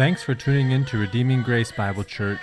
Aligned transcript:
Thanks 0.00 0.22
for 0.22 0.34
tuning 0.34 0.70
in 0.70 0.86
to 0.86 0.96
Redeeming 0.96 1.42
Grace 1.42 1.70
Bible 1.72 2.04
Church. 2.04 2.40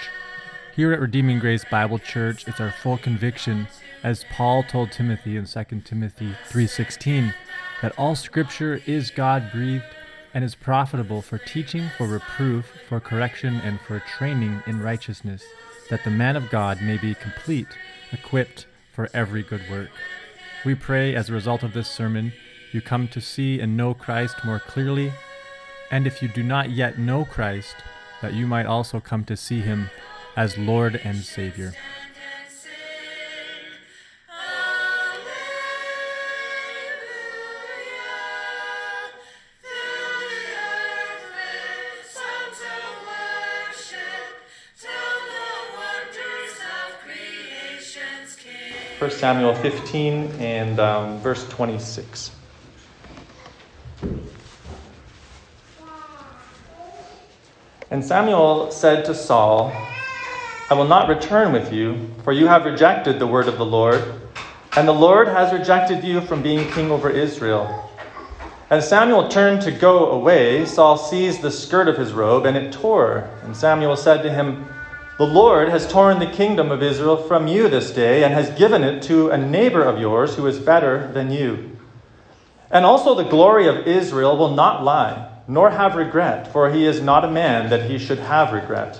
Here 0.75 0.93
at 0.93 0.99
Redeeming 0.99 1.39
Grace 1.39 1.65
Bible 1.65 1.97
Church, 1.97 2.47
it's 2.47 2.61
our 2.61 2.69
full 2.69 2.99
conviction, 2.99 3.67
as 4.03 4.25
Paul 4.29 4.61
told 4.61 4.91
Timothy 4.91 5.37
in 5.37 5.47
2 5.47 5.83
Timothy 5.83 6.35
3:16, 6.47 7.33
that 7.81 7.97
all 7.97 8.13
scripture 8.13 8.79
is 8.85 9.09
God-breathed 9.09 9.83
and 10.35 10.43
is 10.43 10.53
profitable 10.53 11.23
for 11.23 11.39
teaching, 11.39 11.89
for 11.97 12.05
reproof, 12.05 12.71
for 12.87 12.99
correction, 12.99 13.55
and 13.61 13.81
for 13.81 14.01
training 14.01 14.61
in 14.67 14.79
righteousness, 14.79 15.43
that 15.89 16.03
the 16.03 16.11
man 16.11 16.35
of 16.35 16.51
God 16.51 16.79
may 16.83 16.97
be 16.97 17.15
complete, 17.15 17.75
equipped 18.11 18.67
for 18.93 19.09
every 19.15 19.41
good 19.41 19.67
work. 19.67 19.89
We 20.63 20.75
pray 20.75 21.15
as 21.15 21.27
a 21.27 21.33
result 21.33 21.63
of 21.63 21.73
this 21.73 21.89
sermon, 21.89 22.33
you 22.71 22.81
come 22.81 23.07
to 23.07 23.19
see 23.19 23.59
and 23.59 23.75
know 23.75 23.95
Christ 23.95 24.45
more 24.45 24.59
clearly 24.59 25.11
and 25.89 26.05
if 26.05 26.21
you 26.21 26.27
do 26.27 26.43
not 26.43 26.71
yet 26.71 26.99
know 26.99 27.25
Christ, 27.25 27.75
that 28.21 28.33
you 28.33 28.47
might 28.47 28.65
also 28.65 28.99
come 28.99 29.23
to 29.25 29.37
see 29.37 29.61
him 29.61 29.89
as 30.35 30.57
Lord 30.57 30.99
and 31.03 31.17
Savior. 31.17 31.73
First 48.99 49.19
Samuel 49.19 49.53
15 49.53 50.31
and 50.39 50.79
um, 50.79 51.19
verse 51.19 51.47
26. 51.49 52.31
And 57.97 58.05
Samuel 58.05 58.69
said 58.69 59.05
to 59.05 59.15
Saul, 59.15 59.71
I 60.69 60.75
will 60.75 60.85
not 60.85 61.09
return 61.09 61.51
with 61.51 61.73
you, 61.73 62.11
for 62.23 62.31
you 62.31 62.45
have 62.45 62.63
rejected 62.63 63.17
the 63.17 63.25
word 63.25 63.47
of 63.47 63.57
the 63.57 63.65
Lord, 63.65 64.21
and 64.75 64.87
the 64.87 64.93
Lord 64.93 65.27
has 65.27 65.51
rejected 65.51 66.03
you 66.03 66.21
from 66.21 66.43
being 66.43 66.71
king 66.73 66.91
over 66.91 67.09
Israel. 67.09 67.89
As 68.69 68.87
Samuel 68.87 69.29
turned 69.29 69.63
to 69.63 69.71
go 69.71 70.11
away, 70.11 70.63
Saul 70.67 70.95
seized 70.95 71.41
the 71.41 71.49
skirt 71.49 71.87
of 71.87 71.97
his 71.97 72.13
robe, 72.13 72.45
and 72.45 72.55
it 72.55 72.71
tore. 72.71 73.27
And 73.41 73.57
Samuel 73.57 73.97
said 73.97 74.21
to 74.21 74.31
him, 74.31 74.67
The 75.17 75.25
Lord 75.25 75.69
has 75.69 75.91
torn 75.91 76.19
the 76.19 76.27
kingdom 76.27 76.71
of 76.71 76.83
Israel 76.83 77.17
from 77.17 77.47
you 77.47 77.67
this 77.67 77.89
day, 77.89 78.23
and 78.23 78.31
has 78.31 78.55
given 78.59 78.83
it 78.83 79.01
to 79.05 79.31
a 79.31 79.39
neighbor 79.39 79.81
of 79.81 79.99
yours 79.99 80.35
who 80.35 80.45
is 80.45 80.59
better 80.59 81.11
than 81.13 81.31
you. 81.31 81.75
And 82.69 82.85
also 82.85 83.15
the 83.15 83.23
glory 83.23 83.67
of 83.67 83.87
Israel 83.87 84.37
will 84.37 84.53
not 84.53 84.83
lie 84.83 85.26
nor 85.47 85.69
have 85.69 85.95
regret, 85.95 86.51
for 86.51 86.69
he 86.69 86.85
is 86.85 87.01
not 87.01 87.23
a 87.23 87.31
man 87.31 87.69
that 87.69 87.89
he 87.89 87.97
should 87.97 88.19
have 88.19 88.51
regret. 88.51 88.99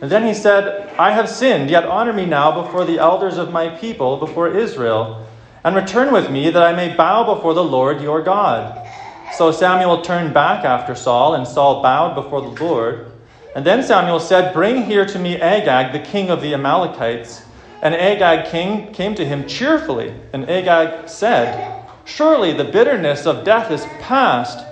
And 0.00 0.10
then 0.10 0.26
he 0.26 0.34
said, 0.34 0.90
I 0.98 1.12
have 1.12 1.28
sinned, 1.28 1.70
yet 1.70 1.84
honor 1.84 2.12
me 2.12 2.26
now 2.26 2.62
before 2.62 2.84
the 2.84 2.98
elders 2.98 3.38
of 3.38 3.52
my 3.52 3.70
people, 3.70 4.18
before 4.18 4.48
Israel, 4.48 5.26
and 5.64 5.74
return 5.74 6.12
with 6.12 6.30
me 6.30 6.50
that 6.50 6.62
I 6.62 6.74
may 6.74 6.94
bow 6.94 7.34
before 7.34 7.54
the 7.54 7.64
Lord 7.64 8.02
your 8.02 8.22
God. 8.22 8.86
So 9.30 9.50
Samuel 9.50 10.02
turned 10.02 10.34
back 10.34 10.64
after 10.64 10.94
Saul, 10.94 11.34
and 11.34 11.48
Saul 11.48 11.82
bowed 11.82 12.14
before 12.14 12.42
the 12.42 12.62
Lord. 12.64 13.12
And 13.54 13.64
then 13.64 13.82
Samuel 13.82 14.20
said, 14.20 14.52
Bring 14.52 14.84
here 14.84 15.06
to 15.06 15.18
me 15.18 15.40
Agag, 15.40 15.92
the 15.92 16.06
king 16.06 16.28
of 16.28 16.42
the 16.42 16.52
Amalekites. 16.52 17.42
And 17.80 17.94
Agag 17.94 18.50
king 18.50 18.92
came 18.92 19.14
to 19.14 19.24
him 19.24 19.48
cheerfully. 19.48 20.14
And 20.32 20.48
Agag 20.48 21.08
said, 21.08 21.72
Surely 22.04 22.52
the 22.52 22.64
bitterness 22.64 23.26
of 23.26 23.44
death 23.44 23.70
is 23.70 23.86
past 23.98 24.64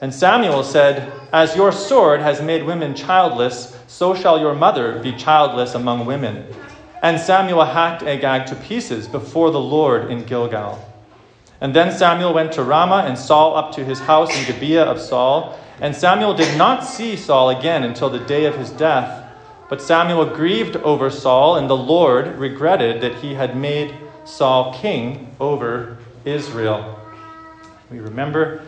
and 0.00 0.14
Samuel 0.14 0.64
said, 0.64 1.12
As 1.32 1.54
your 1.54 1.72
sword 1.72 2.20
has 2.20 2.40
made 2.40 2.64
women 2.64 2.94
childless, 2.94 3.76
so 3.86 4.14
shall 4.14 4.40
your 4.40 4.54
mother 4.54 4.98
be 5.02 5.12
childless 5.12 5.74
among 5.74 6.06
women. 6.06 6.46
And 7.02 7.20
Samuel 7.20 7.64
hacked 7.64 8.02
Agag 8.02 8.46
to 8.46 8.54
pieces 8.54 9.06
before 9.06 9.50
the 9.50 9.60
Lord 9.60 10.10
in 10.10 10.24
Gilgal. 10.24 10.86
And 11.60 11.74
then 11.76 11.96
Samuel 11.96 12.32
went 12.32 12.52
to 12.52 12.62
Ramah 12.62 13.04
and 13.06 13.18
Saul 13.18 13.54
up 13.56 13.72
to 13.72 13.84
his 13.84 14.00
house 14.00 14.34
in 14.38 14.46
Gibeah 14.46 14.84
of 14.84 14.98
Saul. 14.98 15.58
And 15.80 15.94
Samuel 15.94 16.34
did 16.34 16.56
not 16.56 16.84
see 16.84 17.16
Saul 17.16 17.50
again 17.50 17.82
until 17.82 18.08
the 18.08 18.20
day 18.20 18.46
of 18.46 18.56
his 18.56 18.70
death. 18.70 19.26
But 19.68 19.82
Samuel 19.82 20.24
grieved 20.24 20.76
over 20.76 21.10
Saul, 21.10 21.56
and 21.56 21.68
the 21.68 21.76
Lord 21.76 22.38
regretted 22.38 23.02
that 23.02 23.16
he 23.16 23.34
had 23.34 23.56
made 23.56 23.94
Saul 24.24 24.74
king 24.74 25.34
over 25.38 25.98
Israel. 26.24 26.98
We 27.90 28.00
remember 28.00 28.62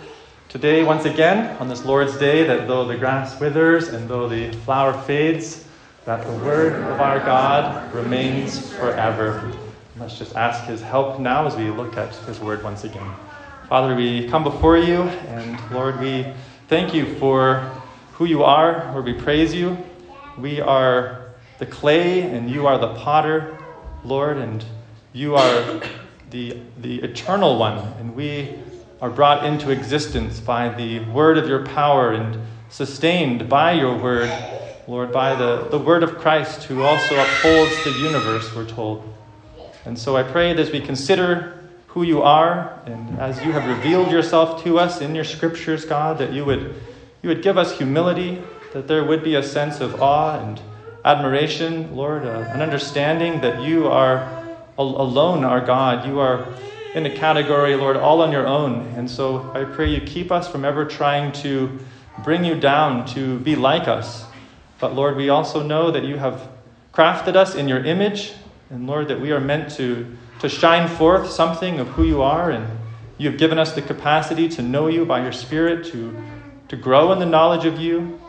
Today, 0.52 0.84
once 0.84 1.06
again, 1.06 1.56
on 1.60 1.68
this 1.68 1.86
Lord's 1.86 2.18
Day, 2.18 2.44
that 2.44 2.68
though 2.68 2.84
the 2.84 2.94
grass 2.94 3.40
withers 3.40 3.88
and 3.88 4.06
though 4.06 4.28
the 4.28 4.52
flower 4.66 4.92
fades, 4.92 5.64
that 6.04 6.26
the 6.26 6.32
word 6.44 6.74
of 6.74 7.00
our 7.00 7.20
God 7.20 7.90
remains 7.94 8.70
forever. 8.74 9.50
Let's 9.98 10.18
just 10.18 10.36
ask 10.36 10.64
his 10.64 10.82
help 10.82 11.18
now 11.18 11.46
as 11.46 11.56
we 11.56 11.70
look 11.70 11.96
at 11.96 12.14
his 12.26 12.38
word 12.38 12.62
once 12.62 12.84
again. 12.84 13.10
Father, 13.66 13.96
we 13.96 14.28
come 14.28 14.44
before 14.44 14.76
you, 14.76 15.04
and 15.04 15.58
Lord, 15.70 15.98
we 15.98 16.26
thank 16.68 16.92
you 16.92 17.14
for 17.14 17.72
who 18.12 18.26
you 18.26 18.44
are, 18.44 18.92
Lord, 18.92 19.06
we 19.06 19.14
praise 19.14 19.54
you. 19.54 19.78
We 20.36 20.60
are 20.60 21.30
the 21.60 21.66
clay, 21.66 22.20
and 22.20 22.50
you 22.50 22.66
are 22.66 22.76
the 22.76 22.92
potter, 22.96 23.56
Lord, 24.04 24.36
and 24.36 24.62
you 25.14 25.34
are 25.34 25.80
the, 26.28 26.58
the 26.82 27.00
eternal 27.00 27.56
one, 27.58 27.78
and 27.98 28.14
we 28.14 28.61
are 29.02 29.10
brought 29.10 29.44
into 29.44 29.70
existence 29.70 30.38
by 30.38 30.68
the 30.68 31.00
word 31.06 31.36
of 31.36 31.48
your 31.48 31.66
power 31.66 32.12
and 32.12 32.38
sustained 32.70 33.48
by 33.48 33.72
your 33.72 33.98
word, 33.98 34.32
Lord, 34.86 35.10
by 35.10 35.34
the, 35.34 35.66
the 35.72 35.78
word 35.78 36.04
of 36.04 36.18
Christ 36.18 36.62
who 36.64 36.82
also 36.82 37.16
upholds 37.16 37.82
the 37.82 37.90
universe, 37.90 38.54
we're 38.54 38.64
told. 38.64 39.12
And 39.84 39.98
so 39.98 40.16
I 40.16 40.22
pray 40.22 40.52
that 40.52 40.60
as 40.60 40.70
we 40.70 40.80
consider 40.80 41.68
who 41.88 42.04
you 42.04 42.22
are 42.22 42.80
and 42.86 43.18
as 43.18 43.44
you 43.44 43.50
have 43.50 43.68
revealed 43.68 44.12
yourself 44.12 44.62
to 44.62 44.78
us 44.78 45.00
in 45.00 45.16
your 45.16 45.24
scriptures, 45.24 45.84
God, 45.84 46.18
that 46.18 46.32
you 46.32 46.44
would, 46.44 46.72
you 47.22 47.28
would 47.28 47.42
give 47.42 47.58
us 47.58 47.76
humility, 47.76 48.40
that 48.72 48.86
there 48.86 49.02
would 49.02 49.24
be 49.24 49.34
a 49.34 49.42
sense 49.42 49.80
of 49.80 50.00
awe 50.00 50.38
and 50.38 50.60
admiration, 51.04 51.96
Lord, 51.96 52.24
uh, 52.24 52.48
an 52.54 52.62
understanding 52.62 53.40
that 53.40 53.62
you 53.62 53.88
are 53.88 54.44
alone 54.78 55.42
our 55.42 55.60
God. 55.60 56.06
You 56.06 56.20
are 56.20 56.46
in 56.94 57.06
a 57.06 57.10
category, 57.10 57.74
Lord, 57.74 57.96
all 57.96 58.20
on 58.20 58.32
your 58.32 58.46
own. 58.46 58.86
And 58.96 59.10
so 59.10 59.50
I 59.54 59.64
pray 59.64 59.88
you 59.88 60.00
keep 60.00 60.30
us 60.30 60.48
from 60.48 60.64
ever 60.64 60.84
trying 60.84 61.32
to 61.42 61.78
bring 62.22 62.44
you 62.44 62.58
down 62.58 63.06
to 63.06 63.38
be 63.38 63.56
like 63.56 63.88
us. 63.88 64.26
But 64.78 64.94
Lord, 64.94 65.16
we 65.16 65.28
also 65.28 65.62
know 65.62 65.90
that 65.90 66.04
you 66.04 66.18
have 66.18 66.48
crafted 66.92 67.34
us 67.34 67.54
in 67.54 67.68
your 67.68 67.82
image. 67.84 68.34
And 68.68 68.86
Lord, 68.86 69.08
that 69.08 69.20
we 69.20 69.32
are 69.32 69.40
meant 69.40 69.70
to, 69.76 70.16
to 70.40 70.48
shine 70.48 70.88
forth 70.88 71.30
something 71.30 71.80
of 71.80 71.88
who 71.88 72.04
you 72.04 72.20
are. 72.20 72.50
And 72.50 72.66
you 73.16 73.30
have 73.30 73.38
given 73.38 73.58
us 73.58 73.72
the 73.72 73.82
capacity 73.82 74.48
to 74.50 74.62
know 74.62 74.88
you 74.88 75.06
by 75.06 75.22
your 75.22 75.32
Spirit, 75.32 75.86
to, 75.92 76.14
to 76.68 76.76
grow 76.76 77.12
in 77.12 77.18
the 77.18 77.26
knowledge 77.26 77.64
of 77.64 77.78
you. 77.78 78.20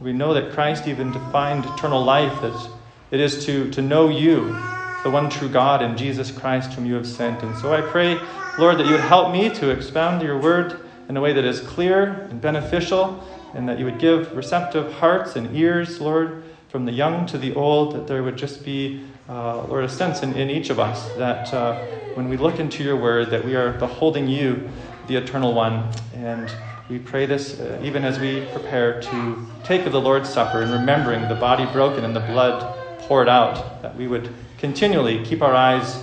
We 0.00 0.12
know 0.12 0.34
that 0.34 0.52
Christ 0.52 0.88
even 0.88 1.12
defined 1.12 1.64
eternal 1.66 2.02
life, 2.02 2.40
that 2.40 2.68
it 3.12 3.20
is 3.20 3.46
to, 3.46 3.70
to 3.70 3.82
know 3.82 4.08
you 4.08 4.81
the 5.02 5.10
one 5.10 5.28
true 5.28 5.48
God 5.48 5.82
and 5.82 5.98
Jesus 5.98 6.30
Christ 6.30 6.72
whom 6.72 6.86
you 6.86 6.94
have 6.94 7.06
sent. 7.06 7.42
And 7.42 7.56
so 7.56 7.72
I 7.72 7.80
pray, 7.80 8.20
Lord, 8.56 8.78
that 8.78 8.86
you 8.86 8.92
would 8.92 9.00
help 9.00 9.32
me 9.32 9.50
to 9.50 9.70
expound 9.70 10.22
your 10.22 10.38
word 10.38 10.80
in 11.08 11.16
a 11.16 11.20
way 11.20 11.32
that 11.32 11.44
is 11.44 11.60
clear 11.60 12.26
and 12.30 12.40
beneficial, 12.40 13.22
and 13.54 13.68
that 13.68 13.78
you 13.78 13.84
would 13.84 13.98
give 13.98 14.34
receptive 14.34 14.92
hearts 14.94 15.36
and 15.36 15.54
ears, 15.56 16.00
Lord, 16.00 16.42
from 16.68 16.86
the 16.86 16.92
young 16.92 17.26
to 17.26 17.36
the 17.36 17.54
old, 17.54 17.94
that 17.94 18.06
there 18.06 18.22
would 18.22 18.36
just 18.36 18.64
be, 18.64 19.04
uh, 19.28 19.64
Lord, 19.66 19.84
a 19.84 19.88
sense 19.88 20.22
in, 20.22 20.34
in 20.34 20.48
each 20.48 20.70
of 20.70 20.78
us 20.78 21.06
that 21.18 21.52
uh, 21.52 21.84
when 22.14 22.28
we 22.28 22.36
look 22.36 22.58
into 22.58 22.82
your 22.82 22.96
word, 22.96 23.30
that 23.30 23.44
we 23.44 23.54
are 23.54 23.72
beholding 23.72 24.28
you, 24.28 24.70
the 25.06 25.16
eternal 25.16 25.52
one. 25.52 25.90
And 26.14 26.50
we 26.88 26.98
pray 26.98 27.26
this 27.26 27.60
uh, 27.60 27.80
even 27.82 28.04
as 28.04 28.18
we 28.18 28.46
prepare 28.52 29.00
to 29.02 29.46
take 29.64 29.84
of 29.84 29.92
the 29.92 30.00
Lord's 30.00 30.28
Supper 30.28 30.62
and 30.62 30.72
remembering 30.72 31.28
the 31.28 31.34
body 31.34 31.66
broken 31.72 32.04
and 32.04 32.14
the 32.14 32.20
blood 32.20 32.74
poured 33.00 33.28
out, 33.28 33.82
that 33.82 33.94
we 33.96 34.06
would 34.06 34.32
continually 34.62 35.24
keep 35.24 35.42
our 35.42 35.56
eyes 35.56 35.98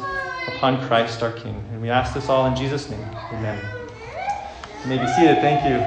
upon 0.45 0.85
Christ 0.85 1.23
our 1.23 1.31
King. 1.31 1.63
And 1.71 1.81
we 1.81 1.89
ask 1.89 2.13
this 2.13 2.27
all 2.27 2.45
in 2.45 2.57
Jesus' 2.57 2.89
name. 2.89 3.06
Amen. 3.31 3.57
You 4.83 4.89
may 4.89 4.97
be 4.97 5.07
seated. 5.07 5.39
Thank 5.39 5.63
you. 5.63 5.85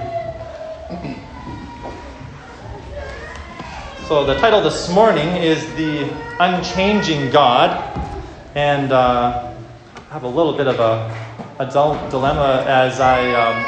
So, 4.09 4.25
the 4.25 4.39
title 4.39 4.63
this 4.63 4.89
morning 4.89 5.29
is 5.37 5.71
The 5.75 6.11
Unchanging 6.41 7.31
God. 7.31 7.71
And 8.55 8.91
uh, 8.91 9.53
I 10.09 10.13
have 10.15 10.23
a 10.23 10.29
little 10.29 10.55
bit 10.55 10.67
of 10.67 10.81
a, 10.81 11.15
a 11.59 11.67
dilemma 12.11 12.65
as 12.67 13.01
I. 13.01 13.33
Um, 13.35 13.67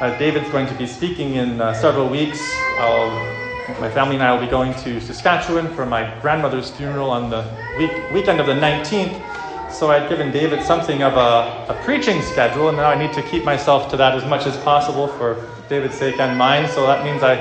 uh, 0.00 0.18
David's 0.18 0.50
going 0.50 0.66
to 0.66 0.74
be 0.74 0.88
speaking 0.88 1.36
in 1.36 1.60
uh, 1.60 1.72
several 1.72 2.08
weeks. 2.08 2.40
I'll 2.80 3.41
my 3.80 3.90
family 3.90 4.14
and 4.14 4.22
I 4.22 4.32
will 4.32 4.40
be 4.40 4.50
going 4.50 4.74
to 4.84 5.00
Saskatchewan 5.00 5.72
for 5.74 5.86
my 5.86 6.18
grandmother's 6.20 6.70
funeral 6.70 7.10
on 7.10 7.30
the 7.30 7.44
week, 7.78 7.90
weekend 8.12 8.40
of 8.40 8.46
the 8.46 8.54
19th. 8.54 9.20
So 9.72 9.90
I'd 9.90 10.08
given 10.08 10.30
David 10.30 10.62
something 10.62 11.02
of 11.02 11.14
a, 11.14 11.72
a 11.72 11.80
preaching 11.84 12.20
schedule, 12.22 12.68
and 12.68 12.76
now 12.76 12.90
I 12.90 12.94
need 12.94 13.12
to 13.14 13.22
keep 13.22 13.44
myself 13.44 13.90
to 13.90 13.96
that 13.96 14.14
as 14.14 14.24
much 14.26 14.46
as 14.46 14.56
possible 14.58 15.08
for 15.08 15.48
David's 15.68 15.94
sake 15.94 16.18
and 16.20 16.36
mine. 16.36 16.68
So 16.68 16.86
that 16.86 17.04
means 17.04 17.22
I 17.22 17.36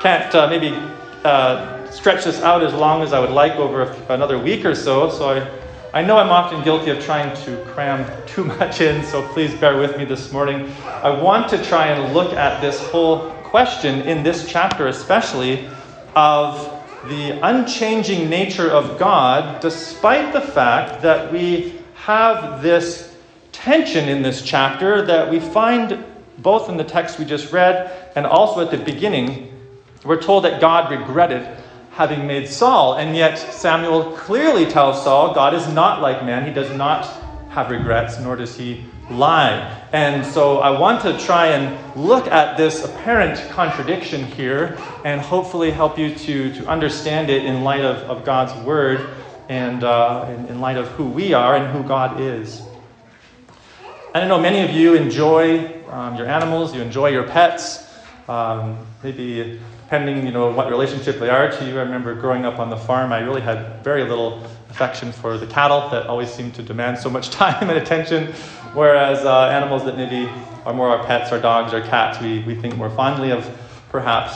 can't 0.00 0.34
uh, 0.34 0.48
maybe 0.48 0.74
uh, 1.24 1.88
stretch 1.90 2.24
this 2.24 2.42
out 2.42 2.62
as 2.62 2.74
long 2.74 3.02
as 3.02 3.12
I 3.12 3.20
would 3.20 3.30
like 3.30 3.52
over 3.52 3.82
another 4.08 4.38
week 4.38 4.64
or 4.64 4.74
so. 4.74 5.08
So 5.10 5.30
I, 5.30 5.98
I 6.00 6.02
know 6.02 6.16
I'm 6.16 6.30
often 6.30 6.64
guilty 6.64 6.90
of 6.90 7.04
trying 7.04 7.36
to 7.44 7.64
cram 7.66 8.10
too 8.26 8.44
much 8.44 8.80
in, 8.80 9.04
so 9.04 9.26
please 9.28 9.54
bear 9.54 9.78
with 9.78 9.96
me 9.96 10.04
this 10.04 10.32
morning. 10.32 10.72
I 10.86 11.10
want 11.10 11.48
to 11.50 11.62
try 11.64 11.88
and 11.88 12.12
look 12.12 12.32
at 12.32 12.60
this 12.60 12.80
whole 12.88 13.41
question 13.52 14.00
in 14.08 14.22
this 14.22 14.50
chapter, 14.50 14.88
especially 14.88 15.68
of 16.16 16.56
the 17.10 17.38
unchanging 17.46 18.30
nature 18.30 18.70
of 18.70 18.98
God, 18.98 19.60
despite 19.60 20.32
the 20.32 20.40
fact 20.40 21.02
that 21.02 21.30
we 21.30 21.78
have 21.92 22.62
this 22.62 23.14
tension 23.52 24.08
in 24.08 24.22
this 24.22 24.40
chapter 24.40 25.04
that 25.04 25.30
we 25.30 25.38
find 25.38 26.02
both 26.38 26.70
in 26.70 26.78
the 26.78 26.84
text 26.84 27.18
we 27.18 27.26
just 27.26 27.52
read 27.52 28.10
and 28.16 28.24
also 28.24 28.62
at 28.62 28.70
the 28.70 28.78
beginning. 28.78 29.54
We're 30.02 30.22
told 30.22 30.44
that 30.44 30.58
God 30.58 30.90
regretted 30.90 31.46
having 31.90 32.26
made 32.26 32.48
Saul, 32.48 32.94
and 32.94 33.14
yet 33.14 33.36
Samuel 33.36 34.16
clearly 34.16 34.64
tells 34.64 35.04
Saul 35.04 35.34
God 35.34 35.52
is 35.52 35.68
not 35.68 36.00
like 36.00 36.24
man. 36.24 36.46
He 36.46 36.54
does 36.54 36.74
not 36.74 37.04
have 37.50 37.70
regrets, 37.70 38.18
nor 38.18 38.34
does 38.34 38.56
he 38.56 38.82
lie. 39.18 39.80
And 39.92 40.24
so 40.24 40.58
I 40.58 40.78
want 40.78 41.02
to 41.02 41.18
try 41.18 41.48
and 41.48 41.96
look 41.96 42.26
at 42.26 42.56
this 42.56 42.84
apparent 42.84 43.38
contradiction 43.50 44.24
here 44.24 44.78
and 45.04 45.20
hopefully 45.20 45.70
help 45.70 45.98
you 45.98 46.14
to, 46.14 46.54
to 46.54 46.66
understand 46.66 47.30
it 47.30 47.44
in 47.44 47.62
light 47.62 47.84
of, 47.84 47.96
of 48.10 48.24
God's 48.24 48.54
word 48.64 49.08
and 49.48 49.84
uh, 49.84 50.26
in, 50.30 50.46
in 50.46 50.60
light 50.60 50.76
of 50.76 50.88
who 50.88 51.04
we 51.04 51.34
are 51.34 51.56
and 51.56 51.72
who 51.72 51.86
God 51.86 52.20
is. 52.20 52.62
I 54.14 54.20
don't 54.20 54.28
know 54.28 54.40
many 54.40 54.60
of 54.60 54.70
you 54.70 54.94
enjoy 54.94 55.82
um, 55.90 56.16
your 56.16 56.26
animals, 56.26 56.74
you 56.74 56.80
enjoy 56.80 57.08
your 57.08 57.24
pets. 57.24 57.88
Um, 58.28 58.78
maybe 59.02 59.60
depending, 59.92 60.24
you 60.24 60.32
know, 60.32 60.50
what 60.50 60.70
relationship 60.70 61.18
they 61.18 61.28
are 61.28 61.50
to 61.50 61.66
you. 61.66 61.78
I 61.78 61.82
remember 61.82 62.14
growing 62.14 62.46
up 62.46 62.58
on 62.58 62.70
the 62.70 62.78
farm, 62.78 63.12
I 63.12 63.18
really 63.18 63.42
had 63.42 63.84
very 63.84 64.04
little 64.04 64.42
affection 64.72 65.12
for 65.12 65.36
the 65.36 65.46
cattle 65.46 65.90
that 65.90 66.06
always 66.06 66.32
seem 66.32 66.50
to 66.52 66.62
demand 66.62 66.98
so 66.98 67.10
much 67.10 67.30
time 67.42 67.68
and 67.68 67.78
attention, 67.78 68.32
whereas 68.72 69.24
uh, 69.24 69.48
animals 69.48 69.84
that 69.84 69.96
maybe 69.96 70.30
are 70.64 70.72
more 70.72 70.88
our 70.88 71.04
pets, 71.04 71.30
our 71.30 71.40
dogs, 71.40 71.74
our 71.74 71.82
cats, 71.82 72.20
we, 72.20 72.40
we 72.44 72.54
think 72.54 72.74
more 72.76 72.90
fondly 72.90 73.30
of, 73.30 73.48
perhaps. 73.90 74.34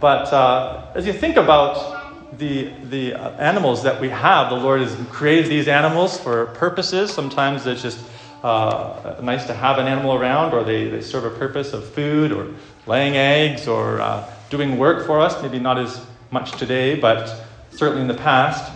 But 0.00 0.32
uh, 0.32 0.86
as 0.94 1.06
you 1.06 1.12
think 1.12 1.36
about 1.36 2.38
the, 2.38 2.72
the 2.84 3.14
animals 3.14 3.82
that 3.82 4.00
we 4.00 4.08
have, 4.08 4.50
the 4.50 4.56
Lord 4.56 4.80
has 4.80 4.96
created 5.10 5.50
these 5.50 5.68
animals 5.68 6.18
for 6.18 6.46
purposes. 6.46 7.12
Sometimes 7.12 7.66
it's 7.66 7.82
just 7.82 7.98
uh, 8.42 9.16
nice 9.22 9.46
to 9.46 9.54
have 9.54 9.78
an 9.78 9.86
animal 9.86 10.14
around, 10.14 10.54
or 10.54 10.64
they, 10.64 10.88
they 10.88 11.00
serve 11.00 11.24
a 11.24 11.38
purpose 11.38 11.72
of 11.72 11.84
food, 11.84 12.32
or 12.32 12.48
laying 12.86 13.16
eggs, 13.16 13.68
or 13.68 14.00
uh, 14.00 14.28
doing 14.48 14.78
work 14.78 15.06
for 15.06 15.20
us, 15.20 15.40
maybe 15.42 15.58
not 15.58 15.78
as 15.78 16.04
much 16.30 16.52
today, 16.52 16.94
but 16.94 17.44
certainly 17.70 18.02
in 18.02 18.08
the 18.08 18.14
past. 18.14 18.72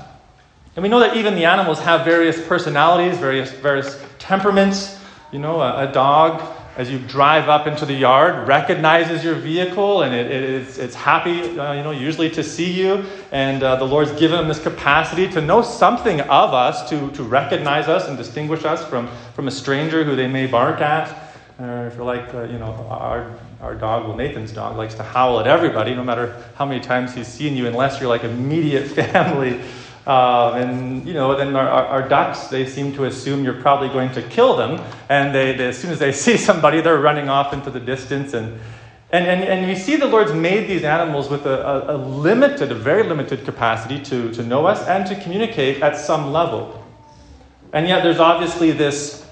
And 0.76 0.82
we 0.82 0.88
know 0.88 1.00
that 1.00 1.16
even 1.16 1.34
the 1.34 1.44
animals 1.44 1.80
have 1.80 2.04
various 2.04 2.40
personalities, 2.46 3.18
various, 3.18 3.50
various 3.50 4.00
temperaments. 4.18 4.98
You 5.32 5.40
know, 5.40 5.60
a, 5.60 5.88
a 5.88 5.92
dog, 5.92 6.42
as 6.76 6.90
you 6.90 6.98
drive 7.00 7.48
up 7.48 7.66
into 7.66 7.84
the 7.84 7.92
yard, 7.92 8.46
recognizes 8.46 9.24
your 9.24 9.34
vehicle 9.34 10.02
and 10.02 10.14
it, 10.14 10.30
it 10.30 10.42
is, 10.42 10.78
it's 10.78 10.94
happy, 10.94 11.58
uh, 11.58 11.72
you 11.72 11.82
know, 11.82 11.90
usually 11.90 12.30
to 12.30 12.44
see 12.44 12.70
you. 12.70 13.04
And 13.32 13.62
uh, 13.64 13.76
the 13.76 13.84
Lord's 13.84 14.12
given 14.12 14.38
them 14.38 14.46
this 14.46 14.62
capacity 14.62 15.28
to 15.28 15.40
know 15.40 15.60
something 15.60 16.20
of 16.22 16.54
us, 16.54 16.88
to, 16.90 17.10
to 17.12 17.22
recognize 17.24 17.88
us 17.88 18.08
and 18.08 18.16
distinguish 18.16 18.64
us 18.64 18.84
from, 18.84 19.08
from 19.34 19.48
a 19.48 19.50
stranger 19.52 20.04
who 20.04 20.14
they 20.14 20.28
may 20.28 20.46
bark 20.46 20.80
at. 20.80 21.34
Or 21.58 21.88
if 21.88 21.96
you're 21.96 22.04
like, 22.04 22.32
uh, 22.32 22.44
you 22.44 22.58
know, 22.58 22.72
our 22.88 23.38
our 23.60 23.74
dog, 23.74 24.06
well, 24.06 24.16
Nathan's 24.16 24.52
dog, 24.52 24.76
likes 24.76 24.94
to 24.94 25.02
howl 25.02 25.38
at 25.38 25.46
everybody, 25.46 25.94
no 25.94 26.02
matter 26.02 26.42
how 26.54 26.64
many 26.64 26.80
times 26.80 27.14
he's 27.14 27.26
seen 27.26 27.56
you, 27.56 27.66
unless 27.66 28.00
you're 28.00 28.08
like 28.08 28.24
immediate 28.24 28.88
family. 29.12 29.60
Uh, 30.10 30.54
and, 30.56 31.06
you 31.06 31.14
know, 31.14 31.36
then 31.36 31.54
our, 31.54 31.68
our, 31.68 31.86
our, 31.86 32.08
ducks, 32.08 32.48
they 32.48 32.66
seem 32.66 32.92
to 32.92 33.04
assume 33.04 33.44
you're 33.44 33.62
probably 33.62 33.86
going 33.86 34.10
to 34.10 34.20
kill 34.22 34.56
them. 34.56 34.84
And 35.08 35.32
they, 35.32 35.54
they, 35.54 35.68
as 35.68 35.78
soon 35.78 35.92
as 35.92 36.00
they 36.00 36.10
see 36.24 36.36
somebody, 36.36 36.80
they're 36.80 36.98
running 36.98 37.28
off 37.28 37.52
into 37.52 37.70
the 37.70 37.78
distance. 37.78 38.34
And, 38.34 38.58
and, 39.12 39.24
and, 39.24 39.44
and 39.44 39.70
you 39.70 39.76
see 39.76 39.94
the 39.94 40.08
Lord's 40.08 40.32
made 40.32 40.68
these 40.68 40.82
animals 40.82 41.28
with 41.28 41.46
a, 41.46 41.64
a, 41.64 41.94
a 41.94 41.96
limited, 41.96 42.72
a 42.72 42.74
very 42.74 43.04
limited 43.04 43.44
capacity 43.44 44.02
to, 44.06 44.34
to 44.34 44.42
know 44.42 44.66
us 44.66 44.84
and 44.88 45.06
to 45.06 45.14
communicate 45.22 45.80
at 45.80 45.96
some 45.96 46.32
level. 46.32 46.84
And 47.72 47.86
yet 47.86 48.02
there's 48.02 48.18
obviously 48.18 48.72
this 48.72 49.24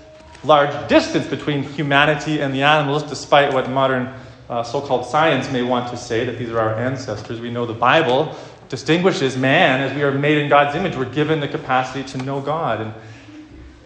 large 0.45 0.89
distance 0.89 1.27
between 1.27 1.65
humanity 1.65 2.41
and 2.41 2.55
the 2.55 2.63
animals, 2.63 3.03
despite 3.03 3.53
what 3.53 3.69
modern 3.69 4.15
uh, 4.49 4.63
so 4.63 4.81
called 4.81 5.07
science 5.07 5.51
may 5.51 5.63
want 5.63 5.91
to 5.91 5.97
say 5.97 6.25
that 6.25 6.39
these 6.39 6.51
are 6.51 6.61
our 6.61 6.77
ancestors. 6.77 7.41
We 7.41 7.51
know 7.51 7.67
the 7.67 7.75
Bible 7.75 8.37
distinguishes 8.69 9.37
man 9.37 9.81
as 9.81 9.95
we 9.95 10.03
are 10.03 10.13
made 10.13 10.39
in 10.39 10.49
God's 10.49 10.77
image. 10.77 10.97
We're 10.97 11.07
given 11.07 11.41
the 11.41 11.49
capacity 11.49 12.05
to 12.11 12.19
know 12.19 12.41
God. 12.41 12.81
And, 12.81 12.95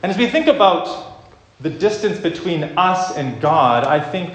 and 0.02 0.10
as 0.10 0.18
we 0.18 0.26
think 0.26 0.46
about 0.46 1.22
the 1.60 1.70
distance 1.70 2.18
between 2.18 2.64
us 2.76 3.16
and 3.16 3.40
God, 3.40 3.84
I 3.84 4.00
think 4.00 4.34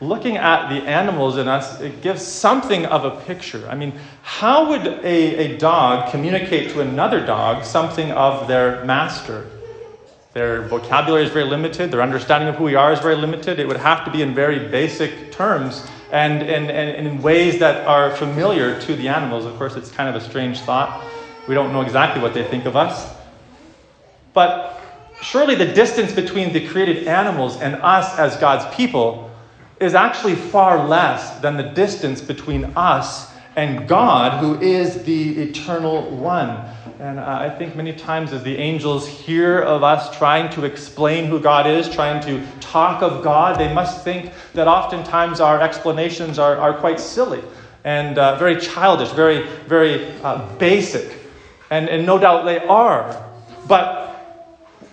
looking 0.00 0.36
at 0.36 0.68
the 0.68 0.86
animals 0.86 1.38
in 1.38 1.48
us, 1.48 1.80
it 1.80 2.02
gives 2.02 2.22
something 2.22 2.84
of 2.86 3.04
a 3.04 3.22
picture. 3.22 3.66
I 3.68 3.74
mean, 3.74 3.92
how 4.22 4.68
would 4.68 4.86
a, 4.86 5.04
a 5.04 5.58
dog 5.58 6.10
communicate 6.10 6.70
to 6.72 6.80
another 6.80 7.24
dog 7.24 7.64
something 7.64 8.10
of 8.12 8.46
their 8.46 8.84
master? 8.84 9.50
Their 10.34 10.62
vocabulary 10.62 11.24
is 11.24 11.30
very 11.30 11.46
limited. 11.46 11.90
Their 11.92 12.02
understanding 12.02 12.48
of 12.48 12.56
who 12.56 12.64
we 12.64 12.74
are 12.74 12.92
is 12.92 12.98
very 12.98 13.14
limited. 13.14 13.60
It 13.60 13.68
would 13.68 13.76
have 13.76 14.04
to 14.04 14.10
be 14.10 14.20
in 14.20 14.34
very 14.34 14.68
basic 14.68 15.30
terms 15.30 15.86
and, 16.14 16.42
and, 16.44 16.70
and 16.70 17.08
in 17.08 17.20
ways 17.22 17.58
that 17.58 17.84
are 17.88 18.14
familiar 18.14 18.80
to 18.82 18.94
the 18.94 19.08
animals. 19.08 19.44
Of 19.44 19.56
course, 19.56 19.74
it's 19.74 19.90
kind 19.90 20.08
of 20.08 20.14
a 20.14 20.24
strange 20.24 20.60
thought. 20.60 21.04
We 21.48 21.56
don't 21.56 21.72
know 21.72 21.82
exactly 21.82 22.22
what 22.22 22.34
they 22.34 22.44
think 22.44 22.66
of 22.66 22.76
us. 22.76 23.12
But 24.32 24.80
surely 25.20 25.56
the 25.56 25.66
distance 25.66 26.12
between 26.12 26.52
the 26.52 26.68
created 26.68 27.08
animals 27.08 27.60
and 27.60 27.74
us 27.82 28.16
as 28.16 28.36
God's 28.36 28.72
people 28.76 29.28
is 29.80 29.94
actually 29.94 30.36
far 30.36 30.86
less 30.86 31.40
than 31.40 31.56
the 31.56 31.64
distance 31.64 32.20
between 32.20 32.66
us 32.76 33.33
and 33.56 33.86
God, 33.86 34.40
who 34.40 34.60
is 34.60 35.04
the 35.04 35.42
eternal 35.42 36.10
one. 36.10 36.50
And 36.98 37.18
uh, 37.18 37.38
I 37.40 37.50
think 37.50 37.76
many 37.76 37.92
times 37.92 38.32
as 38.32 38.42
the 38.42 38.56
angels 38.56 39.06
hear 39.06 39.60
of 39.60 39.82
us 39.82 40.16
trying 40.16 40.50
to 40.54 40.64
explain 40.64 41.26
who 41.26 41.40
God 41.40 41.66
is, 41.66 41.88
trying 41.88 42.22
to 42.24 42.44
talk 42.60 43.02
of 43.02 43.22
God, 43.22 43.58
they 43.58 43.72
must 43.72 44.02
think 44.02 44.32
that 44.54 44.66
oftentimes 44.66 45.40
our 45.40 45.60
explanations 45.60 46.38
are, 46.38 46.56
are 46.56 46.74
quite 46.74 46.98
silly 46.98 47.42
and 47.84 48.18
uh, 48.18 48.36
very 48.36 48.58
childish, 48.58 49.10
very, 49.10 49.46
very 49.66 50.10
uh, 50.22 50.56
basic. 50.56 51.18
And, 51.70 51.88
and 51.88 52.06
no 52.06 52.18
doubt 52.18 52.44
they 52.44 52.58
are. 52.60 53.24
But 53.68 54.04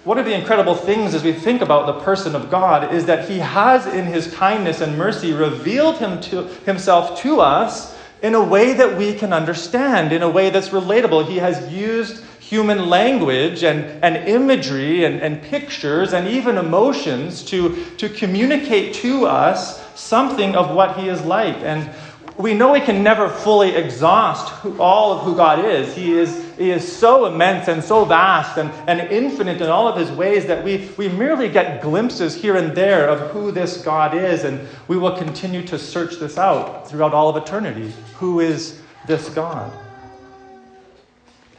one 0.04 0.18
of 0.18 0.26
the 0.26 0.34
incredible 0.34 0.76
things 0.76 1.14
as 1.14 1.24
we 1.24 1.32
think 1.32 1.62
about 1.62 1.86
the 1.86 2.04
person 2.04 2.36
of 2.36 2.50
God 2.50 2.94
is 2.94 3.06
that 3.06 3.30
He 3.30 3.40
has, 3.40 3.86
in 3.88 4.06
His 4.06 4.34
kindness 4.34 4.82
and 4.82 4.98
mercy, 4.98 5.32
revealed 5.32 5.98
him 5.98 6.20
to, 6.22 6.44
Himself 6.66 7.22
to 7.22 7.40
us 7.40 7.96
in 8.22 8.36
a 8.36 8.44
way 8.44 8.74
that 8.74 8.98
we 8.98 9.14
can 9.14 9.34
understand, 9.34 10.14
in 10.14 10.22
a 10.22 10.30
way 10.30 10.50
that's 10.50 10.70
relatable. 10.70 11.28
He 11.28 11.38
has 11.38 11.72
used 11.74 12.24
human 12.40 12.90
language 12.90 13.64
and, 13.64 13.86
and 14.04 14.28
imagery 14.28 15.06
and, 15.06 15.22
and 15.22 15.42
pictures 15.42 16.14
and 16.14 16.28
even 16.28 16.58
emotions 16.58 17.44
to, 17.46 17.84
to 17.96 18.10
communicate 18.10 18.94
to 18.94 19.26
us 19.26 19.82
something 20.00 20.56
of 20.56 20.76
what 20.76 20.98
he 20.98 21.08
is 21.08 21.22
like. 21.22 21.56
And 21.58 21.90
we 22.38 22.54
know 22.54 22.74
we 22.74 22.82
can 22.82 23.04
never 23.04 23.30
fully 23.30 23.76
exhaust 23.76 24.50
who, 24.56 24.80
all 24.82 25.14
of 25.14 25.24
who 25.24 25.36
God 25.36 25.64
is. 25.64 25.96
He 25.96 26.14
is, 26.14 26.51
he 26.62 26.70
is 26.70 26.90
so 26.96 27.26
immense 27.26 27.68
and 27.68 27.84
so 27.84 28.06
vast 28.06 28.58
and, 28.58 28.72
and 28.88 29.12
infinite 29.12 29.62
in 29.62 29.68
all 29.68 29.88
of 29.88 29.98
his 29.98 30.12
ways 30.12 30.46
that 30.46 30.64
we, 30.64 30.90
we 30.96 31.10
merely 31.10 31.50
get 31.50 31.82
glimpses 31.82 32.36
here 32.36 32.56
and 32.56 32.76
there 32.76 33.10
of 33.10 33.32
who 33.32 33.52
this 33.52 33.84
God 33.84 34.14
is, 34.14 34.44
and 34.44 34.68
we 34.88 34.96
will 34.96 35.18
continue 35.18 35.66
to 35.66 35.80
search 35.80 36.20
this 36.20 36.38
out 36.38 36.88
throughout 36.88 37.14
all 37.14 37.30
of 37.30 37.42
eternity. 37.42 37.92
Who 38.18 38.42
is 38.42 38.80
this 39.08 39.30
God? 39.30 39.74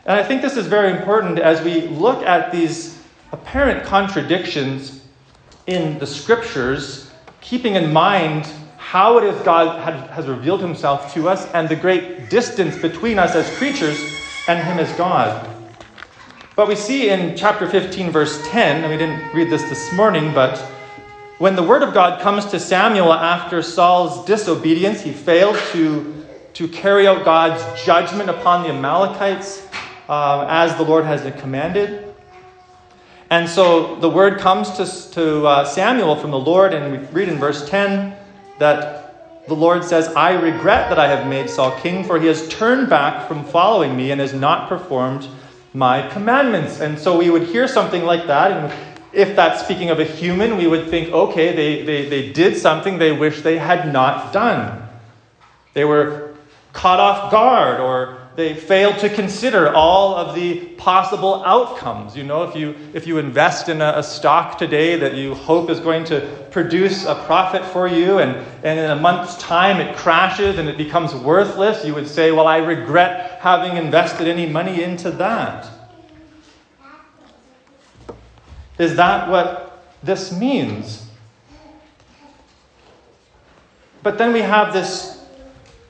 And 0.07 0.19
I 0.19 0.23
think 0.23 0.41
this 0.41 0.57
is 0.57 0.67
very 0.69 0.97
important 0.97 1.41
as 1.41 1.61
we 1.63 1.89
look 1.89 2.23
at 2.23 2.53
these 2.53 3.03
apparent 3.33 3.85
contradictions 3.85 5.05
in 5.67 5.99
the 5.99 6.07
scriptures, 6.07 7.11
keeping 7.41 7.75
in 7.75 7.93
mind 7.93 8.47
how 8.77 9.19
it 9.19 9.25
is 9.25 9.41
God 9.43 9.81
has 10.11 10.29
revealed 10.29 10.61
himself 10.61 11.13
to 11.15 11.29
us 11.29 11.51
and 11.55 11.69
the 11.69 11.77
great 11.77 12.31
distance 12.31 12.77
between 12.77 13.19
us 13.19 13.35
as 13.35 13.49
creatures 13.57 14.12
and 14.47 14.65
him 14.65 14.79
as 14.79 14.93
God. 14.95 15.49
But 16.55 16.69
we 16.69 16.77
see 16.77 17.09
in 17.09 17.37
chapter 17.37 17.69
15, 17.69 18.11
verse 18.11 18.47
10, 18.47 18.83
and 18.83 18.91
we 18.91 18.97
didn't 18.99 19.33
read 19.33 19.51
this 19.51 19.65
this 19.65 19.93
morning, 19.93 20.35
but 20.35 20.59
when 21.39 21.57
the 21.57 21.63
word 21.63 21.83
of 21.83 21.93
God 21.93 22.21
comes 22.21 22.47
to 22.47 22.61
Samuel 22.61 23.13
after 23.13 23.63
Saul's 23.63 24.25
disobedience, 24.27 25.01
he 25.01 25.13
failed 25.13 25.57
to, 25.73 26.25
to 26.55 26.69
carry 26.69 27.09
out 27.09 27.25
God's 27.25 27.83
judgment 27.83 28.31
upon 28.31 28.63
the 28.63 28.69
Amalekites 28.69 29.67
uh, 30.09 30.47
as 30.49 30.77
the 30.77 30.85
Lord 30.85 31.05
has 31.05 31.23
commanded. 31.41 32.15
And 33.31 33.49
so 33.49 33.97
the 33.97 34.11
word 34.11 34.39
comes 34.39 34.71
to, 34.77 35.11
to 35.15 35.47
uh, 35.47 35.65
Samuel 35.65 36.17
from 36.17 36.31
the 36.31 36.39
Lord, 36.39 36.75
and 36.75 36.93
we 36.93 36.99
read 37.09 37.29
in 37.29 37.39
verse 37.39 37.69
10 37.69 38.15
that 38.59 39.02
the 39.49 39.55
Lord 39.55 39.85
says, 39.85 40.09
I 40.09 40.33
regret 40.33 40.89
that 40.89 40.99
I 40.99 41.09
have 41.09 41.27
made 41.27 41.51
Saul 41.51 41.73
king, 41.81 42.05
for 42.05 42.21
he 42.21 42.27
has 42.29 42.49
turned 42.49 42.89
back 42.89 43.27
from 43.27 43.45
following 43.45 43.97
me 43.97 44.13
and 44.13 44.21
has 44.21 44.33
not 44.33 44.69
performed 44.69 45.27
my 45.75 46.09
commandments. 46.09 46.81
And 46.81 46.99
so 46.99 47.17
we 47.19 47.29
would 47.31 47.43
hear 47.43 47.67
something 47.67 48.05
like 48.05 48.27
that. 48.29 48.53
And 48.53 48.73
if 49.13 49.35
that's 49.35 49.63
speaking 49.63 49.91
of 49.91 49.99
a 49.99 50.05
human, 50.05 50.57
we 50.57 50.67
would 50.67 50.89
think, 50.89 51.13
okay, 51.13 51.57
they, 51.57 51.85
they, 51.85 52.09
they 52.09 52.33
did 52.33 52.57
something 52.57 52.99
they 52.99 53.13
wish 53.13 53.43
they 53.43 53.59
had 53.59 53.93
not 53.93 54.33
done. 54.33 54.89
They 55.75 55.85
were 55.85 56.35
caught 56.73 57.01
off 57.01 57.33
guard 57.33 57.81
or 57.81 58.22
they 58.35 58.55
fail 58.55 58.95
to 58.97 59.11
consider 59.11 59.75
all 59.75 60.15
of 60.15 60.35
the 60.35 60.61
possible 60.77 61.45
outcomes. 61.45 62.17
You 62.17 62.25
know, 62.25 62.45
if 62.45 62.57
you, 62.57 62.75
if 62.95 63.07
you 63.07 63.19
invest 63.19 63.69
in 63.69 63.83
a, 63.83 63.95
a, 63.97 64.03
stock 64.03 64.57
today 64.57 64.97
that 64.97 65.15
you 65.15 65.35
hope 65.35 65.69
is 65.69 65.81
going 65.81 66.05
to 66.05 66.47
produce 66.51 67.05
a 67.05 67.15
profit 67.27 67.63
for 67.65 67.87
you, 67.87 68.19
and, 68.21 68.37
and 68.65 68.79
in 68.79 68.91
a 68.91 68.97
month's 68.97 69.37
time 69.37 69.81
it 69.81 69.95
crashes 69.97 70.59
and 70.59 70.69
it 70.69 70.79
becomes 70.79 71.15
worthless, 71.15 71.85
you 71.85 71.95
would 71.95 72.09
say, 72.09 72.33
Well, 72.33 72.47
I 72.47 72.59
regret 72.59 73.39
having 73.41 73.77
invested 73.77 74.27
any 74.27 74.47
money 74.47 74.83
into 74.83 75.11
that. 75.13 75.69
Is 78.79 78.97
that 78.97 79.29
what 79.29 79.85
this 80.03 80.33
means? 80.33 81.07
But 84.03 84.19
then 84.19 84.33
we 84.33 84.41
have 84.41 84.73
this 84.73 85.22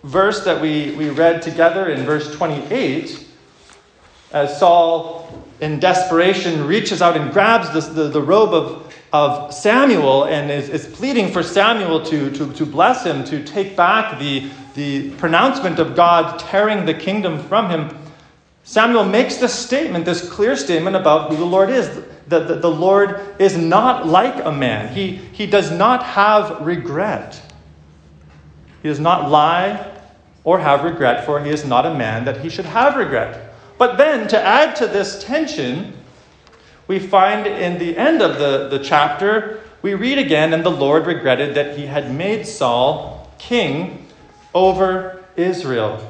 verse 0.04 0.44
that 0.44 0.60
we, 0.60 0.92
we 0.92 1.10
read 1.10 1.42
together 1.42 1.90
in 1.90 2.04
verse 2.04 2.34
28, 2.34 3.26
as 4.32 4.58
Saul, 4.58 5.44
in 5.60 5.78
desperation, 5.78 6.66
reaches 6.66 7.02
out 7.02 7.16
and 7.16 7.32
grabs 7.32 7.72
this, 7.72 7.86
the, 7.86 8.08
the 8.08 8.20
robe 8.20 8.52
of, 8.52 8.94
of 9.12 9.54
Samuel 9.54 10.24
and 10.24 10.50
is, 10.50 10.68
is 10.68 10.86
pleading 10.86 11.30
for 11.32 11.42
Samuel 11.42 12.04
to, 12.06 12.30
to, 12.32 12.52
to 12.52 12.66
bless 12.66 13.04
him, 13.04 13.24
to 13.24 13.44
take 13.44 13.76
back 13.76 14.18
the, 14.18 14.50
the 14.74 15.10
pronouncement 15.12 15.78
of 15.78 15.94
God 15.94 16.38
tearing 16.40 16.84
the 16.84 16.94
kingdom 16.94 17.42
from 17.44 17.70
him. 17.70 17.96
Samuel 18.64 19.04
makes 19.04 19.36
this 19.36 19.54
statement, 19.54 20.04
this 20.04 20.28
clear 20.30 20.56
statement 20.56 20.96
about 20.96 21.30
who 21.30 21.36
the 21.36 21.44
Lord 21.44 21.70
is. 21.70 21.88
The, 22.28 22.40
the, 22.40 22.54
the 22.56 22.70
Lord 22.70 23.20
is 23.38 23.56
not 23.56 24.06
like 24.06 24.44
a 24.44 24.52
man, 24.52 24.92
he, 24.92 25.16
he 25.16 25.46
does 25.46 25.70
not 25.70 26.02
have 26.02 26.64
regret. 26.64 27.40
He 28.82 28.88
does 28.88 29.00
not 29.00 29.30
lie 29.30 29.91
or 30.44 30.58
have 30.58 30.84
regret, 30.84 31.24
for 31.24 31.42
he 31.42 31.50
is 31.50 31.64
not 31.64 31.86
a 31.86 31.94
man 31.94 32.24
that 32.24 32.40
he 32.40 32.48
should 32.48 32.64
have 32.64 32.96
regret. 32.96 33.54
But 33.78 33.96
then, 33.96 34.28
to 34.28 34.40
add 34.40 34.76
to 34.76 34.86
this 34.86 35.22
tension, 35.22 35.94
we 36.88 36.98
find 36.98 37.46
in 37.46 37.78
the 37.78 37.96
end 37.96 38.22
of 38.22 38.38
the, 38.38 38.68
the 38.68 38.82
chapter, 38.82 39.60
we 39.82 39.94
read 39.94 40.18
again, 40.18 40.52
and 40.52 40.64
the 40.64 40.70
Lord 40.70 41.06
regretted 41.06 41.54
that 41.54 41.76
he 41.76 41.86
had 41.86 42.14
made 42.14 42.46
Saul 42.46 43.30
king 43.38 44.06
over 44.54 45.24
Israel. 45.36 46.08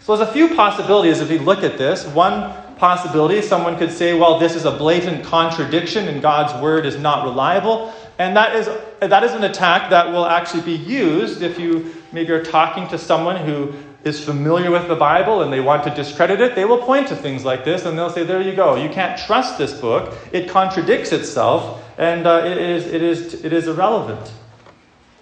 So 0.00 0.16
there's 0.16 0.28
a 0.28 0.32
few 0.32 0.54
possibilities 0.54 1.20
if 1.20 1.30
we 1.30 1.38
look 1.38 1.62
at 1.62 1.78
this. 1.78 2.06
One 2.08 2.52
possibility, 2.76 3.40
someone 3.40 3.78
could 3.78 3.90
say, 3.90 4.18
well, 4.18 4.38
this 4.38 4.54
is 4.54 4.66
a 4.66 4.70
blatant 4.70 5.24
contradiction 5.24 6.08
and 6.08 6.20
God's 6.20 6.52
word 6.62 6.84
is 6.84 6.98
not 6.98 7.24
reliable. 7.24 7.92
And 8.18 8.36
that 8.36 8.54
is, 8.54 8.68
that 9.00 9.24
is 9.24 9.32
an 9.32 9.44
attack 9.44 9.90
that 9.90 10.12
will 10.12 10.26
actually 10.26 10.62
be 10.62 10.74
used 10.74 11.42
if 11.42 11.58
you 11.58 11.94
maybe 12.14 12.28
you're 12.28 12.44
talking 12.44 12.88
to 12.88 12.98
someone 12.98 13.36
who 13.36 13.74
is 14.04 14.22
familiar 14.22 14.70
with 14.70 14.86
the 14.86 14.94
Bible 14.94 15.42
and 15.42 15.52
they 15.52 15.60
want 15.60 15.82
to 15.84 15.90
discredit 15.90 16.40
it. 16.40 16.54
They 16.54 16.64
will 16.64 16.78
point 16.78 17.08
to 17.08 17.16
things 17.16 17.44
like 17.44 17.64
this 17.64 17.84
and 17.84 17.98
they'll 17.98 18.10
say, 18.10 18.22
There 18.22 18.40
you 18.40 18.54
go. 18.54 18.76
You 18.76 18.88
can't 18.88 19.18
trust 19.18 19.58
this 19.58 19.78
book. 19.80 20.14
It 20.32 20.48
contradicts 20.48 21.12
itself 21.12 21.82
and 21.98 22.26
uh, 22.26 22.42
it, 22.44 22.58
is, 22.58 22.86
it, 22.86 23.02
is, 23.02 23.44
it 23.44 23.52
is 23.52 23.66
irrelevant. 23.66 24.32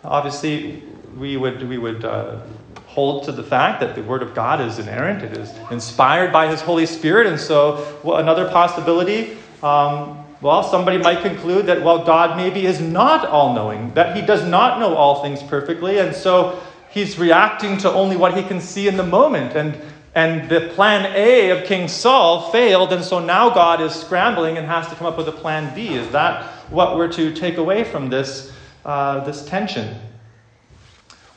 Obviously, 0.05 0.83
we 1.17 1.37
would, 1.37 1.67
we 1.69 1.79
would 1.79 2.05
uh, 2.05 2.41
hold 2.87 3.25
to 3.25 3.33
the 3.33 3.43
fact 3.43 3.81
that 3.81 3.95
the 3.95 4.03
Word 4.03 4.23
of 4.23 4.35
God 4.35 4.61
is 4.61 4.79
inerrant, 4.79 5.23
it 5.23 5.37
is 5.37 5.53
inspired 5.71 6.33
by 6.33 6.49
His 6.49 6.61
Holy 6.61 6.87
Spirit. 6.87 7.27
And 7.27 7.39
so, 7.39 7.99
well, 8.03 8.19
another 8.19 8.49
possibility. 8.49 9.39
Um, 9.63 10.19
well, 10.43 10.65
somebody 10.65 10.99
might 10.99 11.23
conclude 11.23 11.67
that, 11.67 11.83
well, 11.83 12.05
God 12.05 12.37
maybe 12.37 12.67
is 12.67 12.81
not 12.81 13.25
all 13.25 13.55
knowing, 13.55 13.95
that 13.95 14.17
he 14.17 14.23
does 14.23 14.45
not 14.45 14.81
know 14.81 14.97
all 14.97 15.23
things 15.23 15.41
perfectly, 15.41 16.01
and 16.01 16.13
so 16.13 16.61
he's 16.93 17.19
reacting 17.19 17.79
to 17.79 17.91
only 17.91 18.17
what 18.17 18.37
he 18.37 18.43
can 18.43 18.61
see 18.61 18.87
in 18.87 18.97
the 18.97 19.07
moment. 19.07 19.57
And, 19.57 19.77
and 20.15 20.49
the 20.49 20.73
plan 20.75 21.11
A 21.17 21.51
of 21.51 21.65
King 21.65 21.89
Saul 21.89 22.53
failed, 22.53 22.93
and 22.93 23.03
so 23.03 23.19
now 23.19 23.51
God 23.51 23.81
is 23.81 23.95
scrambling 23.95 24.59
and 24.59 24.67
has 24.67 24.87
to 24.89 24.95
come 24.95 25.07
up 25.07 25.17
with 25.17 25.29
a 25.29 25.33
plan 25.33 25.75
B. 25.75 25.95
Is 25.95 26.11
that 26.13 26.45
what 26.71 26.97
we're 26.97 27.11
to 27.13 27.35
take 27.35 27.57
away 27.57 27.83
from 27.83 28.11
this, 28.11 28.53
uh, 28.85 29.25
this 29.25 29.45
tension? 29.47 29.97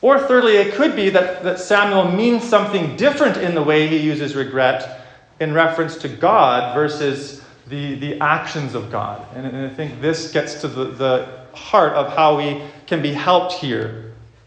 Or 0.02 0.18
thirdly, 0.18 0.56
it 0.56 0.74
could 0.74 0.94
be 0.94 1.08
that, 1.10 1.42
that 1.42 1.58
Samuel 1.58 2.12
means 2.12 2.44
something 2.44 2.96
different 2.96 3.38
in 3.38 3.54
the 3.54 3.62
way 3.62 3.88
he 3.88 3.96
uses 3.96 4.36
regret 4.36 5.06
in 5.40 5.54
reference 5.54 5.96
to 5.96 6.08
God 6.08 6.74
versus 6.74 7.42
the, 7.68 7.94
the 7.96 8.20
actions 8.20 8.74
of 8.74 8.90
God. 8.90 9.26
And, 9.34 9.46
and 9.46 9.66
I 9.66 9.74
think 9.74 10.00
this 10.00 10.32
gets 10.32 10.60
to 10.60 10.68
the, 10.68 10.84
the 10.84 11.46
heart 11.54 11.94
of 11.94 12.14
how 12.14 12.36
we 12.36 12.62
can 12.86 13.02
be 13.02 13.12
helped 13.12 13.54
here. 13.54 14.05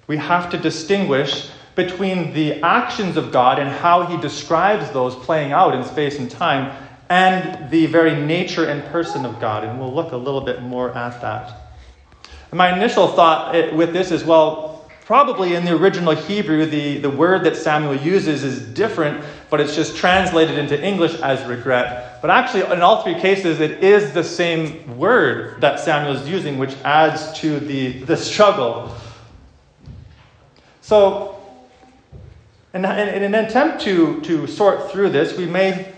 We 0.10 0.18
have 0.18 0.50
to 0.50 0.58
distinguish 0.58 1.50
between 1.75 2.34
the 2.34 2.62
actions 2.63 3.16
of 3.16 3.32
God 3.32 3.60
and 3.60 3.70
how 3.70 4.08
he 4.08 4.18
describes 4.18 4.92
those 4.92 5.16
playing 5.16 5.54
out 5.54 5.74
in 5.74 5.86
space 5.86 6.20
and 6.20 6.30
time 6.30 6.75
and 7.10 7.70
the 7.70 7.86
very 7.86 8.20
nature 8.20 8.66
and 8.66 8.84
person 8.92 9.24
of 9.24 9.39
God. 9.39 9.63
And 9.63 9.80
we'll 9.80 9.94
look 9.94 10.12
a 10.12 10.18
little 10.18 10.42
bit 10.42 10.63
more 10.63 10.89
at 10.98 11.22
that. 11.22 11.78
My 12.51 12.75
initial 12.75 13.08
thought 13.08 13.56
eh, 13.56 13.74
with 13.74 13.94
this 13.94 14.10
is 14.12 14.24
well, 14.25 14.80
Probably 15.10 15.56
in 15.56 15.66
the 15.66 15.75
original 15.75 16.13
Hebrew, 16.13 16.68
the, 16.68 17.00
the 17.00 17.10
word 17.10 17.44
that 17.46 17.56
Samuel 17.56 17.96
uses 17.96 18.44
is 18.44 18.62
different, 18.62 19.25
but 19.50 19.60
it's 19.60 19.75
just 19.75 19.98
translated 19.98 20.60
into 20.60 20.80
English 20.80 21.20
as 21.22 21.44
regret. 21.50 22.22
But 22.22 22.30
actually, 22.30 22.72
in 22.72 22.84
all 22.84 23.01
three 23.01 23.20
cases, 23.20 23.60
it 23.60 23.84
is 23.84 24.13
the 24.13 24.24
same 24.24 25.00
word 25.00 25.62
that 25.62 25.80
Samuel 25.80 26.16
is 26.16 26.30
using, 26.30 26.60
which 26.60 26.75
adds 26.84 27.34
to 27.39 27.60
the, 27.60 28.04
the 28.04 28.16
struggle. 28.16 28.96
So, 30.89 31.38
in, 32.74 32.84
in, 32.84 33.10
in 33.10 33.36
an 33.36 33.46
attempt 33.46 33.81
to, 33.84 34.19
to 34.22 34.48
sort 34.48 34.91
through 34.91 35.12
this, 35.12 35.38
we 35.38 35.46
may 35.46 35.93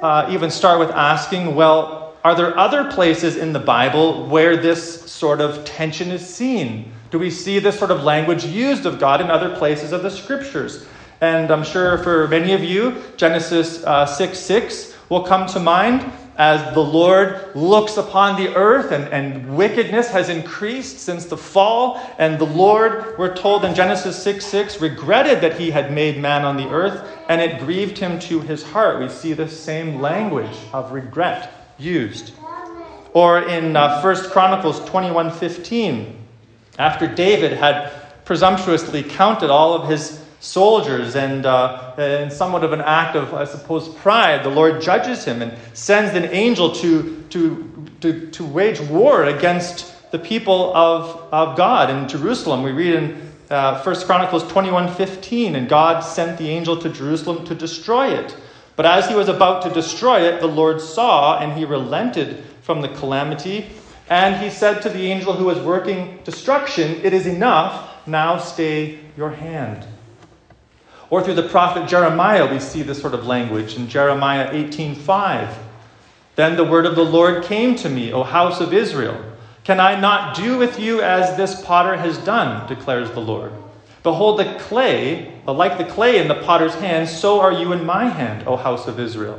uh, 0.00 0.26
even 0.30 0.50
start 0.50 0.78
with 0.78 0.88
asking 0.88 1.54
well, 1.54 2.16
are 2.24 2.34
there 2.34 2.58
other 2.58 2.90
places 2.90 3.36
in 3.36 3.52
the 3.52 3.58
Bible 3.58 4.24
where 4.28 4.56
this 4.56 5.02
sort 5.12 5.42
of 5.42 5.66
tension 5.66 6.10
is 6.10 6.26
seen? 6.26 6.90
do 7.12 7.18
we 7.18 7.30
see 7.30 7.58
this 7.58 7.78
sort 7.78 7.90
of 7.90 8.04
language 8.04 8.42
used 8.42 8.86
of 8.86 8.98
God 8.98 9.20
in 9.20 9.30
other 9.30 9.54
places 9.54 9.92
of 9.92 10.02
the 10.02 10.10
scriptures? 10.10 10.86
And 11.20 11.50
I'm 11.50 11.62
sure 11.62 11.98
for 11.98 12.26
many 12.26 12.54
of 12.54 12.64
you, 12.64 13.02
Genesis 13.18 13.84
uh, 13.84 14.06
6 14.06 14.38
6 14.38 14.96
will 15.10 15.22
come 15.22 15.46
to 15.48 15.60
mind 15.60 16.10
as 16.36 16.74
the 16.74 16.80
Lord 16.80 17.54
looks 17.54 17.96
upon 17.98 18.42
the 18.42 18.54
earth 18.54 18.90
and, 18.90 19.04
and 19.08 19.56
wickedness 19.56 20.08
has 20.10 20.28
increased 20.28 20.98
since 20.98 21.26
the 21.26 21.36
fall. 21.36 22.00
And 22.18 22.38
the 22.38 22.46
Lord, 22.46 23.18
we're 23.18 23.36
told 23.36 23.64
in 23.64 23.74
Genesis 23.74 24.22
6 24.22 24.44
6, 24.44 24.80
regretted 24.80 25.40
that 25.42 25.58
he 25.58 25.70
had 25.70 25.92
made 25.92 26.18
man 26.18 26.44
on 26.44 26.56
the 26.56 26.68
earth 26.68 27.18
and 27.28 27.40
it 27.40 27.60
grieved 27.60 27.98
him 27.98 28.18
to 28.20 28.40
his 28.40 28.62
heart. 28.62 29.00
We 29.00 29.08
see 29.08 29.34
the 29.34 29.48
same 29.48 30.00
language 30.00 30.56
of 30.72 30.92
regret 30.92 31.52
used. 31.78 32.32
Or 33.12 33.42
in 33.42 33.76
uh, 33.76 34.00
1 34.00 34.30
Chronicles 34.30 34.82
21 34.86 35.30
15, 35.30 36.18
after 36.78 37.06
David 37.06 37.52
had 37.52 37.92
presumptuously 38.24 39.02
counted 39.02 39.50
all 39.50 39.74
of 39.74 39.88
his 39.88 40.21
soldiers 40.42 41.16
and 41.16 41.46
uh, 41.46 41.94
in 41.96 42.30
somewhat 42.30 42.64
of 42.64 42.72
an 42.72 42.80
act 42.80 43.16
of, 43.16 43.32
I 43.32 43.44
suppose, 43.44 43.88
pride, 43.88 44.44
the 44.44 44.50
Lord 44.50 44.82
judges 44.82 45.24
him 45.24 45.40
and 45.40 45.56
sends 45.72 46.14
an 46.14 46.24
angel 46.24 46.72
to, 46.72 47.22
to, 47.30 47.88
to, 48.00 48.30
to 48.30 48.44
wage 48.44 48.80
war 48.80 49.24
against 49.24 50.10
the 50.10 50.18
people 50.18 50.76
of, 50.76 51.32
of 51.32 51.56
God 51.56 51.88
in 51.88 52.08
Jerusalem. 52.08 52.62
We 52.62 52.72
read 52.72 52.94
in 52.94 53.32
uh, 53.48 53.82
1 53.82 53.96
Chronicles 54.00 54.46
21 54.50 54.94
15, 54.94 55.56
and 55.56 55.68
God 55.68 56.00
sent 56.00 56.36
the 56.38 56.48
angel 56.48 56.76
to 56.76 56.90
Jerusalem 56.90 57.44
to 57.46 57.54
destroy 57.54 58.12
it. 58.12 58.36
But 58.76 58.84
as 58.84 59.08
he 59.08 59.14
was 59.14 59.28
about 59.28 59.62
to 59.62 59.70
destroy 59.70 60.22
it, 60.22 60.40
the 60.40 60.48
Lord 60.48 60.80
saw, 60.80 61.38
and 61.38 61.52
he 61.52 61.64
relented 61.64 62.44
from 62.62 62.80
the 62.80 62.88
calamity 62.88 63.68
and 64.12 64.42
he 64.42 64.50
said 64.50 64.82
to 64.82 64.90
the 64.90 65.10
angel 65.10 65.32
who 65.32 65.46
was 65.46 65.58
working 65.60 66.18
destruction, 66.24 67.00
It 67.02 67.14
is 67.14 67.26
enough, 67.26 68.06
now 68.06 68.36
stay 68.36 68.98
your 69.16 69.30
hand. 69.30 69.86
Or 71.12 71.22
through 71.22 71.34
the 71.34 71.42
prophet 71.42 71.86
Jeremiah, 71.86 72.50
we 72.50 72.58
see 72.58 72.80
this 72.80 72.98
sort 72.98 73.12
of 73.12 73.26
language 73.26 73.76
in 73.76 73.86
Jeremiah 73.86 74.50
18:5. 74.50 75.50
Then 76.36 76.56
the 76.56 76.64
word 76.64 76.86
of 76.86 76.96
the 76.96 77.04
Lord 77.04 77.44
came 77.44 77.76
to 77.76 77.90
me, 77.90 78.14
O 78.14 78.22
house 78.22 78.62
of 78.62 78.72
Israel. 78.72 79.18
Can 79.62 79.78
I 79.78 80.00
not 80.00 80.34
do 80.34 80.56
with 80.56 80.80
you 80.80 81.02
as 81.02 81.36
this 81.36 81.60
potter 81.66 81.96
has 81.96 82.16
done, 82.16 82.66
declares 82.66 83.10
the 83.10 83.20
Lord? 83.20 83.52
Behold, 84.02 84.38
the 84.38 84.54
clay, 84.54 85.34
like 85.46 85.76
the 85.76 85.84
clay 85.84 86.16
in 86.16 86.28
the 86.28 86.42
potter's 86.46 86.76
hand, 86.76 87.10
so 87.10 87.40
are 87.40 87.52
you 87.52 87.74
in 87.74 87.84
my 87.84 88.06
hand, 88.06 88.44
O 88.46 88.56
house 88.56 88.88
of 88.88 88.98
Israel. 88.98 89.38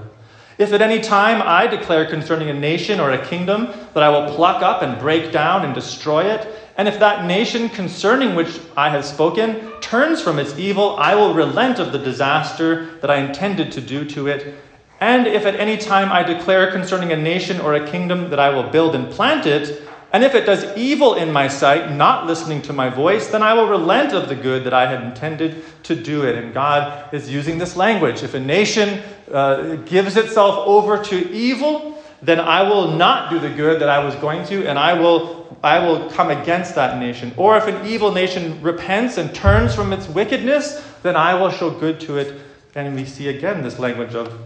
If 0.60 0.74
at 0.74 0.84
any 0.84 1.00
time 1.00 1.42
I 1.44 1.66
declare 1.66 2.06
concerning 2.06 2.52
a 2.52 2.54
nation 2.54 3.00
or 3.00 3.10
a 3.10 3.26
kingdom 3.26 3.70
that 3.96 4.04
I 4.04 4.10
will 4.10 4.36
pluck 4.36 4.62
up 4.62 4.84
and 4.84 5.00
break 5.00 5.32
down 5.32 5.66
and 5.66 5.74
destroy 5.74 6.26
it, 6.26 6.48
and 6.78 6.88
if 6.88 7.00
that 7.00 7.26
nation 7.26 7.70
concerning 7.70 8.36
which 8.36 8.60
I 8.76 8.90
have 8.90 9.06
spoken 9.06 9.72
turns 9.80 10.22
from 10.22 10.40
its 10.40 10.58
evil, 10.58 10.96
I 10.98 11.14
will 11.14 11.34
relent 11.34 11.80
of 11.80 11.92
the 11.92 12.00
disaster 12.00 12.98
that 13.02 13.12
I 13.12 13.18
intended 13.18 13.72
to 13.74 13.82
do 13.82 14.06
to 14.06 14.28
it. 14.28 14.56
And 15.00 15.28
if 15.28 15.46
at 15.46 15.56
any 15.56 15.78
time 15.78 16.12
I 16.12 16.24
declare 16.24 16.72
concerning 16.72 17.12
a 17.12 17.18
nation 17.18 17.62
or 17.62 17.76
a 17.76 17.88
kingdom 17.88 18.30
that 18.32 18.40
I 18.40 18.50
will 18.50 18.70
build 18.70 18.96
and 18.96 19.12
plant 19.12 19.46
it, 19.46 19.84
and 20.14 20.24
if 20.24 20.36
it 20.36 20.46
does 20.46 20.78
evil 20.78 21.16
in 21.16 21.32
my 21.32 21.48
sight, 21.48 21.92
not 21.92 22.28
listening 22.28 22.62
to 22.64 22.74
my 22.74 22.88
voice, 22.88 23.28
then 23.28 23.42
I 23.42 23.54
will 23.54 23.68
relent 23.68 24.14
of 24.14 24.30
the 24.30 24.36
good 24.36 24.64
that 24.64 24.74
I 24.74 24.86
had 24.86 25.04
intended 25.04 25.64
to 25.84 25.96
do 25.96 26.24
it. 26.24 26.36
And 26.36 26.54
God 26.54 27.12
is 27.14 27.30
using 27.32 27.58
this 27.58 27.76
language. 27.76 28.22
If 28.22 28.36
a 28.36 28.40
nation 28.40 29.02
uh, 29.32 29.76
gives 29.78 30.16
itself 30.16 30.68
over 30.68 31.04
to 31.06 31.32
evil, 31.32 31.93
then 32.26 32.40
I 32.40 32.64
will 32.64 32.92
not 32.92 33.30
do 33.30 33.40
the 33.40 33.50
good 33.50 33.82
that 33.82 33.90
I 33.90 34.04
was 34.04 34.16
going 34.16 34.46
to, 34.48 34.68
and 34.68 34.80
I 34.80 34.94
will, 34.94 35.58
I 35.64 35.80
will 35.80 36.10
come 36.10 36.30
against 36.30 36.76
that 36.76 37.00
nation. 37.00 37.34
Or 37.38 37.58
if 37.58 37.68
an 37.68 37.86
evil 37.86 38.12
nation 38.12 38.62
repents 38.62 39.18
and 39.18 39.34
turns 39.34 39.76
from 39.76 39.94
its 39.94 40.08
wickedness, 40.08 40.84
then 41.04 41.16
I 41.16 41.34
will 41.34 41.52
show 41.52 41.70
good 41.70 42.00
to 42.02 42.18
it. 42.18 42.42
And 42.76 42.96
we 42.96 43.06
see 43.06 43.28
again 43.28 43.62
this 43.62 43.78
language 43.80 44.16
of, 44.16 44.40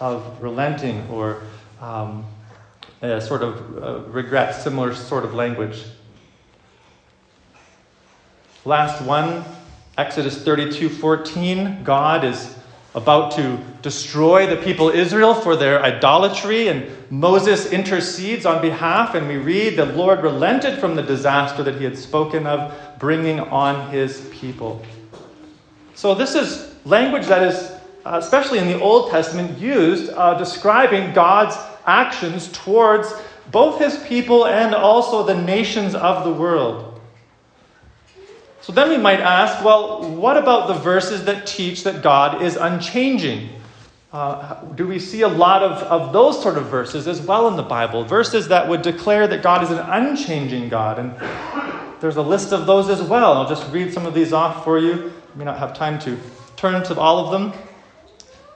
of 0.00 0.42
relenting 0.42 1.08
or. 1.10 1.42
Um, 1.80 2.26
sort 3.20 3.42
of 3.42 3.82
uh, 3.82 3.98
regret, 4.10 4.54
similar 4.54 4.94
sort 4.94 5.24
of 5.24 5.34
language. 5.34 5.84
Last 8.64 9.04
one, 9.04 9.44
Exodus 9.96 10.42
32 10.42 10.88
14. 10.88 11.84
God 11.84 12.24
is 12.24 12.56
about 12.96 13.30
to 13.32 13.58
destroy 13.82 14.46
the 14.46 14.56
people 14.56 14.88
Israel 14.88 15.34
for 15.34 15.54
their 15.54 15.82
idolatry, 15.82 16.68
and 16.68 16.90
Moses 17.10 17.70
intercedes 17.70 18.46
on 18.46 18.62
behalf, 18.62 19.14
and 19.14 19.28
we 19.28 19.36
read 19.36 19.76
the 19.76 19.84
Lord 19.84 20.22
relented 20.22 20.78
from 20.78 20.96
the 20.96 21.02
disaster 21.02 21.62
that 21.62 21.76
he 21.76 21.84
had 21.84 21.98
spoken 21.98 22.46
of 22.46 22.74
bringing 22.98 23.38
on 23.38 23.90
his 23.90 24.26
people. 24.32 24.82
So, 25.94 26.14
this 26.14 26.34
is 26.34 26.74
language 26.86 27.26
that 27.26 27.42
is, 27.42 27.70
uh, 28.06 28.18
especially 28.18 28.58
in 28.60 28.66
the 28.66 28.80
Old 28.80 29.10
Testament, 29.10 29.58
used 29.58 30.10
uh, 30.12 30.32
describing 30.38 31.12
God's 31.12 31.56
actions 31.86 32.48
towards 32.48 33.12
both 33.50 33.78
his 33.78 33.98
people 34.06 34.46
and 34.46 34.74
also 34.74 35.22
the 35.22 35.40
nations 35.40 35.94
of 35.94 36.24
the 36.24 36.32
world. 36.32 36.85
So 38.66 38.72
then 38.72 38.88
we 38.88 38.96
might 38.96 39.20
ask 39.20 39.64
well, 39.64 40.02
what 40.10 40.36
about 40.36 40.66
the 40.66 40.74
verses 40.74 41.24
that 41.26 41.46
teach 41.46 41.84
that 41.84 42.02
God 42.02 42.42
is 42.42 42.56
unchanging? 42.56 43.48
Uh, 44.12 44.60
do 44.74 44.88
we 44.88 44.98
see 44.98 45.20
a 45.20 45.28
lot 45.28 45.62
of, 45.62 45.84
of 45.84 46.12
those 46.12 46.42
sort 46.42 46.58
of 46.58 46.66
verses 46.66 47.06
as 47.06 47.20
well 47.20 47.46
in 47.46 47.54
the 47.54 47.62
Bible? 47.62 48.02
Verses 48.02 48.48
that 48.48 48.68
would 48.68 48.82
declare 48.82 49.28
that 49.28 49.40
God 49.40 49.62
is 49.62 49.70
an 49.70 49.78
unchanging 49.78 50.68
God. 50.68 50.98
And 50.98 51.14
there's 52.00 52.16
a 52.16 52.22
list 52.22 52.52
of 52.52 52.66
those 52.66 52.88
as 52.88 53.00
well. 53.02 53.34
I'll 53.34 53.48
just 53.48 53.70
read 53.70 53.94
some 53.94 54.04
of 54.04 54.14
these 54.14 54.32
off 54.32 54.64
for 54.64 54.80
you. 54.80 55.12
I 55.32 55.38
may 55.38 55.44
not 55.44 55.60
have 55.60 55.72
time 55.72 56.00
to 56.00 56.18
turn 56.56 56.82
to 56.86 56.98
all 56.98 57.24
of 57.24 57.30
them. 57.30 57.52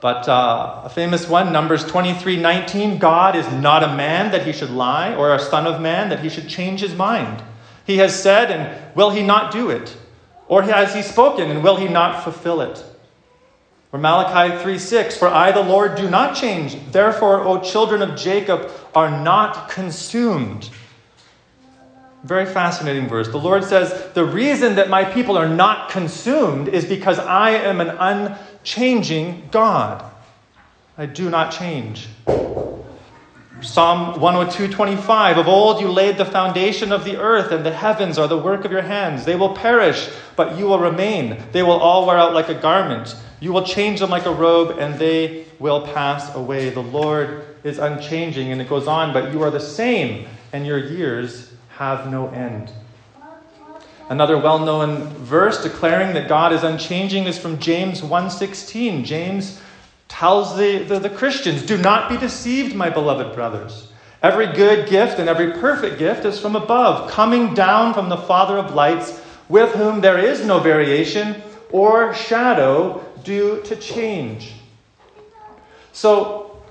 But 0.01 0.27
uh, 0.27 0.81
a 0.83 0.89
famous 0.89 1.29
one, 1.29 1.53
Numbers 1.53 1.85
23 1.85 2.35
19, 2.35 2.99
God 2.99 3.37
is 3.37 3.49
not 3.53 3.81
a 3.81 3.95
man 3.95 4.29
that 4.33 4.45
he 4.45 4.51
should 4.51 4.71
lie, 4.71 5.15
or 5.15 5.33
a 5.33 5.39
son 5.39 5.65
of 5.65 5.79
man 5.79 6.09
that 6.09 6.19
he 6.19 6.27
should 6.27 6.49
change 6.49 6.81
his 6.81 6.93
mind. 6.93 7.41
He 7.87 7.99
has 7.99 8.21
said, 8.21 8.51
and 8.51 8.93
will 8.93 9.11
he 9.11 9.23
not 9.23 9.53
do 9.53 9.69
it? 9.69 9.95
Or 10.51 10.63
has 10.63 10.93
he 10.93 11.01
spoken, 11.01 11.49
and 11.49 11.63
will 11.63 11.77
he 11.77 11.87
not 11.87 12.25
fulfill 12.25 12.59
it? 12.59 12.83
Or 13.93 13.99
Malachi 13.99 14.61
3 14.61 14.77
6, 14.77 15.15
For 15.15 15.29
I, 15.29 15.53
the 15.53 15.63
Lord, 15.63 15.95
do 15.95 16.09
not 16.09 16.35
change. 16.35 16.77
Therefore, 16.91 17.39
O 17.39 17.61
children 17.61 18.01
of 18.01 18.19
Jacob, 18.19 18.69
are 18.93 19.23
not 19.23 19.69
consumed. 19.69 20.69
Very 22.25 22.45
fascinating 22.45 23.07
verse. 23.07 23.29
The 23.29 23.37
Lord 23.37 23.63
says, 23.63 24.13
The 24.13 24.25
reason 24.25 24.75
that 24.75 24.89
my 24.89 25.05
people 25.05 25.37
are 25.37 25.47
not 25.47 25.89
consumed 25.89 26.67
is 26.67 26.83
because 26.83 27.17
I 27.17 27.51
am 27.51 27.79
an 27.79 27.87
unchanging 27.87 29.47
God. 29.51 30.03
I 30.97 31.05
do 31.05 31.29
not 31.29 31.53
change. 31.53 32.09
Psalm 33.61 34.19
102:25 34.19 35.37
Of 35.37 35.47
old 35.47 35.81
you 35.81 35.91
laid 35.91 36.17
the 36.17 36.25
foundation 36.25 36.91
of 36.91 37.03
the 37.03 37.17
earth 37.17 37.51
and 37.51 37.63
the 37.63 37.71
heavens 37.71 38.17
are 38.17 38.27
the 38.27 38.37
work 38.37 38.65
of 38.65 38.71
your 38.71 38.81
hands 38.81 39.23
they 39.23 39.35
will 39.35 39.53
perish 39.53 40.09
but 40.35 40.57
you 40.57 40.65
will 40.65 40.79
remain 40.79 41.37
they 41.51 41.61
will 41.61 41.79
all 41.79 42.07
wear 42.07 42.17
out 42.17 42.33
like 42.33 42.49
a 42.49 42.55
garment 42.55 43.15
you 43.39 43.53
will 43.53 43.63
change 43.63 43.99
them 43.99 44.09
like 44.09 44.25
a 44.25 44.31
robe 44.31 44.77
and 44.79 44.97
they 44.97 45.45
will 45.59 45.85
pass 45.85 46.33
away 46.33 46.71
the 46.71 46.81
Lord 46.81 47.45
is 47.63 47.77
unchanging 47.77 48.51
and 48.51 48.59
it 48.59 48.67
goes 48.67 48.87
on 48.87 49.13
but 49.13 49.31
you 49.31 49.43
are 49.43 49.51
the 49.51 49.59
same 49.59 50.25
and 50.53 50.65
your 50.65 50.79
years 50.79 51.51
have 51.77 52.11
no 52.11 52.29
end. 52.29 52.71
Another 54.09 54.37
well-known 54.37 55.07
verse 55.19 55.63
declaring 55.63 56.13
that 56.15 56.27
God 56.27 56.51
is 56.51 56.63
unchanging 56.63 57.25
is 57.25 57.37
from 57.37 57.59
James 57.59 58.01
1:16. 58.01 59.05
James 59.05 59.61
tells 60.11 60.57
the, 60.57 60.79
the, 60.79 60.99
the 60.99 61.09
Christians, 61.09 61.63
Do 61.63 61.77
not 61.77 62.09
be 62.09 62.17
deceived, 62.17 62.75
my 62.75 62.89
beloved 62.89 63.33
brothers. 63.33 63.91
Every 64.21 64.45
good 64.45 64.89
gift 64.89 65.19
and 65.19 65.29
every 65.29 65.53
perfect 65.53 65.97
gift 65.97 66.25
is 66.25 66.39
from 66.39 66.55
above, 66.55 67.09
coming 67.09 67.53
down 67.53 67.93
from 67.93 68.09
the 68.09 68.17
Father 68.17 68.57
of 68.57 68.75
lights, 68.75 69.19
with 69.47 69.73
whom 69.73 70.01
there 70.01 70.19
is 70.19 70.45
no 70.45 70.59
variation 70.59 71.41
or 71.71 72.13
shadow 72.13 73.03
due 73.23 73.61
to 73.63 73.75
change. 73.77 74.53
So 75.93 76.61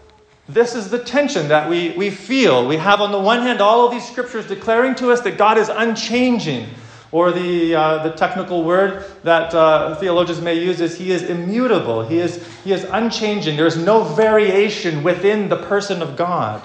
this 0.46 0.74
is 0.74 0.90
the 0.90 0.98
tension 0.98 1.48
that 1.48 1.68
we, 1.68 1.90
we 1.92 2.10
feel. 2.10 2.68
We 2.68 2.76
have, 2.76 3.00
on 3.00 3.10
the 3.10 3.18
one 3.18 3.40
hand, 3.40 3.60
all 3.60 3.86
of 3.86 3.90
these 3.90 4.06
scriptures 4.06 4.46
declaring 4.46 4.94
to 4.96 5.10
us 5.10 5.22
that 5.22 5.38
God 5.38 5.56
is 5.56 5.70
unchanging, 5.70 6.68
or 7.12 7.32
the, 7.32 7.74
uh, 7.74 8.02
the 8.04 8.10
technical 8.10 8.62
word 8.62 9.04
that 9.24 9.52
uh, 9.54 9.94
theologians 9.96 10.40
may 10.40 10.54
use 10.54 10.80
is 10.80 10.96
He 10.96 11.10
is 11.10 11.24
immutable, 11.24 12.06
he 12.06 12.18
is, 12.18 12.46
he 12.64 12.72
is 12.72 12.84
unchanging. 12.84 13.56
There 13.56 13.66
is 13.66 13.76
no 13.76 14.04
variation 14.04 15.02
within 15.02 15.48
the 15.48 15.56
person 15.56 16.02
of 16.02 16.16
God. 16.16 16.62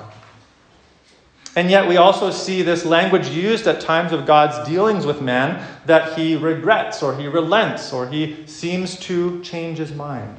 And 1.57 1.71
yet, 1.71 1.87
we 1.87 1.95
also 1.95 2.31
see 2.31 2.61
this 2.63 2.83
language 2.83 3.29
used 3.29 3.65
at 3.65 3.79
times 3.79 4.11
of 4.11 4.25
God's 4.25 4.67
dealings 4.67 5.05
with 5.05 5.21
man 5.21 5.65
that 5.85 6.17
he 6.17 6.35
regrets, 6.35 7.01
or 7.01 7.15
he 7.17 7.27
relents, 7.27 7.93
or 7.93 8.07
he 8.07 8.45
seems 8.45 8.99
to 9.01 9.41
change 9.41 9.77
his 9.77 9.93
mind. 9.93 10.37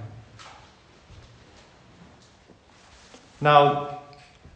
Now, 3.40 4.00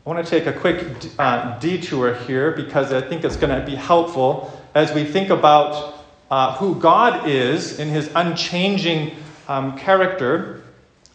I 0.05 0.09
want 0.09 0.25
to 0.25 0.31
take 0.31 0.47
a 0.47 0.53
quick 0.53 0.87
uh, 1.19 1.59
detour 1.61 2.15
here 2.15 2.51
because 2.53 2.93
I 2.93 3.01
think 3.01 3.25
it's 3.25 3.37
going 3.37 3.59
to 3.59 3.65
be 3.65 3.75
helpful 3.75 4.60
as 4.75 4.93
we 4.95 5.05
think 5.05 5.31
about 5.31 5.95
uh, 6.31 6.57
who 6.57 6.75
God 6.77 7.29
is 7.29 7.79
in 7.79 7.89
his 7.89 8.11
unchanging 8.15 9.17
um, 9.49 9.77
character, 9.77 10.63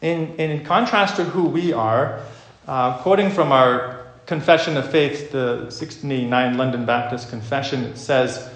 in, 0.02 0.36
in 0.36 0.64
contrast 0.66 1.16
to 1.16 1.24
who 1.24 1.46
we 1.46 1.74
are. 1.74 2.22
Uh, 2.68 2.98
quoting 2.98 3.30
from 3.30 3.52
our 3.52 4.06
Confession 4.26 4.76
of 4.76 4.90
Faith, 4.90 5.32
the 5.32 5.68
1689 5.70 6.58
London 6.58 6.86
Baptist 6.86 7.30
Confession, 7.30 7.84
it 7.84 7.98
says, 7.98 8.50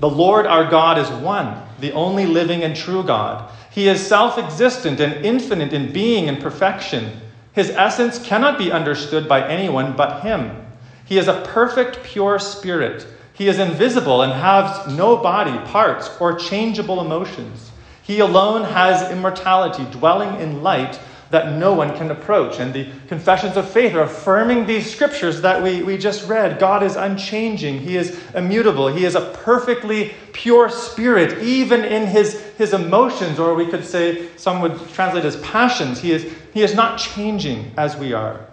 The 0.00 0.08
Lord 0.08 0.46
our 0.46 0.70
God 0.70 0.98
is 0.98 1.08
one, 1.22 1.60
the 1.80 1.92
only 1.92 2.24
living 2.24 2.62
and 2.62 2.74
true 2.74 3.02
God. 3.02 3.50
He 3.70 3.88
is 3.88 4.04
self 4.04 4.38
existent 4.38 5.00
and 5.00 5.24
infinite 5.24 5.72
in 5.72 5.92
being 5.92 6.28
and 6.28 6.40
perfection. 6.40 7.20
His 7.52 7.70
essence 7.70 8.24
cannot 8.24 8.58
be 8.58 8.70
understood 8.70 9.28
by 9.28 9.46
anyone 9.46 9.94
but 9.96 10.22
him. 10.22 10.56
He 11.04 11.18
is 11.18 11.28
a 11.28 11.42
perfect, 11.48 12.02
pure 12.02 12.38
spirit. 12.38 13.06
He 13.42 13.48
is 13.48 13.58
invisible 13.58 14.22
and 14.22 14.32
has 14.32 14.96
no 14.96 15.16
body, 15.16 15.58
parts, 15.72 16.08
or 16.20 16.38
changeable 16.38 17.00
emotions. 17.00 17.72
He 18.04 18.20
alone 18.20 18.62
has 18.62 19.10
immortality, 19.10 19.84
dwelling 19.90 20.40
in 20.40 20.62
light 20.62 21.00
that 21.30 21.58
no 21.58 21.72
one 21.72 21.96
can 21.96 22.12
approach. 22.12 22.60
And 22.60 22.72
the 22.72 22.86
confessions 23.08 23.56
of 23.56 23.68
faith 23.68 23.96
are 23.96 24.02
affirming 24.02 24.64
these 24.64 24.88
scriptures 24.88 25.40
that 25.40 25.60
we, 25.60 25.82
we 25.82 25.98
just 25.98 26.28
read. 26.28 26.60
God 26.60 26.84
is 26.84 26.94
unchanging, 26.94 27.80
He 27.80 27.96
is 27.96 28.16
immutable, 28.32 28.86
He 28.86 29.04
is 29.04 29.16
a 29.16 29.32
perfectly 29.42 30.14
pure 30.32 30.68
spirit, 30.68 31.42
even 31.42 31.84
in 31.84 32.06
his, 32.06 32.40
his 32.58 32.72
emotions, 32.72 33.40
or 33.40 33.56
we 33.56 33.66
could 33.66 33.84
say, 33.84 34.28
some 34.36 34.60
would 34.62 34.78
translate 34.90 35.24
as 35.24 35.34
passions. 35.38 35.98
He 35.98 36.12
is, 36.12 36.32
he 36.54 36.62
is 36.62 36.76
not 36.76 36.96
changing 36.96 37.72
as 37.76 37.96
we 37.96 38.12
are. 38.12 38.51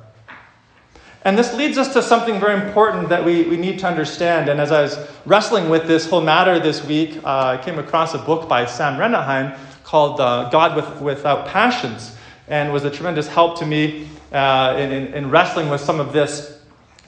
And 1.25 1.37
this 1.37 1.53
leads 1.53 1.77
us 1.77 1.91
to 1.93 2.01
something 2.01 2.39
very 2.39 2.65
important 2.65 3.09
that 3.09 3.23
we, 3.23 3.43
we 3.43 3.57
need 3.57 3.79
to 3.79 3.87
understand. 3.87 4.49
And 4.49 4.61
as 4.61 4.71
I 4.71 4.81
was 4.81 4.97
wrestling 5.25 5.69
with 5.69 5.85
this 5.85 6.09
whole 6.09 6.21
matter 6.21 6.59
this 6.59 6.85
week, 6.85 7.17
uh, 7.25 7.57
I 7.59 7.63
came 7.63 7.77
across 7.77 8.13
a 8.13 8.19
book 8.19 8.47
by 8.47 8.65
Sam 8.65 8.97
Renihan 8.97 9.57
called 9.83 10.21
uh, 10.21 10.49
God 10.49 10.77
with, 10.77 11.01
Without 11.01 11.47
Passions 11.47 12.15
and 12.47 12.71
was 12.71 12.85
a 12.85 12.89
tremendous 12.89 13.27
help 13.27 13.59
to 13.59 13.65
me 13.65 14.07
uh, 14.31 14.75
in, 14.77 14.91
in, 14.91 15.13
in, 15.13 15.29
wrestling 15.29 15.69
with 15.69 15.81
some 15.81 15.99
of 15.99 16.13
this 16.13 16.61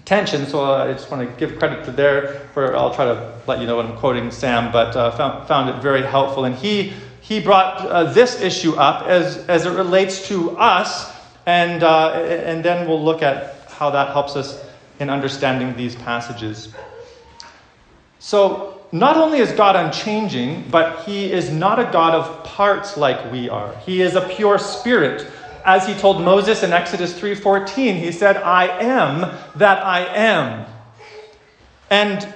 tension. 0.04 0.46
So 0.46 0.66
uh, 0.66 0.86
I 0.86 0.94
just 0.94 1.10
want 1.10 1.28
to 1.28 1.36
give 1.38 1.58
credit 1.58 1.86
to 1.86 1.92
there. 1.92 2.50
For 2.54 2.76
I'll 2.76 2.94
try 2.94 3.06
to 3.06 3.40
let 3.48 3.60
you 3.60 3.66
know 3.66 3.78
what 3.78 3.86
I'm 3.86 3.98
quoting 3.98 4.30
Sam, 4.30 4.72
but 4.72 4.96
uh, 4.96 5.12
found, 5.12 5.48
found 5.48 5.70
it 5.70 5.82
very 5.82 6.04
helpful. 6.04 6.46
And 6.46 6.56
he 6.56 6.94
he 7.22 7.40
brought 7.40 7.86
uh, 7.86 8.12
this 8.12 8.42
issue 8.42 8.74
up 8.74 9.08
as 9.08 9.38
as 9.48 9.66
it 9.66 9.72
relates 9.72 10.28
to 10.28 10.58
us. 10.58 11.16
And, 11.48 11.84
and 11.84 12.64
then 12.64 12.88
we'll 12.88 13.04
look 13.04 13.24
at 13.24 13.61
how 13.82 13.90
that 13.90 14.14
helps 14.14 14.36
us 14.36 14.64
in 15.00 15.10
understanding 15.10 15.76
these 15.76 15.96
passages. 15.96 16.72
So, 18.20 18.80
not 18.92 19.18
only 19.18 19.40
is 19.40 19.52
God 19.54 19.76
unchanging, 19.76 20.70
but 20.70 21.04
He 21.04 21.32
is 21.32 21.50
not 21.50 21.80
a 21.80 21.86
God 21.92 22.14
of 22.14 22.44
parts 22.44 22.96
like 22.96 23.32
we 23.32 23.50
are. 23.50 23.76
He 23.78 24.04
is 24.04 24.14
a 24.14 24.22
pure 24.22 24.60
spirit. 24.60 25.26
As 25.66 25.88
He 25.88 25.96
told 25.96 26.22
Moses 26.22 26.62
in 26.62 26.72
Exodus 26.72 27.20
3:14, 27.20 27.96
He 27.96 28.12
said, 28.12 28.38
"I 28.38 28.68
am 28.68 29.36
that 29.56 29.84
I 29.84 30.02
am." 30.14 30.68
And 31.90 32.32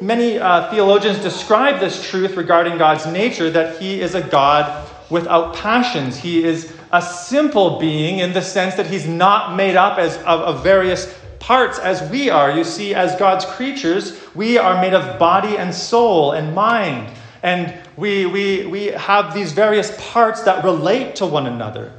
many 0.00 0.40
uh, 0.40 0.68
theologians 0.72 1.20
describe 1.20 1.78
this 1.78 2.04
truth 2.10 2.36
regarding 2.36 2.78
God's 2.78 3.06
nature 3.06 3.48
that 3.50 3.78
He 3.78 4.00
is 4.00 4.16
a 4.16 4.22
God 4.22 4.90
without 5.08 5.54
passions. 5.54 6.16
He 6.16 6.42
is 6.42 6.75
a 6.92 7.02
simple 7.02 7.78
being 7.78 8.18
in 8.20 8.32
the 8.32 8.42
sense 8.42 8.74
that 8.76 8.86
He's 8.86 9.06
not 9.06 9.56
made 9.56 9.76
up 9.76 9.98
as, 9.98 10.16
of, 10.18 10.40
of 10.40 10.62
various 10.62 11.18
parts 11.38 11.78
as 11.78 12.08
we 12.10 12.30
are. 12.30 12.50
You 12.50 12.64
see, 12.64 12.94
as 12.94 13.16
God's 13.16 13.44
creatures, 13.44 14.18
we 14.34 14.58
are 14.58 14.80
made 14.80 14.94
of 14.94 15.18
body 15.18 15.56
and 15.56 15.74
soul 15.74 16.32
and 16.32 16.54
mind. 16.54 17.10
And 17.42 17.74
we, 17.96 18.26
we, 18.26 18.66
we 18.66 18.86
have 18.86 19.34
these 19.34 19.52
various 19.52 19.94
parts 20.10 20.42
that 20.42 20.64
relate 20.64 21.16
to 21.16 21.26
one 21.26 21.46
another. 21.46 21.92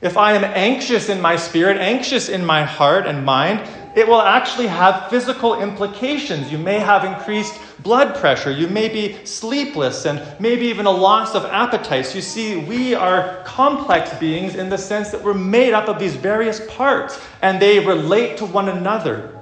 If 0.00 0.16
I 0.16 0.32
am 0.32 0.44
anxious 0.44 1.08
in 1.08 1.20
my 1.20 1.36
spirit, 1.36 1.78
anxious 1.78 2.28
in 2.28 2.44
my 2.44 2.64
heart 2.64 3.06
and 3.06 3.24
mind, 3.24 3.68
it 3.94 4.08
will 4.08 4.20
actually 4.20 4.66
have 4.66 5.08
physical 5.08 5.60
implications. 5.60 6.50
You 6.50 6.58
may 6.58 6.78
have 6.78 7.04
increased 7.04 7.60
blood 7.82 8.16
pressure, 8.16 8.50
you 8.50 8.66
may 8.66 8.88
be 8.88 9.24
sleepless, 9.24 10.04
and 10.06 10.22
maybe 10.40 10.66
even 10.66 10.86
a 10.86 10.90
loss 10.90 11.34
of 11.34 11.44
appetites. 11.44 12.14
You 12.14 12.22
see, 12.22 12.56
we 12.56 12.94
are 12.94 13.42
complex 13.44 14.12
beings 14.18 14.56
in 14.56 14.68
the 14.68 14.78
sense 14.78 15.10
that 15.10 15.22
we're 15.22 15.34
made 15.34 15.74
up 15.74 15.88
of 15.88 15.98
these 15.98 16.16
various 16.16 16.60
parts, 16.74 17.20
and 17.42 17.60
they 17.60 17.78
relate 17.78 18.36
to 18.38 18.46
one 18.46 18.68
another. 18.68 19.38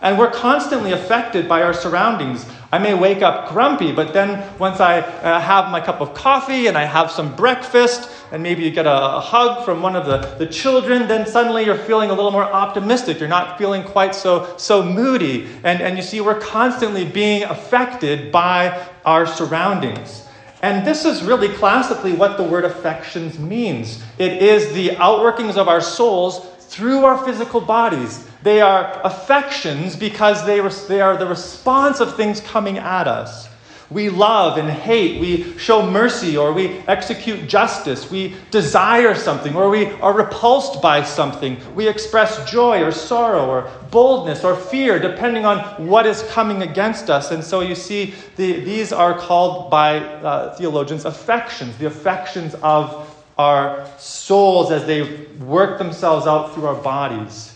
And 0.00 0.18
we're 0.18 0.30
constantly 0.30 0.92
affected 0.92 1.48
by 1.48 1.62
our 1.62 1.74
surroundings. 1.74 2.46
I 2.72 2.78
may 2.78 2.94
wake 2.94 3.20
up 3.20 3.50
grumpy, 3.50 3.92
but 3.92 4.14
then 4.14 4.42
once 4.58 4.80
I 4.80 5.00
uh, 5.00 5.38
have 5.38 5.70
my 5.70 5.78
cup 5.78 6.00
of 6.00 6.14
coffee 6.14 6.68
and 6.68 6.78
I 6.78 6.86
have 6.86 7.10
some 7.10 7.36
breakfast, 7.36 8.08
and 8.32 8.42
maybe 8.42 8.62
you 8.62 8.70
get 8.70 8.86
a, 8.86 9.16
a, 9.16 9.20
hug 9.20 9.62
from 9.66 9.82
one 9.82 9.94
of 9.94 10.06
the, 10.06 10.34
the 10.38 10.46
children, 10.46 11.06
then 11.06 11.26
suddenly 11.26 11.66
you're 11.66 11.76
feeling 11.76 12.08
a 12.08 12.14
little 12.14 12.30
more 12.30 12.44
optimistic. 12.44 13.20
You're 13.20 13.28
not 13.28 13.58
feeling 13.58 13.84
quite 13.84 14.14
so, 14.14 14.54
so 14.56 14.82
moody. 14.82 15.50
And, 15.64 15.82
and 15.82 15.98
you 15.98 16.02
see, 16.02 16.22
we're 16.22 16.40
constantly 16.40 17.04
being 17.04 17.42
affected 17.42 18.32
by 18.32 18.88
our 19.04 19.26
surroundings. 19.26 20.26
And 20.62 20.86
this 20.86 21.04
is 21.04 21.22
really 21.22 21.48
classically 21.50 22.14
what 22.14 22.38
the 22.38 22.44
word 22.44 22.64
affections 22.64 23.38
means 23.38 24.02
it 24.16 24.42
is 24.42 24.72
the 24.72 24.90
outworkings 24.90 25.56
of 25.58 25.68
our 25.68 25.82
souls 25.82 26.46
through 26.60 27.04
our 27.04 27.22
physical 27.22 27.60
bodies. 27.60 28.26
They 28.42 28.60
are 28.60 29.00
affections 29.04 29.94
because 29.94 30.44
they, 30.44 30.60
they 30.88 31.00
are 31.00 31.16
the 31.16 31.26
response 31.26 32.00
of 32.00 32.16
things 32.16 32.40
coming 32.40 32.78
at 32.78 33.06
us. 33.06 33.48
We 33.92 34.08
love 34.08 34.56
and 34.56 34.70
hate. 34.70 35.20
We 35.20 35.56
show 35.58 35.88
mercy 35.88 36.36
or 36.36 36.52
we 36.52 36.78
execute 36.88 37.46
justice. 37.48 38.10
We 38.10 38.34
desire 38.50 39.14
something 39.14 39.54
or 39.54 39.68
we 39.68 39.86
are 40.00 40.14
repulsed 40.14 40.80
by 40.80 41.02
something. 41.02 41.58
We 41.74 41.86
express 41.88 42.50
joy 42.50 42.82
or 42.82 42.90
sorrow 42.90 43.46
or 43.46 43.70
boldness 43.90 44.44
or 44.44 44.56
fear 44.56 44.98
depending 44.98 45.44
on 45.44 45.86
what 45.86 46.06
is 46.06 46.22
coming 46.30 46.62
against 46.62 47.10
us. 47.10 47.30
And 47.30 47.44
so 47.44 47.60
you 47.60 47.74
see, 47.74 48.14
the, 48.36 48.60
these 48.60 48.92
are 48.92 49.18
called 49.18 49.70
by 49.70 49.98
uh, 49.98 50.54
theologians 50.56 51.04
affections, 51.04 51.76
the 51.76 51.86
affections 51.86 52.54
of 52.62 53.08
our 53.38 53.86
souls 53.98 54.70
as 54.70 54.86
they 54.86 55.26
work 55.40 55.78
themselves 55.78 56.26
out 56.26 56.54
through 56.54 56.66
our 56.66 56.82
bodies. 56.82 57.51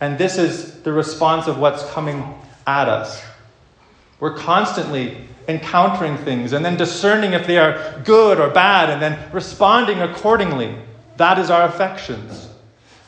And 0.00 0.18
this 0.18 0.38
is 0.38 0.82
the 0.82 0.92
response 0.92 1.46
of 1.46 1.58
what's 1.58 1.88
coming 1.90 2.34
at 2.66 2.88
us. 2.88 3.22
We're 4.20 4.36
constantly 4.36 5.16
encountering 5.48 6.16
things 6.18 6.52
and 6.52 6.64
then 6.64 6.76
discerning 6.76 7.32
if 7.32 7.46
they 7.46 7.58
are 7.58 8.00
good 8.04 8.40
or 8.40 8.50
bad 8.50 8.90
and 8.90 9.00
then 9.00 9.18
responding 9.32 10.00
accordingly. 10.00 10.74
That 11.16 11.38
is 11.38 11.50
our 11.50 11.62
affections. 11.62 12.48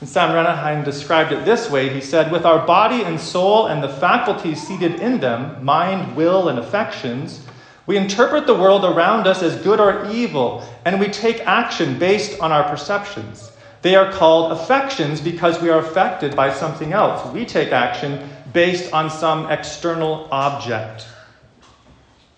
And 0.01 0.09
Sam 0.09 0.31
Renihan 0.31 0.85
described 0.85 1.33
it 1.33 1.44
this 1.44 1.70
way 1.70 1.88
He 1.88 2.01
said, 2.01 2.31
With 2.31 2.44
our 2.44 2.64
body 2.64 3.03
and 3.03 3.20
soul 3.20 3.66
and 3.66 3.83
the 3.83 3.88
faculties 3.88 4.64
seated 4.64 5.01
in 5.01 5.18
them, 5.18 5.64
mind, 5.64 6.16
will, 6.16 6.48
and 6.48 6.59
affections, 6.59 7.44
we 7.87 7.96
interpret 7.96 8.46
the 8.46 8.55
world 8.55 8.85
around 8.85 9.27
us 9.27 9.42
as 9.42 9.57
good 9.62 9.81
or 9.81 10.09
evil, 10.11 10.62
and 10.85 11.01
we 11.01 11.07
take 11.07 11.40
action 11.46 11.98
based 11.98 12.38
on 12.40 12.53
our 12.53 12.68
perceptions. 12.68 13.51
They 13.83 13.95
are 13.95 14.12
called 14.12 14.53
affections 14.53 15.21
because 15.21 15.61
we 15.62 15.71
are 15.71 15.79
affected 15.79 16.35
by 16.35 16.53
something 16.53 16.93
else. 16.93 17.33
We 17.33 17.45
take 17.45 17.73
action 17.73 18.29
based 18.53 18.93
on 18.93 19.11
some 19.11 19.51
external 19.51 20.29
object. 20.33 21.07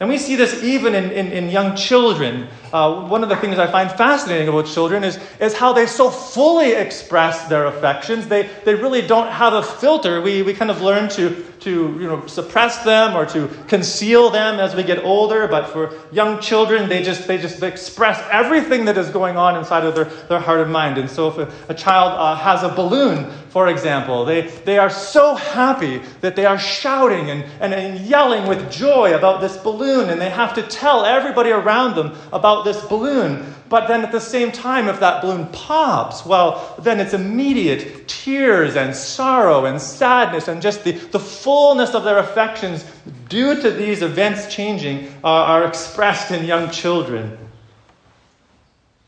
And 0.00 0.08
we 0.08 0.18
see 0.18 0.36
this 0.36 0.62
even 0.62 0.94
in, 0.94 1.10
in, 1.10 1.32
in 1.32 1.50
young 1.50 1.76
children. 1.76 2.48
Uh, 2.72 3.06
one 3.08 3.22
of 3.22 3.28
the 3.28 3.36
things 3.36 3.58
I 3.58 3.66
find 3.66 3.90
fascinating 3.90 4.48
about 4.48 4.66
children 4.66 5.02
is, 5.02 5.18
is 5.40 5.54
how 5.54 5.72
they 5.72 5.86
so 5.86 6.08
fully 6.10 6.72
express 6.72 7.48
their 7.48 7.66
affections. 7.66 8.28
They, 8.28 8.48
they 8.64 8.74
really 8.74 9.02
don't 9.02 9.28
have 9.28 9.52
a 9.54 9.62
filter. 9.62 10.20
We, 10.20 10.42
we 10.42 10.54
kind 10.54 10.70
of 10.70 10.80
learn 10.80 11.08
to, 11.10 11.44
to 11.60 11.70
you 11.70 12.06
know, 12.06 12.26
suppress 12.26 12.84
them 12.84 13.16
or 13.16 13.26
to 13.26 13.48
conceal 13.66 14.30
them 14.30 14.60
as 14.60 14.76
we 14.76 14.84
get 14.84 15.04
older. 15.04 15.48
But 15.48 15.68
for 15.70 15.98
young 16.12 16.40
children, 16.40 16.88
they 16.88 17.02
just, 17.02 17.26
they 17.26 17.38
just 17.38 17.62
express 17.62 18.24
everything 18.30 18.84
that 18.84 18.96
is 18.96 19.08
going 19.10 19.36
on 19.36 19.56
inside 19.56 19.84
of 19.84 19.94
their, 19.96 20.04
their 20.04 20.40
heart 20.40 20.60
and 20.60 20.72
mind. 20.72 20.98
And 20.98 21.10
so 21.10 21.28
if 21.28 21.38
a, 21.38 21.72
a 21.72 21.74
child 21.74 22.12
uh, 22.12 22.36
has 22.36 22.62
a 22.62 22.68
balloon, 22.68 23.30
for 23.50 23.66
example, 23.66 24.24
they, 24.24 24.42
they 24.64 24.78
are 24.78 24.90
so 24.90 25.34
happy 25.34 26.00
that 26.20 26.36
they 26.36 26.46
are 26.46 26.58
shouting 26.58 27.30
and, 27.30 27.42
and, 27.60 27.74
and 27.74 28.06
yelling 28.06 28.46
with 28.46 28.70
joy 28.70 29.16
about 29.16 29.40
this 29.40 29.56
balloon, 29.56 30.08
and 30.08 30.20
they 30.20 30.30
have 30.30 30.54
to 30.54 30.62
tell 30.62 31.04
everybody 31.04 31.50
around 31.50 31.96
them 31.96 32.16
about 32.32 32.59
this 32.64 32.84
balloon. 32.84 33.54
But 33.68 33.86
then 33.86 34.02
at 34.02 34.10
the 34.10 34.20
same 34.20 34.50
time, 34.50 34.88
if 34.88 34.98
that 35.00 35.22
balloon 35.22 35.46
pops, 35.52 36.26
well, 36.26 36.74
then 36.80 36.98
it's 36.98 37.14
immediate 37.14 38.08
tears 38.08 38.74
and 38.74 38.94
sorrow 38.94 39.64
and 39.66 39.80
sadness 39.80 40.48
and 40.48 40.60
just 40.60 40.82
the, 40.82 40.92
the 40.92 41.20
fullness 41.20 41.94
of 41.94 42.02
their 42.02 42.18
affections 42.18 42.84
due 43.28 43.60
to 43.60 43.70
these 43.70 44.02
events 44.02 44.52
changing 44.52 45.06
uh, 45.22 45.28
are 45.28 45.64
expressed 45.64 46.32
in 46.32 46.44
young 46.44 46.70
children. 46.70 47.38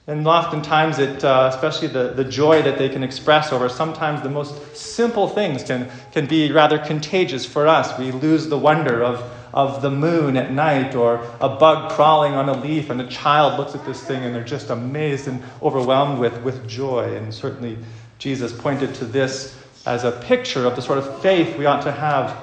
And 0.06 0.26
oftentimes, 0.26 0.98
it, 0.98 1.24
uh, 1.24 1.50
especially 1.52 1.88
the, 1.88 2.12
the 2.12 2.24
joy 2.24 2.62
that 2.62 2.76
they 2.76 2.88
can 2.88 3.04
express 3.04 3.52
over 3.52 3.68
sometimes 3.68 4.22
the 4.22 4.30
most 4.30 4.76
simple 4.76 5.28
things 5.28 5.62
can, 5.62 5.88
can 6.12 6.26
be 6.26 6.50
rather 6.50 6.78
contagious 6.78 7.46
for 7.46 7.68
us. 7.68 7.96
We 7.98 8.10
lose 8.10 8.48
the 8.48 8.58
wonder 8.58 9.02
of 9.02 9.22
of 9.52 9.82
the 9.82 9.90
moon 9.90 10.36
at 10.36 10.52
night 10.52 10.94
or 10.94 11.26
a 11.40 11.48
bug 11.48 11.92
crawling 11.92 12.32
on 12.34 12.48
a 12.48 12.58
leaf, 12.60 12.90
and 12.90 13.00
a 13.00 13.06
child 13.06 13.58
looks 13.58 13.74
at 13.74 13.84
this 13.84 14.02
thing 14.02 14.24
and 14.24 14.34
they're 14.34 14.44
just 14.44 14.70
amazed 14.70 15.28
and 15.28 15.42
overwhelmed 15.62 16.18
with, 16.18 16.40
with 16.42 16.66
joy. 16.68 17.14
And 17.16 17.32
certainly, 17.32 17.78
Jesus 18.18 18.52
pointed 18.52 18.94
to 18.96 19.04
this 19.04 19.58
as 19.86 20.04
a 20.04 20.12
picture 20.12 20.64
of 20.64 20.76
the 20.76 20.82
sort 20.82 20.98
of 20.98 21.20
faith 21.22 21.56
we 21.58 21.66
ought 21.66 21.82
to 21.82 21.92
have 21.92 22.36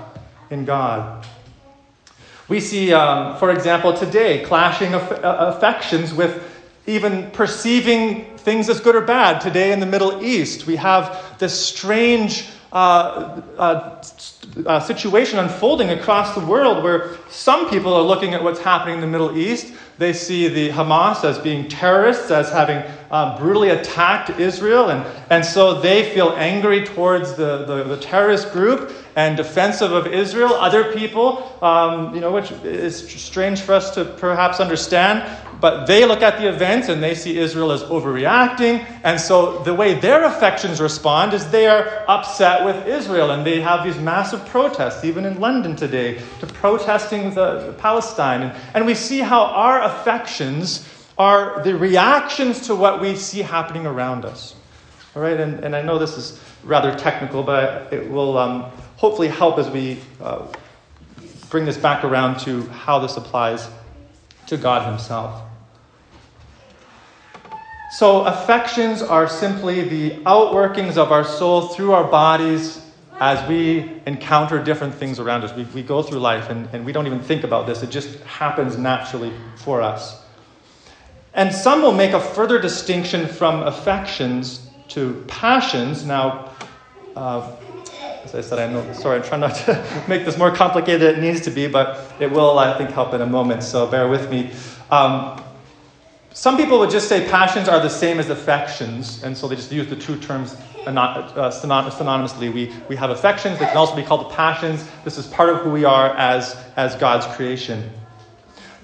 in 0.50 0.66
God. 0.66 1.26
We 2.48 2.60
see, 2.60 2.94
um, 2.94 3.38
for 3.38 3.52
example, 3.52 3.94
today 3.94 4.44
clashing 4.44 4.94
uh, 4.96 5.54
affections 5.56 6.14
with 6.14 6.44
even 6.88 7.30
perceiving 7.32 8.36
things 8.38 8.70
as 8.70 8.80
good 8.80 8.96
or 8.96 9.02
bad. 9.02 9.40
Today 9.40 9.72
in 9.72 9.80
the 9.80 9.86
Middle 9.86 10.24
East, 10.24 10.66
we 10.66 10.76
have 10.76 11.38
this 11.38 11.64
strange 11.64 12.50
uh, 12.72 13.42
uh, 13.58 14.04
uh, 14.66 14.80
situation 14.80 15.40
unfolding 15.40 15.90
across 15.90 16.36
the 16.36 16.46
world 16.46 16.84
where 16.84 17.18
some 17.30 17.70
people 17.70 17.94
are 17.94 18.04
looking 18.04 18.34
at 18.34 18.44
what's 18.44 18.60
happening 18.60 18.96
in 18.96 19.02
the 19.02 19.08
Middle 19.08 19.38
East. 19.38 19.74
They 20.00 20.14
see 20.14 20.48
the 20.48 20.70
Hamas 20.70 21.26
as 21.26 21.38
being 21.38 21.68
terrorists, 21.68 22.32
as 22.32 22.50
having 22.50 22.78
uh, 23.12 23.38
brutally 23.38 23.70
attacked 23.70 24.30
Israel, 24.40 24.90
and, 24.90 25.06
and 25.30 25.44
so 25.44 25.82
they 25.82 26.14
feel 26.14 26.30
angry 26.38 26.86
towards 26.86 27.36
the, 27.36 27.66
the, 27.66 27.84
the 27.84 27.98
terrorist 27.98 28.54
group 28.54 28.94
and 29.18 29.36
defensive 29.36 29.92
of 29.92 30.08
Israel. 30.08 30.54
Other 30.54 30.94
people, 30.94 31.54
um, 31.62 32.16
you 32.16 32.22
know, 32.22 32.32
which 32.32 32.52
is 32.64 33.10
strange 33.22 33.60
for 33.60 33.74
us 33.74 33.94
to 33.96 34.06
perhaps 34.06 34.62
understand, 34.62 35.26
but 35.60 35.88
they 35.88 36.06
look 36.06 36.22
at 36.22 36.40
the 36.40 36.48
events 36.48 36.88
and 36.88 37.04
they 37.04 37.14
see 37.14 37.38
Israel 37.38 37.72
as 37.72 37.84
overreacting. 37.84 38.86
And 39.04 39.20
so 39.20 39.60
the 39.64 39.74
way 39.74 39.94
their 39.94 40.24
affections 40.24 40.80
respond 40.80 41.34
is 41.34 41.50
they 41.52 41.68
are 41.68 42.06
upset 42.08 42.64
with 42.64 42.88
Israel. 42.88 43.32
And 43.32 43.46
they 43.46 43.60
have 43.60 43.84
these 43.84 43.98
massive 43.98 44.46
protests, 44.46 45.04
even 45.04 45.26
in 45.26 45.40
London 45.42 45.76
today, 45.76 46.22
to 46.40 46.48
protesting 46.48 47.34
the, 47.34 47.66
the 47.66 47.74
Palestine. 47.74 48.44
And, 48.44 48.62
and 48.74 48.86
we 48.86 48.96
see 48.96 49.20
how 49.20 49.42
our 49.42 49.82
affections 49.90 50.88
are 51.18 51.62
the 51.64 51.76
reactions 51.76 52.68
to 52.68 52.76
what 52.76 53.02
we 53.02 53.16
see 53.16 53.42
happening 53.42 53.86
around 53.86 54.26
us. 54.26 54.56
All 55.16 55.22
right, 55.22 55.40
and, 55.40 55.64
and 55.64 55.76
I 55.76 55.82
know 55.82 56.00
this 56.00 56.18
is 56.18 56.40
rather 56.64 56.98
technical, 56.98 57.44
but 57.44 57.92
it 57.92 58.10
will 58.10 58.38
um, 58.38 58.72
hopefully 58.96 59.28
help 59.28 59.58
as 59.58 59.70
we 59.70 60.00
uh, 60.22 60.46
bring 61.50 61.66
this 61.66 61.78
back 61.78 62.04
around 62.04 62.40
to 62.42 62.62
how 62.70 63.00
this 63.00 63.18
applies 63.18 63.70
to 64.48 64.56
God 64.56 64.90
Himself. 64.90 65.42
So, 67.92 68.24
affections 68.26 69.02
are 69.02 69.28
simply 69.28 69.82
the 69.90 70.12
outworkings 70.24 70.96
of 70.96 71.12
our 71.12 71.24
soul 71.24 71.70
through 71.70 71.94
our 71.94 72.04
bodies 72.04 72.86
as 73.20 73.48
we 73.50 74.02
encounter 74.06 74.64
different 74.64 74.96
things 74.96 75.20
around 75.20 75.44
us. 75.44 75.54
We, 75.54 75.64
we 75.66 75.84
go 75.84 76.02
through 76.02 76.20
life 76.20 76.50
and, 76.50 76.70
and 76.74 76.86
we 76.86 76.92
don't 76.92 77.06
even 77.06 77.22
think 77.22 77.44
about 77.44 77.68
this, 77.68 77.84
it 77.84 77.90
just 77.90 78.20
happens 78.22 78.78
naturally 78.78 79.34
for 79.58 79.82
us. 79.82 80.24
And 81.34 81.54
some 81.54 81.82
will 81.82 81.94
make 81.94 82.14
a 82.14 82.20
further 82.20 82.60
distinction 82.60 83.28
from 83.28 83.64
affections 83.64 84.68
to 84.90 85.24
passions. 85.28 86.06
Now, 86.06 86.54
uh, 87.16 87.56
as 88.24 88.34
I 88.34 88.42
said, 88.42 88.60
I 88.60 88.72
know, 88.72 88.94
sorry, 88.94 89.18
I'm 89.18 89.24
trying 89.24 89.42
not 89.42 89.56
to 89.58 90.04
make 90.08 90.26
this 90.26 90.38
more 90.38 90.54
complicated 90.54 91.02
than 91.02 91.16
it 91.24 91.28
needs 91.28 91.42
to 91.42 91.52
be, 91.52 91.68
but 91.68 92.12
it 92.20 92.32
will, 92.32 92.58
I 92.58 92.78
think, 92.78 92.90
help 92.92 93.14
in 93.14 93.22
a 93.22 93.26
moment, 93.26 93.64
so 93.64 93.86
bear 93.86 94.08
with 94.08 94.30
me. 94.30 94.52
Um, 94.90 95.44
some 96.40 96.56
people 96.56 96.80
would 96.80 96.90
just 96.90 97.10
say 97.10 97.28
passions 97.28 97.68
are 97.68 97.82
the 97.82 97.90
same 97.90 98.18
as 98.18 98.30
affections, 98.30 99.22
and 99.24 99.38
so 99.38 99.50
they 99.50 99.58
just 99.58 99.74
use 99.74 99.88
the 99.88 99.96
two 99.98 100.18
terms 100.22 100.56
uh, 100.86 101.52
synonymously. 101.52 102.54
We, 102.54 102.74
we 102.88 102.96
have 102.96 103.10
affections, 103.10 103.60
they 103.60 103.66
can 103.66 103.76
also 103.76 103.94
be 103.94 104.04
called 104.04 104.32
passions. 104.32 104.88
This 105.04 105.18
is 105.18 105.28
part 105.28 105.50
of 105.50 105.58
who 105.58 105.70
we 105.70 105.84
are 105.84 106.16
as, 106.16 106.56
as 106.78 106.96
God's 106.96 107.26
creation. 107.36 107.90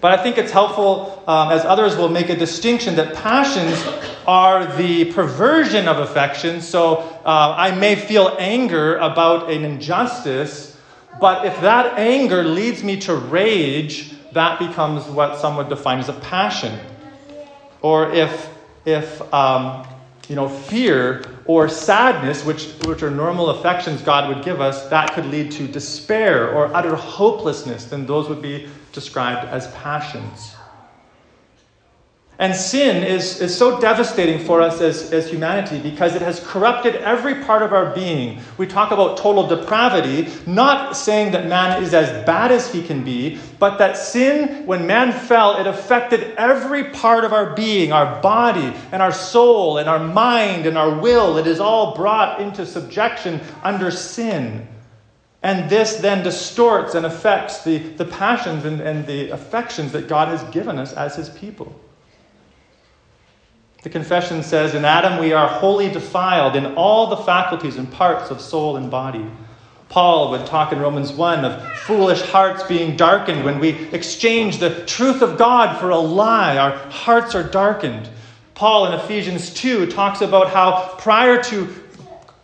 But 0.01 0.19
I 0.19 0.21
think 0.21 0.37
it's 0.37 0.51
helpful, 0.51 1.23
um, 1.27 1.49
as 1.49 1.63
others 1.63 1.95
will 1.95 2.09
make 2.09 2.27
a 2.27 2.35
distinction, 2.35 2.97
that 2.97 3.15
passions 3.15 3.81
are 4.27 4.75
the 4.75 5.13
perversion 5.13 5.87
of 5.87 5.99
affection. 5.99 6.59
So 6.59 6.97
uh, 7.23 7.55
I 7.57 7.73
may 7.73 7.95
feel 7.95 8.35
anger 8.37 8.97
about 8.97 9.49
an 9.49 9.63
injustice, 9.63 10.77
but 11.21 11.45
if 11.45 11.61
that 11.61 11.97
anger 11.97 12.43
leads 12.43 12.83
me 12.83 12.99
to 12.99 13.15
rage, 13.15 14.11
that 14.33 14.59
becomes 14.59 15.05
what 15.05 15.39
some 15.39 15.55
would 15.55 15.69
define 15.69 15.99
as 15.99 16.09
a 16.09 16.13
passion. 16.19 16.77
Or 17.85 18.11
if, 18.11 18.49
if 18.85 19.31
um, 19.31 19.85
you 20.27 20.35
know, 20.35 20.49
fear 20.49 21.23
or 21.45 21.69
sadness, 21.69 22.43
which, 22.43 22.65
which 22.85 23.03
are 23.03 23.11
normal 23.11 23.51
affections 23.51 24.01
God 24.01 24.27
would 24.27 24.43
give 24.43 24.59
us, 24.59 24.89
that 24.89 25.13
could 25.13 25.27
lead 25.27 25.51
to 25.51 25.67
despair 25.67 26.49
or 26.49 26.75
utter 26.75 26.95
hopelessness, 26.95 27.85
then 27.85 28.07
those 28.07 28.27
would 28.27 28.41
be 28.41 28.67
described 28.91 29.47
as 29.49 29.67
passions. 29.73 30.54
And 32.37 32.53
sin 32.53 33.01
is, 33.03 33.39
is 33.39 33.57
so 33.57 33.79
devastating 33.79 34.45
for 34.45 34.61
us 34.61 34.81
as, 34.81 35.13
as 35.13 35.29
humanity 35.29 35.79
because 35.79 36.15
it 36.15 36.21
has 36.21 36.41
corrupted 36.41 36.95
every 36.97 37.35
part 37.35 37.61
of 37.61 37.71
our 37.71 37.95
being. 37.95 38.41
We 38.57 38.67
talk 38.67 38.91
about 38.91 39.15
total 39.15 39.47
depravity, 39.47 40.29
not 40.45 40.97
saying 40.97 41.31
that 41.31 41.47
man 41.47 41.81
is 41.81 41.93
as 41.93 42.25
bad 42.25 42.51
as 42.51 42.69
he 42.69 42.83
can 42.83 43.05
be, 43.05 43.39
but 43.57 43.77
that 43.77 43.95
sin, 43.95 44.65
when 44.65 44.85
man 44.85 45.13
fell, 45.13 45.57
it 45.57 45.65
affected 45.65 46.35
every 46.35 46.85
part 46.85 47.23
of 47.23 47.31
our 47.31 47.55
being, 47.55 47.93
our 47.93 48.21
body 48.21 48.73
and 48.91 49.01
our 49.01 49.13
soul 49.13 49.77
and 49.77 49.87
our 49.87 49.99
mind 49.99 50.65
and 50.65 50.77
our 50.77 50.99
will. 50.99 51.37
It 51.37 51.47
is 51.47 51.61
all 51.61 51.95
brought 51.95 52.41
into 52.41 52.65
subjection 52.65 53.39
under 53.63 53.91
sin. 53.91 54.67
And 55.41 55.69
this 55.69 55.97
then 55.97 56.21
distorts 56.21 56.95
and 56.95 57.05
affects 57.05 57.63
the, 57.63 57.77
the 57.77 58.05
passions 58.05 58.65
and, 58.65 58.81
and 58.81 59.07
the 59.07 59.29
affections 59.29 59.93
that 59.93 60.09
God 60.09 60.27
has 60.27 60.43
given 60.53 60.77
us 60.77 60.91
as 60.91 61.15
his 61.15 61.29
people. 61.29 61.79
The 63.85 63.91
confession 63.91 64.41
says, 64.41 64.73
In 64.73 64.83
Adam 64.83 65.19
we 65.19 65.31
are 65.31 65.47
wholly 65.47 65.91
defiled 65.91 66.55
in 66.55 66.73
all 66.73 67.05
the 67.05 67.17
faculties 67.17 67.75
and 67.75 67.91
parts 67.91 68.31
of 68.31 68.41
soul 68.41 68.77
and 68.77 68.89
body. 68.89 69.23
Paul 69.89 70.31
would 70.31 70.47
talk 70.47 70.73
in 70.73 70.79
Romans 70.79 71.11
1 71.11 71.45
of 71.45 71.77
foolish 71.81 72.23
hearts 72.23 72.63
being 72.63 72.97
darkened 72.97 73.45
when 73.45 73.59
we 73.59 73.69
exchange 73.91 74.57
the 74.57 74.83
truth 74.87 75.21
of 75.21 75.37
God 75.37 75.79
for 75.79 75.91
a 75.91 75.99
lie. 75.99 76.57
Our 76.57 76.75
hearts 76.89 77.35
are 77.35 77.43
darkened. 77.43 78.09
Paul 78.55 78.87
in 78.87 78.99
Ephesians 78.99 79.53
2 79.53 79.85
talks 79.91 80.21
about 80.21 80.49
how 80.49 80.95
prior 80.97 81.39
to, 81.43 81.71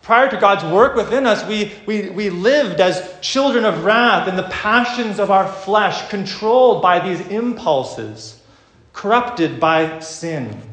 prior 0.03 0.29
to 0.29 0.37
God's 0.37 0.63
work 0.71 0.95
within 0.95 1.25
us, 1.25 1.43
we, 1.47 1.73
we, 1.87 2.11
we 2.11 2.29
lived 2.29 2.79
as 2.79 3.15
children 3.21 3.65
of 3.65 3.83
wrath 3.83 4.27
in 4.27 4.35
the 4.35 4.47
passions 4.51 5.19
of 5.19 5.31
our 5.31 5.51
flesh, 5.51 6.07
controlled 6.07 6.83
by 6.83 6.99
these 6.99 7.25
impulses, 7.29 8.39
corrupted 8.93 9.59
by 9.59 9.97
sin. 10.01 10.67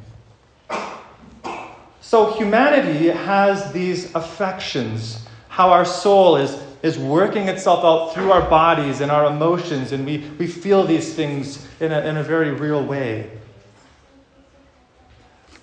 So 2.08 2.32
humanity 2.32 3.08
has 3.08 3.70
these 3.70 4.14
affections, 4.14 5.26
how 5.50 5.68
our 5.68 5.84
soul 5.84 6.36
is, 6.36 6.58
is 6.82 6.98
working 6.98 7.48
itself 7.48 7.84
out 7.84 8.14
through 8.14 8.32
our 8.32 8.48
bodies 8.48 9.02
and 9.02 9.10
our 9.10 9.26
emotions, 9.26 9.92
and 9.92 10.06
we, 10.06 10.20
we 10.38 10.46
feel 10.46 10.86
these 10.86 11.12
things 11.12 11.68
in 11.80 11.92
a, 11.92 12.00
in 12.00 12.16
a 12.16 12.22
very 12.22 12.52
real 12.52 12.82
way. 12.82 13.30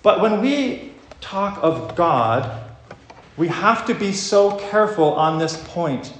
But 0.04 0.20
when 0.20 0.40
we 0.40 0.92
talk 1.20 1.58
of 1.64 1.96
God, 1.96 2.70
we 3.36 3.48
have 3.48 3.84
to 3.86 3.94
be 3.94 4.12
so 4.12 4.56
careful 4.70 5.14
on 5.14 5.40
this 5.40 5.60
point 5.70 6.12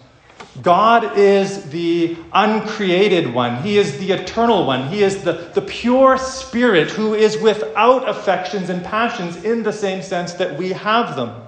God 0.62 1.18
is 1.18 1.70
the 1.70 2.16
uncreated 2.32 3.32
one. 3.32 3.62
He 3.62 3.78
is 3.78 3.98
the 3.98 4.12
eternal 4.12 4.66
one. 4.66 4.88
He 4.88 5.02
is 5.02 5.22
the, 5.22 5.50
the 5.54 5.62
pure 5.62 6.18
spirit 6.18 6.90
who 6.90 7.14
is 7.14 7.38
without 7.38 8.08
affections 8.08 8.70
and 8.70 8.84
passions 8.84 9.44
in 9.44 9.62
the 9.62 9.72
same 9.72 10.02
sense 10.02 10.32
that 10.34 10.56
we 10.58 10.70
have 10.70 11.16
them. 11.16 11.45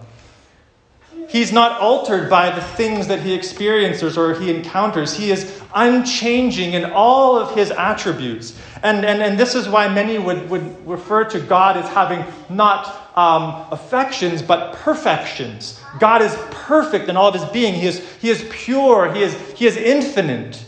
He's 1.29 1.53
not 1.53 1.79
altered 1.79 2.31
by 2.31 2.49
the 2.49 2.63
things 2.63 3.07
that 3.09 3.21
he 3.21 3.35
experiences 3.35 4.17
or 4.17 4.33
he 4.33 4.51
encounters. 4.51 5.15
He 5.15 5.31
is 5.31 5.61
unchanging 5.75 6.73
in 6.73 6.87
all 6.87 7.39
of 7.39 7.55
his 7.55 7.71
attributes. 7.71 8.59
And, 8.83 9.05
and, 9.05 9.23
and 9.23 9.39
this 9.39 9.55
is 9.55 9.69
why 9.69 9.89
many 9.89 10.19
would, 10.19 10.49
would 10.49 10.89
refer 10.89 11.25
to 11.25 11.39
God 11.39 11.77
as 11.77 11.87
having 11.91 12.25
not 12.49 13.13
um, 13.15 13.67
affections, 13.71 14.41
but 14.41 14.73
perfections. 14.73 15.79
God 16.01 16.23
is 16.23 16.35
perfect 16.51 17.11
in 17.11 17.17
all 17.19 17.29
of 17.29 17.35
his 17.35 17.45
being. 17.51 17.75
He 17.75 17.87
is, 17.87 18.11
he 18.23 18.31
is 18.31 18.47
pure, 18.51 19.13
he 19.13 19.23
is, 19.23 19.35
he 19.53 19.67
is 19.67 19.77
infinite. 19.77 20.65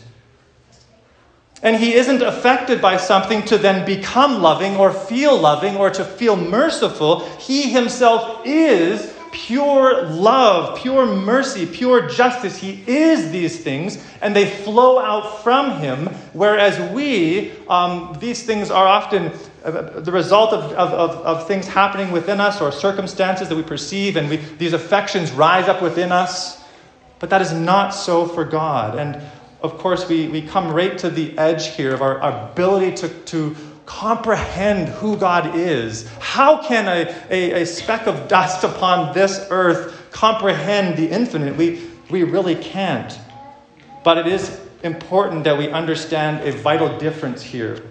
And 1.63 1.75
he 1.75 1.95
isn't 1.95 2.21
affected 2.21 2.81
by 2.81 2.97
something 2.97 3.43
to 3.45 3.57
then 3.57 3.83
become 3.83 4.43
loving 4.43 4.75
or 4.75 4.91
feel 4.91 5.39
loving 5.39 5.75
or 5.75 5.89
to 5.89 6.05
feel 6.05 6.35
merciful. 6.35 7.21
He 7.37 7.71
himself 7.71 8.41
is 8.45 9.11
pure 9.31 10.03
love, 10.03 10.77
pure 10.79 11.05
mercy, 11.05 11.65
pure 11.65 12.07
justice. 12.07 12.57
He 12.57 12.83
is 12.87 13.31
these 13.31 13.61
things, 13.61 14.03
and 14.21 14.35
they 14.35 14.49
flow 14.49 14.99
out 14.99 15.43
from 15.43 15.79
him, 15.79 16.07
whereas 16.33 16.91
we, 16.93 17.51
um, 17.67 18.15
these 18.19 18.43
things 18.43 18.69
are 18.69 18.87
often 18.87 19.31
uh, 19.63 19.99
the 19.99 20.11
result 20.11 20.53
of, 20.53 20.71
of, 20.73 20.93
of, 20.93 21.11
of, 21.25 21.47
things 21.47 21.67
happening 21.67 22.11
within 22.11 22.39
us 22.39 22.61
or 22.61 22.71
circumstances 22.71 23.47
that 23.49 23.55
we 23.55 23.63
perceive, 23.63 24.17
and 24.17 24.29
we, 24.29 24.37
these 24.37 24.73
affections 24.73 25.31
rise 25.31 25.67
up 25.67 25.81
within 25.81 26.11
us. 26.11 26.63
But 27.19 27.29
that 27.29 27.41
is 27.41 27.53
not 27.53 27.89
so 27.89 28.25
for 28.25 28.43
God. 28.43 28.97
And 28.97 29.21
of 29.61 29.77
course, 29.77 30.09
we, 30.09 30.27
we 30.27 30.41
come 30.41 30.71
right 30.73 30.97
to 30.97 31.09
the 31.09 31.37
edge 31.37 31.75
here 31.75 31.93
of 31.93 32.01
our, 32.01 32.19
our 32.19 32.49
ability 32.49 32.97
to, 32.97 33.09
to 33.09 33.55
comprehend 33.99 34.87
who 34.87 35.17
God 35.17 35.55
is. 35.55 36.07
How 36.19 36.65
can 36.65 36.87
a, 36.87 37.13
a, 37.29 37.61
a, 37.61 37.65
speck 37.65 38.07
of 38.07 38.29
dust 38.29 38.63
upon 38.63 39.13
this 39.13 39.45
earth 39.49 40.09
comprehend 40.11 40.97
the 40.97 41.09
infinite? 41.09 41.57
We, 41.57 41.89
we 42.09 42.23
really 42.23 42.55
can't. 42.55 43.19
But 44.03 44.17
it 44.17 44.27
is 44.27 44.59
important 44.83 45.43
that 45.43 45.57
we 45.57 45.69
understand 45.69 46.47
a 46.47 46.53
vital 46.53 46.97
difference 46.97 47.43
here. 47.43 47.83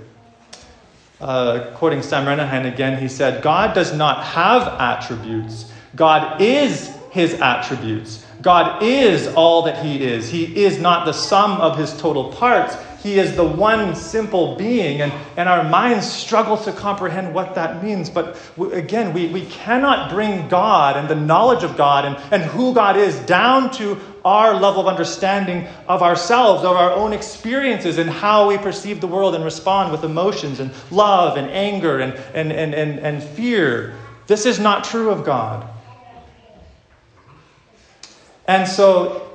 Uh, 1.21 1.71
quoting 1.75 2.01
Sam 2.03 2.25
Renihan 2.25 2.73
again, 2.73 3.01
he 3.01 3.07
said, 3.07 3.43
God 3.43 3.75
does 3.75 3.95
not 3.95 4.25
have 4.25 4.63
attributes, 4.81 5.71
God 5.95 6.41
is 6.41 6.97
his 7.11 7.35
attributes. 7.35 8.25
God 8.41 8.83
is 8.83 9.27
all 9.35 9.63
that 9.63 9.85
he 9.85 10.03
is. 10.03 10.31
He 10.31 10.65
is 10.65 10.79
not 10.79 11.05
the 11.05 11.13
sum 11.13 11.61
of 11.61 11.77
his 11.77 11.95
total 12.01 12.33
parts. 12.33 12.75
He 13.03 13.19
is 13.19 13.35
the 13.35 13.45
one 13.45 13.95
simple 13.95 14.57
being, 14.57 15.01
and, 15.01 15.11
and 15.39 15.49
our 15.49 15.65
minds 15.65 16.11
struggle 16.11 16.59
to 16.59 16.73
comprehend 16.73 17.33
what 17.33 17.55
that 17.55 17.83
means. 17.83 18.11
But 18.11 18.39
again, 18.73 19.15
we, 19.15 19.29
we 19.29 19.47
cannot 19.47 20.11
bring 20.11 20.49
God 20.49 20.99
and 20.99 21.09
the 21.09 21.15
knowledge 21.15 21.65
of 21.65 21.79
God 21.79 22.05
and, 22.05 22.17
and 22.31 22.43
who 22.43 22.75
God 22.75 22.99
is 22.99 23.19
down 23.21 23.71
to 23.73 23.99
our 24.23 24.53
level 24.53 24.83
of 24.83 24.87
understanding 24.87 25.67
of 25.89 26.03
ourselves, 26.03 26.63
of 26.63 26.77
our 26.77 26.91
own 26.91 27.15
experiences, 27.15 27.97
and 27.97 28.11
how 28.11 28.49
we 28.49 28.59
perceive 28.59 29.01
the 29.01 29.07
world 29.07 29.35
and 29.35 29.45
respond 29.45 29.91
with 29.93 30.05
emotions 30.05 30.61
and 30.61 30.71
love 30.91 31.39
and 31.39 31.51
anger 31.51 32.01
and, 32.01 32.13
and, 32.35 32.53
and, 32.53 32.75
and, 32.75 32.99
and 32.99 33.23
fear. 33.23 33.95
This 34.27 34.45
is 34.45 34.61
not 34.61 34.85
true 34.85 35.11
of 35.11 35.25
God. 35.25 35.67
And 38.47 38.69
so 38.69 39.30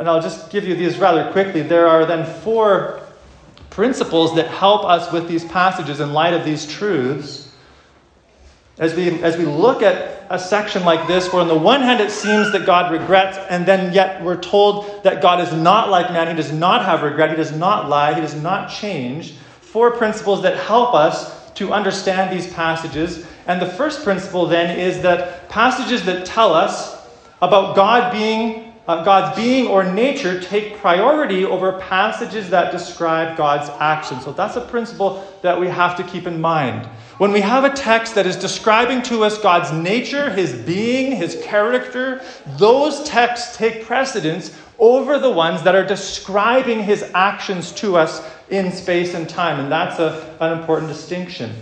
and 0.00 0.08
I'll 0.08 0.22
just 0.22 0.50
give 0.50 0.66
you 0.66 0.74
these 0.74 0.98
rather 0.98 1.30
quickly. 1.30 1.60
There 1.60 1.86
are 1.86 2.06
then 2.06 2.24
four 2.40 3.00
principles 3.68 4.34
that 4.34 4.48
help 4.48 4.82
us 4.82 5.12
with 5.12 5.28
these 5.28 5.44
passages 5.44 6.00
in 6.00 6.14
light 6.14 6.32
of 6.32 6.42
these 6.42 6.66
truths. 6.66 7.52
As 8.78 8.94
we, 8.94 9.22
as 9.22 9.36
we 9.36 9.44
look 9.44 9.82
at 9.82 10.24
a 10.30 10.38
section 10.38 10.86
like 10.86 11.06
this, 11.06 11.30
where 11.30 11.42
on 11.42 11.48
the 11.48 11.54
one 11.54 11.82
hand 11.82 12.00
it 12.00 12.10
seems 12.10 12.50
that 12.52 12.64
God 12.64 12.90
regrets, 12.90 13.36
and 13.50 13.66
then 13.66 13.92
yet 13.92 14.24
we're 14.24 14.40
told 14.40 15.04
that 15.04 15.20
God 15.20 15.38
is 15.38 15.52
not 15.52 15.90
like 15.90 16.10
man, 16.10 16.28
He 16.28 16.34
does 16.34 16.50
not 16.50 16.82
have 16.82 17.02
regret, 17.02 17.28
He 17.28 17.36
does 17.36 17.52
not 17.52 17.90
lie, 17.90 18.14
He 18.14 18.22
does 18.22 18.40
not 18.40 18.70
change. 18.70 19.32
Four 19.60 19.90
principles 19.90 20.40
that 20.42 20.56
help 20.56 20.94
us 20.94 21.50
to 21.52 21.74
understand 21.74 22.34
these 22.34 22.50
passages 22.54 23.26
And 23.46 23.60
the 23.60 23.66
first 23.66 24.02
principle 24.02 24.46
then 24.46 24.78
is 24.78 25.02
that 25.02 25.50
passages 25.50 26.06
that 26.06 26.24
tell 26.24 26.54
us 26.54 27.06
about 27.42 27.76
God 27.76 28.12
being 28.12 28.69
uh, 28.88 29.04
God's 29.04 29.36
being 29.36 29.66
or 29.68 29.84
nature 29.84 30.40
take 30.40 30.78
priority 30.78 31.44
over 31.44 31.78
passages 31.78 32.50
that 32.50 32.72
describe 32.72 33.36
God's 33.36 33.68
action. 33.80 34.20
So 34.20 34.32
that's 34.32 34.56
a 34.56 34.62
principle 34.62 35.26
that 35.42 35.58
we 35.58 35.68
have 35.68 35.96
to 35.96 36.02
keep 36.02 36.26
in 36.26 36.40
mind. 36.40 36.86
When 37.18 37.32
we 37.32 37.40
have 37.42 37.64
a 37.64 37.70
text 37.70 38.14
that 38.14 38.26
is 38.26 38.36
describing 38.36 39.02
to 39.02 39.24
us 39.24 39.38
God's 39.38 39.72
nature, 39.72 40.30
his 40.30 40.54
being, 40.54 41.12
his 41.12 41.40
character, 41.44 42.22
those 42.56 43.02
texts 43.04 43.56
take 43.56 43.84
precedence 43.84 44.56
over 44.78 45.18
the 45.18 45.30
ones 45.30 45.62
that 45.62 45.74
are 45.74 45.84
describing 45.84 46.82
his 46.82 47.02
actions 47.14 47.72
to 47.72 47.96
us 47.96 48.26
in 48.48 48.72
space 48.72 49.12
and 49.12 49.28
time. 49.28 49.60
And 49.60 49.70
that's 49.70 49.98
a, 49.98 50.34
an 50.40 50.58
important 50.58 50.88
distinction. 50.88 51.52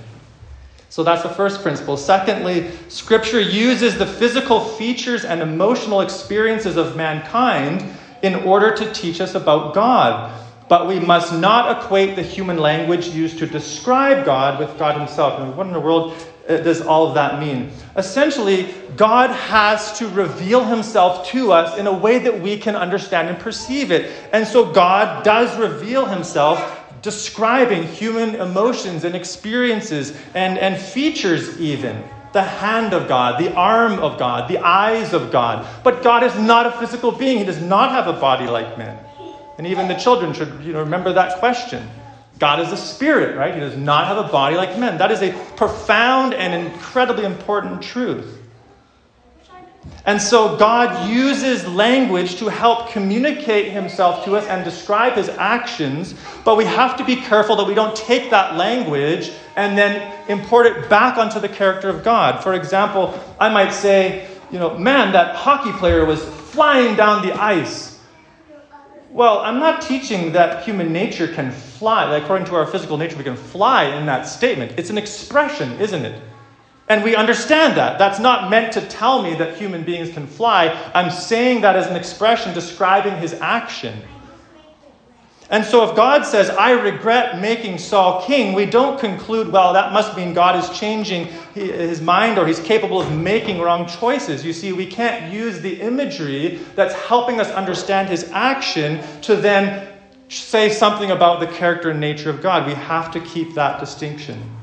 So 0.98 1.04
that's 1.04 1.22
the 1.22 1.28
first 1.28 1.62
principle. 1.62 1.96
Secondly, 1.96 2.72
Scripture 2.88 3.40
uses 3.40 3.96
the 3.96 4.04
physical 4.04 4.58
features 4.58 5.24
and 5.24 5.40
emotional 5.40 6.00
experiences 6.00 6.76
of 6.76 6.96
mankind 6.96 7.84
in 8.24 8.34
order 8.34 8.74
to 8.74 8.92
teach 8.92 9.20
us 9.20 9.37
about 9.37 9.74
God. 9.74 10.28
But 10.68 10.88
we 10.88 10.98
must 10.98 11.32
not 11.32 11.78
equate 11.78 12.16
the 12.16 12.24
human 12.24 12.58
language 12.58 13.11
used 13.11 13.38
to 13.38 13.46
describe 13.46 14.26
God 14.26 14.58
with 14.58 14.76
God 14.76 14.98
Himself. 14.98 15.38
And 15.38 15.56
what 15.56 15.68
in 15.68 15.72
the 15.72 15.78
world 15.78 16.14
uh, 16.48 16.56
does 16.56 16.80
all 16.80 17.06
of 17.06 17.14
that 17.14 17.38
mean? 17.38 17.70
Essentially, 17.96 18.74
God 18.96 19.30
has 19.30 19.96
to 20.00 20.08
reveal 20.08 20.64
Himself 20.64 21.28
to 21.28 21.52
us 21.52 21.78
in 21.78 21.87
a 21.87 21.96
way 21.96 22.18
that 22.18 22.40
we 22.40 22.58
can 22.58 22.74
understand 22.74 23.28
and 23.28 23.38
perceive 23.38 23.92
it. 23.92 24.11
And 24.32 24.44
so 24.44 24.72
God 24.72 25.24
does 25.24 25.56
reveal 25.61 26.06
Himself 26.06 26.77
describing 27.02 27.84
human 27.84 28.34
emotions 28.37 29.04
and 29.04 29.14
experiences 29.14 30.16
and, 30.34 30.58
and 30.58 30.80
features, 30.80 31.61
even. 31.61 32.02
The 32.32 32.42
hand 32.42 32.92
of 32.92 33.08
God, 33.08 33.40
the 33.40 33.54
arm 33.54 33.98
of 34.00 34.18
God, 34.18 34.48
the 34.48 34.58
eyes 34.58 35.12
of 35.12 35.30
God. 35.30 35.66
But 35.82 36.02
God 36.02 36.22
is 36.22 36.34
not 36.38 36.66
a 36.66 36.72
physical 36.72 37.12
being, 37.12 37.38
He 37.38 37.44
does 37.44 37.61
not 37.61 37.90
have 37.90 38.06
a 38.06 38.18
body 38.18 38.46
like 38.46 38.76
men. 38.76 38.98
And 39.56 39.66
even 39.66 39.88
the 39.88 39.94
children 39.94 40.32
should 40.32 40.62
you 40.62 40.72
know, 40.72 40.80
remember 40.80 41.12
that 41.12 41.38
question. 41.38 41.88
God 42.38 42.61
is 42.61 42.70
a 42.70 42.76
spirit, 42.76 43.37
right? 43.37 43.52
He 43.52 43.61
does 43.61 43.76
not 43.76 44.06
have 44.06 44.18
a 44.18 44.28
body 44.30 44.56
like 44.56 44.78
men. 44.78 44.98
That 44.98 45.11
is 45.11 45.22
a 45.22 45.32
profound 45.56 46.34
and 46.34 46.54
incredibly 46.54 47.24
important 47.24 47.82
truth. 47.82 48.38
And 50.07 50.20
so 50.20 50.57
God 50.57 51.09
uses 51.11 51.66
language 51.66 52.37
to 52.37 52.48
help 52.48 52.90
communicate 52.90 53.72
himself 53.72 54.24
to 54.24 54.37
us 54.37 54.46
and 54.46 54.64
describe 54.64 55.14
his 55.14 55.29
actions, 55.29 56.14
but 56.44 56.57
we 56.57 56.64
have 56.64 56.96
to 56.96 57.05
be 57.05 57.16
careful 57.16 57.57
that 57.57 57.66
we 57.66 57.74
don't 57.74 57.94
take 57.94 58.31
that 58.31 58.57
language 58.57 59.33
and 59.57 59.77
then 59.77 60.14
import 60.29 60.66
it 60.66 60.88
back 60.88 61.18
onto 61.18 61.40
the 61.40 61.48
character 61.48 61.90
of 61.90 62.03
God. 62.03 62.42
For 62.42 62.55
example, 62.55 63.18
I 63.38 63.51
might 63.51 63.72
say, 63.72 64.29
you 64.51 64.59
know, 64.59 64.79
man, 64.79 65.12
that 65.12 65.37
hockey 65.37 65.72
player 65.72 66.07
was 66.07 66.24
flying 66.24 66.96
down 66.96 67.27
the 67.27 67.35
ice. 67.35 68.01
Well, 69.11 69.40
I'm 69.40 69.59
not 69.59 69.83
teaching 69.83 70.33
that 70.33 70.64
human 70.64 70.92
nature 70.92 71.29
can 71.29 71.51
fly. 71.51 72.09
Like 72.11 72.22
according 72.22 72.46
to 72.46 72.55
our 72.55 72.66
physical 72.66 72.96
nature, 72.96 73.16
we 73.16 73.24
can 73.24 73.37
fly 73.37 73.85
in 73.85 74.07
that 74.07 74.22
statement. 74.22 74.72
It's 74.79 74.90
an 74.90 74.98
expression, 74.98 75.79
isn't 75.81 76.05
it? 76.05 76.22
And 76.88 77.05
we 77.05 77.14
understand 77.14 77.77
that. 77.77 77.98
That's 77.98 78.18
not 78.18 78.51
meant 78.51 78.72
to 78.72 78.81
tell 78.81 79.22
me 79.22 79.35
that 79.35 79.57
human 79.57 79.85
beings 79.85 80.11
can 80.11 80.27
fly. 80.27 80.68
I'm 80.94 81.11
saying 81.11 81.61
that 81.61 81.77
as 81.77 81.87
an 81.87 81.96
expression 81.96 82.55
describing 82.55 83.16
his 83.16 83.35
action. 83.35 84.03
And 85.51 85.64
so 85.64 85.88
if 85.88 85.96
God 85.96 86.27
says, 86.27 86.51
I 86.51 86.72
regret 86.72 87.40
making 87.40 87.79
Saul 87.79 88.22
king, 88.22 88.55
we 88.55 88.66
don't 88.66 89.01
conclude, 89.01 89.51
well, 89.51 89.72
that 89.72 89.94
must 89.94 90.14
mean 90.14 90.35
God 90.35 90.57
is 90.57 90.79
changing 90.79 91.27
his 91.55 92.03
mind 92.03 92.38
or 92.38 92.46
he's 92.46 92.61
capable 92.61 93.01
of 93.01 93.11
making 93.12 93.59
wrong 93.59 93.87
choices. 93.87 94.44
You 94.44 94.53
see, 94.53 94.72
we 94.72 94.87
can't 94.87 95.33
use 95.33 95.61
the 95.61 95.81
imagery 95.81 96.61
that's 96.74 96.94
helping 96.94 97.40
us 97.40 97.51
understand 97.51 98.11
his 98.11 98.31
action 98.31 99.03
to 99.22 99.37
then 99.37 99.88
say 100.29 100.68
something 100.68 101.11
about 101.12 101.40
the 101.40 101.46
character 101.46 101.90
and 101.90 102.01
nature 102.01 102.29
of 102.29 102.42
God. 102.42 102.66
We 102.66 102.74
have 102.74 103.11
to 103.12 103.20
keep 103.20 103.55
that 103.55 103.81
distinction. 103.81 104.58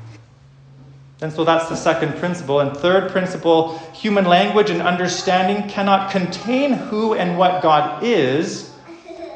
And 1.22 1.32
so 1.32 1.44
that's 1.44 1.68
the 1.68 1.76
second 1.76 2.16
principle. 2.16 2.60
And 2.60 2.76
third 2.76 3.10
principle 3.10 3.78
human 3.94 4.26
language 4.26 4.68
and 4.70 4.82
understanding 4.82 5.68
cannot 5.68 6.10
contain 6.10 6.72
who 6.72 7.14
and 7.14 7.38
what 7.38 7.62
God 7.62 8.02
is. 8.02 8.70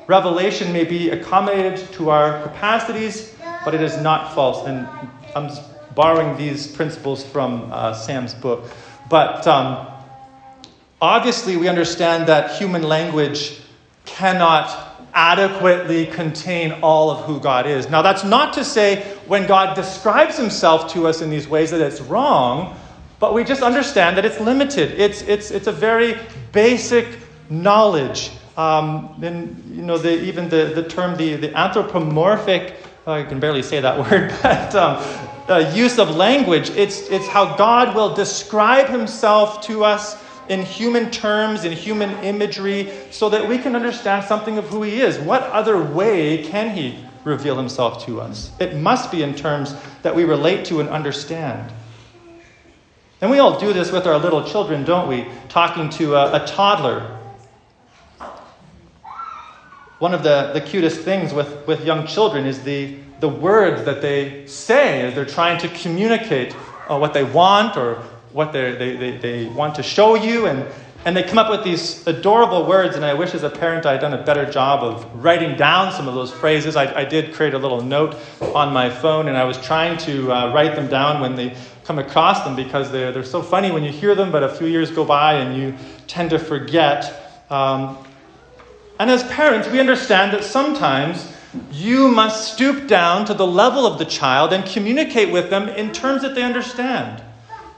Revelation 0.07 0.73
may 0.73 0.85
be 0.85 1.11
accommodated 1.11 1.91
to 1.93 2.11
our 2.11 2.43
capacities, 2.43 3.35
but 3.65 3.75
it 3.75 3.81
is 3.81 3.97
not 3.99 4.35
false. 4.35 4.67
And 4.67 4.87
I'm 5.35 5.51
borrowing 5.95 6.37
these 6.37 6.67
principles 6.67 7.25
from 7.25 7.71
uh, 7.73 7.95
Sam's 7.95 8.35
book. 8.35 8.65
But 9.09 9.47
um, 9.47 9.87
obviously, 11.01 11.57
we 11.57 11.69
understand 11.69 12.27
that 12.27 12.59
human 12.59 12.83
language 12.83 13.61
cannot 14.05 14.90
adequately 15.21 16.07
contain 16.07 16.73
all 16.81 17.11
of 17.11 17.27
who 17.27 17.39
God 17.39 17.67
is. 17.67 17.91
Now, 17.91 18.01
that's 18.01 18.25
not 18.25 18.55
to 18.55 18.65
say 18.65 19.03
when 19.27 19.47
God 19.47 19.75
describes 19.75 20.39
himself 20.39 20.91
to 20.95 21.07
us 21.07 21.21
in 21.21 21.29
these 21.29 21.47
ways 21.47 21.71
that 21.73 21.83
it's 21.83 22.01
wrong, 22.01 22.75
but 23.19 23.35
we 23.35 23.45
just 23.45 23.61
understand 23.63 24.17
that 24.17 24.25
it's 24.25 24.41
limited. 24.41 24.99
It's, 24.99 25.21
it's, 25.21 25.51
it's 25.51 25.67
a 25.67 25.73
very 25.73 26.19
basic 26.53 27.07
knowledge. 27.51 28.31
Um, 28.57 29.15
and, 29.23 29.63
you 29.77 29.83
know, 29.83 29.99
the, 29.99 30.23
even 30.23 30.49
the, 30.49 30.73
the 30.75 30.89
term, 30.89 31.15
the, 31.19 31.37
the 31.37 31.55
anthropomorphic, 31.55 32.77
oh, 33.07 33.13
I 33.13 33.23
can 33.23 33.39
barely 33.39 33.63
say 33.63 33.79
that 33.79 33.99
word, 34.11 34.33
but 34.43 34.75
um, 34.75 34.97
uh, 35.51 35.71
use 35.75 35.99
of 35.99 36.17
language, 36.17 36.71
it's, 36.71 37.11
it's 37.11 37.29
how 37.29 37.57
God 37.57 37.95
will 37.95 38.15
describe 38.15 38.89
himself 38.89 39.61
to 39.67 39.85
us 39.85 40.15
in 40.51 40.63
human 40.65 41.13
terms, 41.13 41.65
in 41.65 41.71
human 41.73 42.11
imagery, 42.25 42.91
so 43.13 43.29
that 43.31 43.49
we 43.49 43.57
can 43.57 43.77
understand 43.77 44.25
something 44.25 44.59
of 44.59 44.67
who 44.67 44.83
He 44.83 45.01
is. 45.01 45.17
What 45.21 45.43
other 45.45 45.81
way 45.81 46.43
can 46.43 46.77
He 46.77 46.99
reveal 47.25 47.57
Himself 47.57 48.05
to 48.07 48.21
us? 48.21 48.51
It 48.59 48.75
must 48.75 49.13
be 49.13 49.23
in 49.23 49.35
terms 49.35 49.77
that 50.03 50.15
we 50.15 50.25
relate 50.25 50.65
to 50.67 50.81
and 50.81 50.89
understand. 50.89 51.73
And 53.21 53.31
we 53.31 53.39
all 53.39 53.61
do 53.61 53.73
this 53.73 53.93
with 53.93 54.09
our 54.09 54.19
little 54.19 54.45
children, 54.45 54.85
don't 54.85 55.09
we? 55.09 55.29
Talking 55.49 55.89
to 55.91 56.17
a, 56.17 56.43
a 56.43 56.47
toddler. 56.47 57.17
One 60.01 60.15
of 60.15 60.25
the, 60.25 60.51
the 60.53 60.61
cutest 60.61 61.03
things 61.03 61.33
with, 61.33 61.65
with 61.69 61.85
young 61.85 62.09
children 62.09 62.45
is 62.45 62.61
the, 62.63 62.97
the 63.21 63.29
words 63.29 63.85
that 63.85 64.03
they 64.03 64.49
say 64.49 65.03
as 65.03 65.15
they're 65.15 65.25
trying 65.25 65.61
to 65.61 65.69
communicate 65.69 66.57
uh, 66.89 66.99
what 66.99 67.15
they 67.15 67.23
want 67.23 67.77
or 67.77 68.03
what 68.33 68.53
they, 68.53 68.75
they, 68.75 69.17
they 69.17 69.47
want 69.47 69.75
to 69.77 69.83
show 69.83 70.15
you, 70.15 70.47
and, 70.47 70.67
and 71.05 71.17
they 71.17 71.23
come 71.23 71.39
up 71.39 71.51
with 71.51 71.65
these 71.65 72.07
adorable 72.07 72.67
words. 72.67 72.97
And 72.97 73.05
I 73.05 73.15
wish 73.15 73.35
as 73.35 73.43
a 73.43 73.51
parent 73.51 73.87
I 73.87 73.93
had 73.93 74.01
done 74.01 74.15
a 74.15 74.23
better 74.23 74.51
job 74.51 74.83
of 74.83 75.25
writing 75.25 75.57
down 75.57 75.93
some 75.93 76.09
of 76.09 76.15
those 76.15 76.33
phrases. 76.33 76.77
I, 76.77 77.01
I 77.01 77.05
did 77.05 77.35
create 77.35 77.55
a 77.55 77.59
little 77.59 77.83
note 77.83 78.17
on 78.41 78.73
my 78.73 78.91
phone, 78.91 79.29
and 79.29 79.37
I 79.37 79.45
was 79.45 79.59
trying 79.59 79.99
to 79.99 80.33
uh, 80.33 80.53
write 80.55 80.77
them 80.77 80.89
down 80.89 81.21
when 81.21 81.35
they 81.35 81.57
come 81.85 81.99
across 81.99 82.45
them 82.45 82.55
because 82.55 82.93
they're, 82.93 83.11
they're 83.11 83.25
so 83.25 83.43
funny 83.43 83.73
when 83.73 83.83
you 83.83 83.91
hear 83.91 84.15
them, 84.15 84.31
but 84.31 84.43
a 84.43 84.49
few 84.49 84.67
years 84.67 84.91
go 84.91 85.05
by 85.05 85.35
and 85.35 85.61
you 85.61 85.75
tend 86.07 86.31
to 86.31 86.39
forget. 86.39 87.45
Um, 87.51 87.99
and 89.01 89.11
as 89.11 89.25
parents, 89.25 89.69
we 89.69 89.81
understand 89.81 90.33
that 90.33 90.45
sometimes 90.45 91.35
you 91.73 92.09
must 92.09 92.53
stoop 92.53 92.87
down 92.87 93.25
to 93.25 93.35
the 93.35 93.47
level 93.47 93.87
of 93.87 93.99
the 93.99 94.05
child 94.05 94.53
and 94.53 94.65
communicate 94.65 95.33
with 95.33 95.51
them 95.51 95.69
in 95.71 95.91
terms 95.91 96.23
that 96.23 96.35
they 96.35 96.43
understand. 96.43 97.23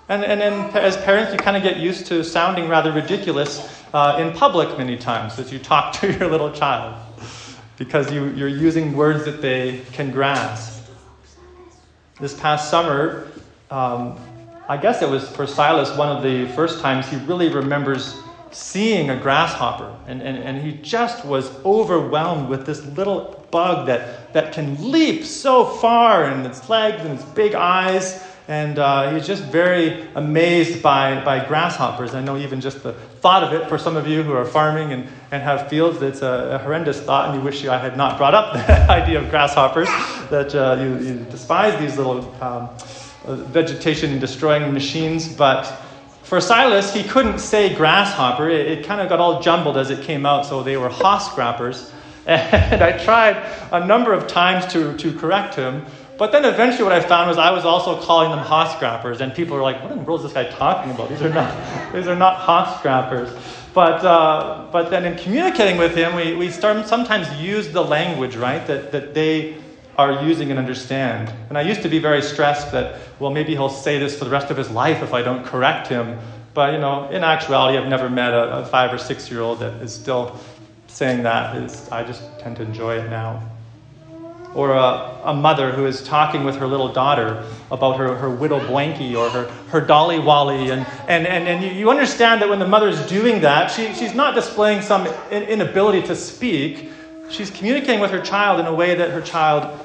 And, 0.09 0.25
and 0.25 0.41
then 0.41 0.71
as 0.77 0.97
parents, 0.99 1.33
you 1.33 1.39
kind 1.39 1.57
of 1.57 1.63
get 1.63 1.79
used 1.79 2.07
to 2.07 2.25
sounding 2.25 2.69
rather 2.69 2.93
ridiculous 2.93 3.83
uh, 3.95 4.19
in 4.21 4.33
public 4.33 4.77
many 4.79 4.97
times 4.97 5.39
as 5.39 5.53
you 5.53 5.59
talk 5.59 5.93
to 6.01 6.13
your 6.13 6.29
little 6.29 6.53
child 6.53 6.97
because 7.79 8.13
you, 8.13 8.29
you're 8.31 8.49
using 8.49 8.97
words 8.97 9.25
that 9.25 9.41
they 9.43 9.81
can 9.93 10.11
grasp. 10.11 10.89
This 12.21 12.39
past 12.39 12.71
summer, 12.71 13.27
um, 13.71 14.19
I 14.69 14.77
guess 14.77 15.03
it 15.03 15.09
was 15.09 15.29
for 15.31 15.47
Silas 15.47 15.97
one 15.97 16.09
of 16.09 16.23
the 16.23 16.47
first 16.55 16.81
times 16.81 17.09
he 17.09 17.17
really 17.17 17.49
remembers 17.49 18.23
seeing 18.53 19.11
a 19.11 19.17
grasshopper. 19.17 19.97
And, 20.07 20.23
and, 20.23 20.39
and 20.39 20.63
he 20.63 20.73
just 20.83 21.25
was 21.25 21.51
overwhelmed 21.65 22.49
with 22.49 22.67
this 22.67 22.85
little 22.87 23.45
bug 23.51 23.87
that, 23.87 24.33
that 24.35 24.53
can 24.53 24.91
leap 24.91 25.25
so 25.25 25.65
far 25.65 26.31
in 26.31 26.45
its 26.47 26.69
legs 26.69 27.03
and 27.03 27.19
its 27.19 27.25
big 27.31 27.55
eyes. 27.55 28.23
And 28.53 28.79
uh, 28.79 29.15
he's 29.15 29.27
just 29.27 29.45
very 29.45 30.07
amazed 30.15 30.83
by, 30.83 31.25
by 31.25 31.43
grasshoppers. 31.43 32.15
I 32.15 32.21
know 32.21 32.37
even 32.37 32.61
just 32.61 32.83
the 32.83 32.93
thought 32.93 33.43
of 33.43 33.55
it, 33.55 33.67
for 33.67 33.79
some 33.79 33.97
of 33.97 34.07
you 34.07 34.23
who 34.23 34.35
are 34.35 34.45
farming 34.45 34.93
and, 34.93 35.09
and 35.31 35.43
have 35.43 35.71
fields, 35.71 36.03
it's 36.03 36.21
a, 36.21 36.57
a 36.57 36.59
horrendous 36.59 37.01
thought, 37.01 37.31
and 37.31 37.39
you 37.39 37.43
wish 37.43 37.65
I 37.65 37.79
had 37.79 37.97
not 37.97 38.19
brought 38.19 38.35
up 38.35 38.53
the 38.67 38.91
idea 38.91 39.23
of 39.23 39.31
grasshoppers, 39.31 39.89
that 40.29 40.55
uh, 40.55 40.77
you, 40.79 40.99
you, 40.99 41.27
despise 41.31 41.81
these 41.81 41.97
little 41.97 42.31
um, 42.43 42.69
uh, 43.25 43.37
vegetation 43.37 44.19
destroying 44.19 44.71
machines. 44.71 45.35
But 45.35 45.63
for 46.23 46.39
Silas, 46.39 46.93
he 46.93 47.05
couldn't 47.05 47.39
say 47.39 47.75
grasshopper. 47.75 48.51
It, 48.51 48.67
it 48.67 48.85
kind 48.85 49.01
of 49.01 49.09
got 49.09 49.19
all 49.19 49.41
jumbled 49.41 49.79
as 49.79 49.89
it 49.89 50.05
came 50.05 50.27
out, 50.27 50.45
so 50.45 50.63
they 50.63 50.77
were 50.77 50.91
hoss 50.91 51.35
grappers. 51.35 51.91
And 52.27 52.83
I 52.83 53.03
tried 53.03 53.37
a 53.73 53.85
number 53.85 54.13
of 54.13 54.29
times 54.29 54.71
to, 54.75 54.97
to 54.99 55.13
correct 55.19 55.57
him, 55.57 55.85
But 56.23 56.31
then 56.31 56.45
eventually 56.45 56.85
what 56.85 56.93
I 56.93 57.01
found 57.01 57.29
was 57.29 57.37
I 57.37 57.51
was 57.51 57.65
also 57.65 58.01
calling 58.01 58.31
them 58.31 58.39
Hoscrappers, 58.39 59.21
and 59.21 59.35
people 59.35 59.57
were 59.57 59.63
like, 59.63 59.83
what 59.83 59.91
in 59.91 59.99
the 59.99 60.05
world 60.05 60.21
is 60.21 60.33
this 60.33 60.33
guy 60.33 60.49
talking 60.49 60.93
about? 60.93 61.09
These 61.09 61.21
are 61.21 61.29
not, 61.29 61.93
these 61.93 62.07
are 62.07 62.15
not 62.15 62.39
Hoscrappers. 62.39 63.37
But, 63.75 64.05
uh, 64.05 64.69
but 64.71 64.89
then 64.89 65.05
in 65.05 65.19
communicating 65.19 65.79
with 65.79 65.97
him, 65.97 66.15
we, 66.15 66.37
we 66.37 66.49
start, 66.49 66.87
sometimes 66.87 67.29
use 67.43 67.73
the 67.73 67.83
language, 67.83 68.37
right, 68.37 68.65
that, 68.69 68.93
that 68.93 69.15
they 69.15 69.57
are 69.99 70.25
using 70.25 70.51
and 70.51 70.61
understand. 70.61 71.29
And 71.49 71.59
I 71.59 71.63
used 71.63 71.83
to 71.83 71.89
be 71.89 71.99
very 71.99 72.23
stressed 72.23 72.71
that, 72.71 73.01
well, 73.19 73.33
maybe 73.33 73.51
he'll 73.55 73.69
say 73.69 73.99
this 73.99 74.17
for 74.17 74.25
the 74.25 74.31
rest 74.31 74.49
of 74.49 74.57
his 74.57 74.71
life 74.71 75.03
if 75.03 75.13
I 75.13 75.23
don't 75.23 75.45
correct 75.45 75.89
him. 75.89 76.21
But, 76.55 76.73
you 76.73 76.79
know, 76.79 77.09
in 77.09 77.25
actuality, 77.25 77.79
I've 77.79 77.89
never 77.89 78.09
met 78.09 78.33
a, 78.33 78.59
a 78.59 78.67
five 78.67 78.95
or 78.95 78.99
six 78.99 79.29
year 79.29 79.41
old 79.41 79.59
that 79.59 79.83
is 79.83 79.93
still 79.93 80.39
saying 80.87 81.25
that. 81.25 81.57
Is, 81.57 81.89
I 81.91 82.05
just 82.05 82.23
tend 82.39 82.59
to 82.59 82.63
enjoy 82.63 83.01
it 83.01 83.11
now. 83.11 83.52
Or 84.55 84.73
a, 84.73 85.21
a 85.25 85.35
mother 85.35 85.73
who 85.73 85.87
is 85.87 86.03
talking 86.03 86.45
with 86.45 86.57
her 86.57 86.67
little 86.67 86.93
daughter 86.93 87.43
about 87.71 87.97
her, 87.97 88.15
her 88.17 88.29
widow 88.29 88.61
blankie 88.61 89.17
or 89.17 89.31
her, 89.31 89.51
her 89.71 89.81
dolly 89.81 90.19
wally. 90.19 90.71
And, 90.71 90.87
and, 91.09 91.27
and, 91.27 91.49
and 91.49 91.77
you, 91.77 91.91
understand 91.91 92.43
that 92.43 92.49
when 92.49 92.59
the 92.59 92.69
mother 92.69 92.89
is 92.89 93.01
doing 93.07 93.41
that, 93.41 93.71
she, 93.71 93.95
she's 93.95 94.15
not 94.15 94.35
displaying 94.35 94.83
some 94.83 95.07
inability 95.31 96.07
to 96.09 96.15
speak. 96.17 96.91
She's 97.31 97.51
communicating 97.51 98.01
with 98.01 98.11
her 98.11 98.21
child 98.21 98.61
in 98.61 98.67
a 98.67 98.75
way 98.75 98.95
that 98.95 99.11
her 99.11 99.23
child 99.23 99.81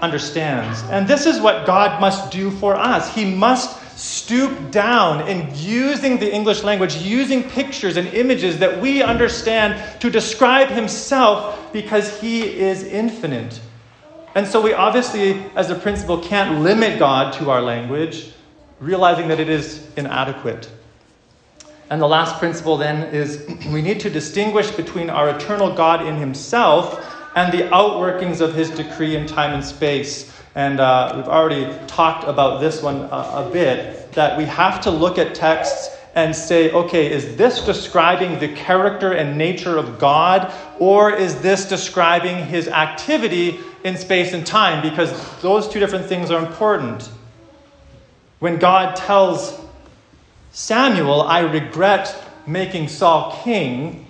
understands. 0.00 0.82
And 0.90 1.08
this 1.08 1.26
is 1.26 1.40
what 1.40 1.66
God 1.66 2.00
must 2.00 2.30
do 2.30 2.50
for 2.50 2.76
us. 2.76 3.12
He 3.12 3.24
must 3.24 3.80
stoop 3.98 4.70
down 4.70 5.28
in 5.28 5.48
using 5.54 6.18
the 6.18 6.32
English 6.32 6.62
language, 6.62 6.96
using 6.96 7.42
pictures 7.42 7.96
and 7.96 8.08
images 8.08 8.58
that 8.58 8.80
we 8.80 9.02
understand 9.02 10.00
to 10.00 10.10
describe 10.10 10.68
Himself 10.68 11.72
because 11.72 12.20
He 12.20 12.42
is 12.42 12.82
infinite. 12.84 13.60
And 14.34 14.46
so 14.46 14.62
we 14.62 14.72
obviously, 14.72 15.44
as 15.56 15.70
a 15.70 15.74
principle, 15.74 16.18
can't 16.18 16.60
limit 16.60 16.98
God 16.98 17.34
to 17.34 17.50
our 17.50 17.60
language, 17.60 18.32
realizing 18.80 19.28
that 19.28 19.38
it 19.38 19.50
is 19.50 19.86
inadequate. 19.96 20.70
And 21.90 22.00
the 22.00 22.08
last 22.08 22.38
principle 22.38 22.78
then 22.78 23.14
is 23.14 23.46
we 23.70 23.82
need 23.82 24.00
to 24.00 24.08
distinguish 24.08 24.70
between 24.70 25.10
our 25.10 25.28
eternal 25.28 25.74
God 25.74 26.06
in 26.06 26.16
Himself 26.16 27.06
and 27.36 27.52
the 27.52 27.64
outworkings 27.68 28.40
of 28.40 28.54
His 28.54 28.70
decree 28.70 29.16
in 29.16 29.26
time 29.26 29.52
and 29.52 29.62
space. 29.62 30.32
And 30.54 30.80
uh, 30.80 31.12
we've 31.16 31.28
already 31.28 31.70
talked 31.86 32.24
about 32.24 32.60
this 32.60 32.82
one 32.82 32.96
a, 32.96 33.46
a 33.46 33.50
bit 33.52 34.12
that 34.12 34.38
we 34.38 34.44
have 34.44 34.80
to 34.82 34.90
look 34.90 35.18
at 35.18 35.34
texts 35.34 35.94
and 36.14 36.34
say, 36.34 36.70
okay, 36.72 37.10
is 37.10 37.36
this 37.36 37.64
describing 37.64 38.38
the 38.38 38.48
character 38.54 39.12
and 39.12 39.36
nature 39.36 39.78
of 39.78 39.98
God, 39.98 40.52
or 40.78 41.10
is 41.10 41.40
this 41.40 41.66
describing 41.66 42.44
his 42.46 42.68
activity 42.68 43.60
in 43.84 43.96
space 43.96 44.32
and 44.32 44.46
time? 44.46 44.82
Because 44.82 45.12
those 45.40 45.68
two 45.68 45.80
different 45.80 46.06
things 46.06 46.30
are 46.30 46.44
important. 46.44 47.10
When 48.38 48.58
God 48.58 48.96
tells 48.96 49.58
Samuel, 50.52 51.22
I 51.22 51.40
regret 51.40 52.14
making 52.46 52.88
Saul 52.88 53.38
king, 53.44 54.01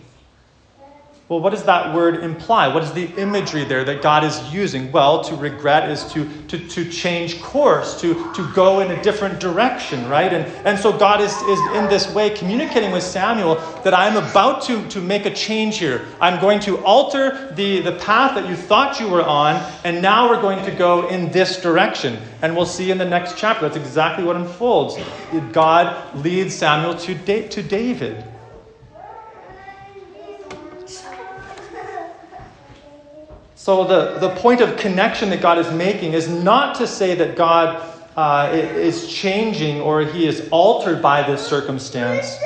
well, 1.32 1.40
what 1.40 1.48
does 1.48 1.64
that 1.64 1.94
word 1.94 2.22
imply? 2.22 2.68
What 2.68 2.82
is 2.82 2.92
the 2.92 3.06
imagery 3.14 3.64
there 3.64 3.84
that 3.84 4.02
God 4.02 4.22
is 4.22 4.38
using? 4.52 4.92
Well, 4.92 5.24
to 5.24 5.34
regret 5.34 5.88
is 5.88 6.04
to, 6.12 6.28
to, 6.48 6.58
to 6.68 6.90
change 6.90 7.40
course, 7.40 7.98
to, 8.02 8.30
to 8.34 8.52
go 8.52 8.80
in 8.80 8.90
a 8.90 9.02
different 9.02 9.40
direction, 9.40 10.06
right? 10.10 10.30
And, 10.30 10.44
and 10.66 10.78
so 10.78 10.92
God 10.92 11.22
is, 11.22 11.32
is 11.32 11.58
in 11.74 11.88
this 11.88 12.12
way 12.14 12.36
communicating 12.36 12.92
with 12.92 13.02
Samuel 13.02 13.54
that 13.82 13.94
I'm 13.94 14.18
about 14.18 14.60
to, 14.64 14.86
to 14.90 15.00
make 15.00 15.24
a 15.24 15.32
change 15.32 15.78
here. 15.78 16.04
I'm 16.20 16.38
going 16.38 16.60
to 16.60 16.76
alter 16.84 17.50
the, 17.54 17.80
the 17.80 17.92
path 17.92 18.34
that 18.34 18.46
you 18.46 18.54
thought 18.54 19.00
you 19.00 19.08
were 19.08 19.24
on, 19.24 19.54
and 19.84 20.02
now 20.02 20.28
we're 20.28 20.42
going 20.42 20.62
to 20.66 20.70
go 20.70 21.08
in 21.08 21.32
this 21.32 21.62
direction. 21.62 22.18
And 22.42 22.54
we'll 22.54 22.66
see 22.66 22.90
in 22.90 22.98
the 22.98 23.06
next 23.06 23.38
chapter. 23.38 23.66
That's 23.66 23.78
exactly 23.82 24.22
what 24.22 24.36
unfolds. 24.36 24.98
God 25.52 26.14
leads 26.14 26.54
Samuel 26.54 26.94
to, 26.96 27.48
to 27.48 27.62
David. 27.62 28.22
So, 33.62 33.84
the, 33.84 34.18
the 34.18 34.34
point 34.40 34.60
of 34.60 34.76
connection 34.76 35.30
that 35.30 35.40
God 35.40 35.56
is 35.56 35.70
making 35.70 36.14
is 36.14 36.28
not 36.28 36.74
to 36.78 36.86
say 36.88 37.14
that 37.14 37.36
God 37.36 37.80
uh, 38.16 38.50
is 38.52 39.06
changing 39.06 39.80
or 39.80 40.02
he 40.02 40.26
is 40.26 40.48
altered 40.50 41.00
by 41.00 41.22
this 41.22 41.46
circumstance, 41.46 42.36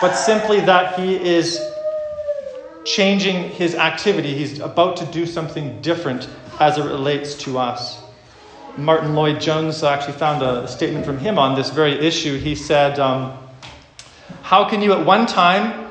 but 0.00 0.14
simply 0.14 0.58
that 0.62 0.98
he 0.98 1.14
is 1.14 1.60
changing 2.84 3.50
his 3.50 3.76
activity. 3.76 4.34
He's 4.34 4.58
about 4.58 4.96
to 4.96 5.06
do 5.12 5.26
something 5.26 5.80
different 5.80 6.28
as 6.58 6.76
it 6.76 6.82
relates 6.82 7.36
to 7.44 7.58
us. 7.58 8.02
Martyn 8.76 9.14
Lloyd-Jones 9.14 9.84
actually 9.84 10.14
found 10.14 10.42
a 10.42 10.66
statement 10.66 11.06
from 11.06 11.18
him 11.18 11.38
on 11.38 11.54
this 11.54 11.70
very 11.70 12.04
issue. 12.04 12.36
He 12.36 12.56
said, 12.56 12.98
um, 12.98 13.38
How 14.42 14.68
can 14.68 14.82
you 14.82 14.92
at 14.92 15.06
one 15.06 15.26
time 15.26 15.88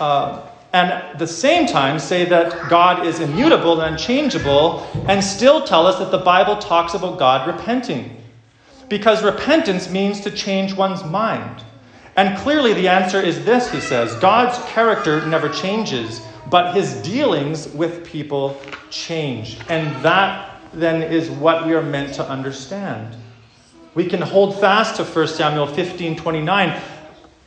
uh, 0.00 0.47
and 0.72 0.90
at 0.90 1.18
the 1.18 1.26
same 1.26 1.66
time 1.66 1.98
say 1.98 2.24
that 2.26 2.68
God 2.68 3.06
is 3.06 3.20
immutable 3.20 3.80
and 3.80 3.94
unchangeable, 3.94 4.86
and 5.06 5.24
still 5.24 5.64
tell 5.64 5.86
us 5.86 5.98
that 5.98 6.10
the 6.10 6.18
Bible 6.18 6.56
talks 6.56 6.94
about 6.94 7.18
God 7.18 7.46
repenting. 7.46 8.16
Because 8.88 9.22
repentance 9.22 9.90
means 9.90 10.20
to 10.20 10.30
change 10.30 10.74
one's 10.74 11.04
mind. 11.04 11.64
And 12.16 12.36
clearly 12.38 12.74
the 12.74 12.88
answer 12.88 13.20
is 13.20 13.44
this, 13.44 13.70
he 13.70 13.80
says 13.80 14.14
God's 14.16 14.58
character 14.70 15.24
never 15.26 15.48
changes, 15.48 16.20
but 16.50 16.74
his 16.74 16.94
dealings 17.02 17.68
with 17.68 18.04
people 18.04 18.60
change. 18.90 19.58
And 19.68 19.94
that 20.04 20.60
then 20.74 21.02
is 21.02 21.30
what 21.30 21.66
we 21.66 21.74
are 21.74 21.82
meant 21.82 22.14
to 22.14 22.28
understand. 22.28 23.16
We 23.94 24.06
can 24.06 24.20
hold 24.20 24.60
fast 24.60 24.96
to 24.96 25.04
1 25.04 25.28
Samuel 25.28 25.66
15 25.66 26.16
29 26.16 26.82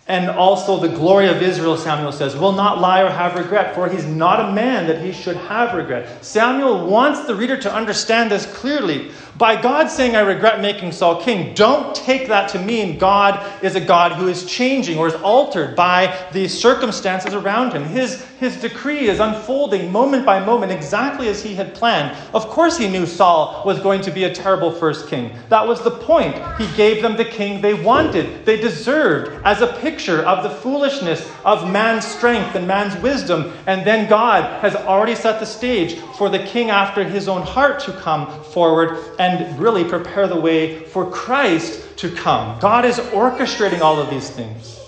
and 0.08 0.30
also 0.30 0.80
the 0.80 0.89
glory 0.89 1.28
of 1.28 1.41
Israel, 1.41 1.78
Samuel 1.78 2.12
says, 2.12 2.36
will 2.36 2.52
not 2.52 2.80
lie 2.80 3.02
or 3.02 3.10
have 3.10 3.36
regret, 3.36 3.76
for 3.76 3.88
he's 3.88 4.06
not 4.06 4.39
a 4.39 4.52
man 4.52 4.88
that 4.88 5.02
he 5.02 5.12
should 5.12 5.38
have 5.38 5.76
regret. 5.76 6.26
Samuel 6.26 6.88
wants 6.88 7.26
the 7.26 7.36
reader 7.36 7.56
to 7.58 7.74
understand 7.74 8.32
this 8.32 8.52
clearly. 8.52 9.12
By 9.38 9.62
God 9.62 9.89
saying, 9.89 10.16
I 10.16 10.22
regret 10.22 10.60
making 10.60 10.91
Saul 10.91 11.22
king, 11.22 11.54
don't 11.54 11.95
take 11.95 12.28
that 12.28 12.49
to 12.49 12.60
mean 12.60 12.97
God 12.97 13.64
is 13.64 13.76
a 13.76 13.82
God 13.82 14.14
who 14.14 14.28
is 14.28 14.45
changing 14.45 14.97
or 14.97 15.08
is 15.08 15.16
altered 15.16 15.76
by 15.76 16.28
the 16.34 16.47
circumstances 16.47 17.34
around 17.34 17.74
him. 17.74 17.84
His, 17.84 18.26
his 18.41 18.59
decree 18.59 19.07
is 19.07 19.19
unfolding 19.19 19.91
moment 19.91 20.25
by 20.25 20.43
moment 20.43 20.71
exactly 20.71 21.27
as 21.27 21.43
he 21.43 21.53
had 21.53 21.75
planned. 21.75 22.17
Of 22.33 22.47
course, 22.47 22.75
he 22.75 22.89
knew 22.89 23.05
Saul 23.05 23.61
was 23.67 23.79
going 23.79 24.01
to 24.01 24.09
be 24.09 24.23
a 24.23 24.33
terrible 24.33 24.71
first 24.71 25.07
king. 25.07 25.31
That 25.49 25.67
was 25.67 25.83
the 25.83 25.91
point. 25.91 26.35
He 26.57 26.65
gave 26.75 27.03
them 27.03 27.15
the 27.15 27.23
king 27.23 27.61
they 27.61 27.75
wanted, 27.75 28.43
they 28.43 28.59
deserved, 28.59 29.39
as 29.45 29.61
a 29.61 29.67
picture 29.73 30.23
of 30.23 30.41
the 30.41 30.49
foolishness 30.49 31.31
of 31.45 31.71
man's 31.71 32.03
strength 32.03 32.55
and 32.55 32.67
man's 32.67 32.99
wisdom. 33.03 33.53
And 33.67 33.85
then 33.85 34.09
God 34.09 34.59
has 34.63 34.75
already 34.75 35.13
set 35.13 35.39
the 35.39 35.45
stage 35.45 35.99
for 36.17 36.27
the 36.27 36.43
king 36.43 36.71
after 36.71 37.03
his 37.03 37.27
own 37.27 37.43
heart 37.43 37.79
to 37.81 37.93
come 37.93 38.43
forward 38.45 38.97
and 39.19 39.59
really 39.59 39.83
prepare 39.83 40.27
the 40.27 40.41
way 40.41 40.83
for 40.85 41.11
Christ 41.11 41.95
to 41.97 42.09
come. 42.09 42.59
God 42.59 42.85
is 42.85 42.97
orchestrating 42.97 43.81
all 43.81 43.99
of 43.99 44.09
these 44.09 44.31
things. 44.31 44.79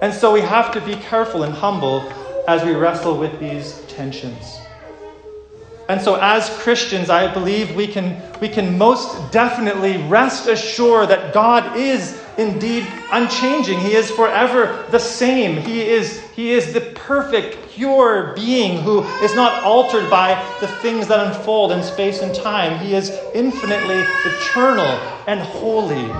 And 0.00 0.14
so 0.14 0.32
we 0.32 0.40
have 0.40 0.72
to 0.72 0.80
be 0.80 0.94
careful 0.94 1.42
and 1.42 1.52
humble 1.52 2.10
as 2.46 2.64
we 2.64 2.72
wrestle 2.72 3.16
with 3.16 3.38
these 3.40 3.80
tensions. 3.88 4.60
And 5.88 6.00
so, 6.00 6.16
as 6.20 6.50
Christians, 6.58 7.10
I 7.10 7.32
believe 7.32 7.76
we 7.76 7.86
can, 7.86 8.20
we 8.40 8.48
can 8.48 8.76
most 8.76 9.30
definitely 9.30 9.98
rest 10.08 10.48
assured 10.48 11.10
that 11.10 11.32
God 11.32 11.76
is 11.76 12.20
indeed 12.36 12.92
unchanging. 13.10 13.78
He 13.78 13.94
is 13.94 14.10
forever 14.10 14.84
the 14.90 14.98
same. 14.98 15.56
He 15.56 15.82
is, 15.82 16.28
he 16.32 16.50
is 16.52 16.72
the 16.72 16.80
perfect, 16.80 17.70
pure 17.70 18.32
being 18.34 18.82
who 18.82 19.04
is 19.20 19.36
not 19.36 19.62
altered 19.62 20.10
by 20.10 20.56
the 20.60 20.66
things 20.66 21.06
that 21.06 21.24
unfold 21.24 21.70
in 21.70 21.84
space 21.84 22.20
and 22.20 22.34
time. 22.34 22.80
He 22.84 22.94
is 22.94 23.22
infinitely 23.32 24.00
eternal 24.24 25.06
and 25.28 25.40
holy. 25.40 26.10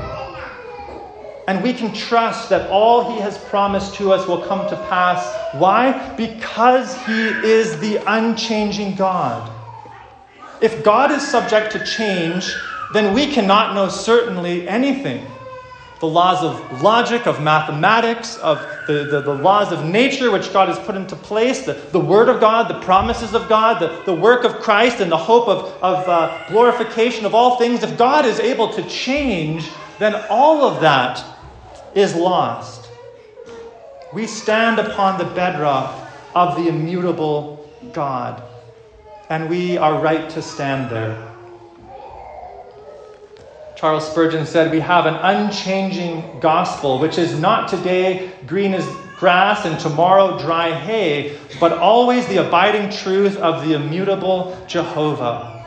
And 1.47 1.63
we 1.63 1.73
can 1.73 1.93
trust 1.93 2.49
that 2.49 2.69
all 2.71 3.13
He 3.15 3.21
has 3.21 3.39
promised 3.39 3.95
to 3.97 4.13
us 4.13 4.27
will 4.27 4.43
come 4.43 4.69
to 4.69 4.77
pass. 4.89 5.55
Why? 5.55 6.15
Because 6.17 6.97
He 7.07 7.29
is 7.29 7.79
the 7.79 8.01
unchanging 8.07 8.97
God. 8.97 9.53
If 10.61 10.83
God 10.83 11.13
is 11.13 11.27
subject 11.27 11.73
to 11.73 11.85
change, 11.85 12.53
then 12.93 13.15
we 13.15 13.33
cannot 13.33 13.75
know 13.75 13.89
certainly 13.89 14.69
anything 14.69 15.27
the 16.01 16.07
laws 16.07 16.43
of 16.43 16.83
logic, 16.83 17.27
of 17.27 17.43
mathematics, 17.43 18.37
of 18.39 18.59
the, 18.87 19.05
the, 19.11 19.23
the, 19.23 19.35
laws 19.35 19.73
of 19.73 19.83
nature 19.83 20.31
which 20.31 20.53
God 20.53 20.69
has 20.69 20.79
put 20.81 20.95
into 20.95 21.17
place, 21.17 21.65
the, 21.65 21.73
the 21.73 21.99
Word 21.99 22.29
of 22.29 22.39
God, 22.39 22.69
the 22.69 22.79
promises 22.81 23.35
of 23.35 23.49
God, 23.49 23.81
the, 23.81 24.03
the 24.05 24.13
work 24.13 24.45
of 24.45 24.57
Christ, 24.61 25.01
and 25.01 25.11
the 25.11 25.17
hope 25.17 25.49
of, 25.49 25.73
of 25.83 26.07
uh, 26.07 26.47
glorification 26.49 27.25
of 27.25 27.35
all 27.35 27.57
things, 27.57 27.83
if 27.83 27.97
God 27.97 28.27
is 28.27 28.39
able 28.41 28.71
to 28.75 28.83
change, 28.87 29.71
then 29.99 30.15
all 30.29 30.65
of 30.65 30.83
that 30.83 31.25
is 31.97 32.15
lost. 32.15 32.89
We 34.13 34.27
stand 34.27 34.79
upon 34.79 35.19
the 35.19 35.25
bedrock 35.25 36.09
of 36.35 36.55
the 36.57 36.69
immutable 36.69 37.69
God, 37.93 38.43
and 39.31 39.49
we 39.49 39.79
are 39.79 40.01
right 40.01 40.31
to 40.31 40.43
stand 40.43 40.91
there. 40.91 41.33
Charles 43.77 44.09
Spurgeon 44.11 44.47
said, 44.47 44.71
We 44.71 44.81
have 44.81 45.07
an 45.07 45.15
unchanging 45.15 46.41
gospel, 46.41 46.99
which 46.99 47.19
is 47.19 47.39
not 47.39 47.69
today 47.69 48.31
green 48.47 48.75
as 48.75 48.87
grass 49.19 49.65
and 49.65 49.79
tomorrow 49.81 50.39
dry 50.39 50.73
hay, 50.73 51.39
but 51.59 51.73
always 51.73 52.27
the 52.27 52.47
abiding 52.47 52.91
truth 52.91 53.37
of 53.39 53.67
the 53.67 53.75
immutable 53.75 54.57
Jehovah. 54.67 55.65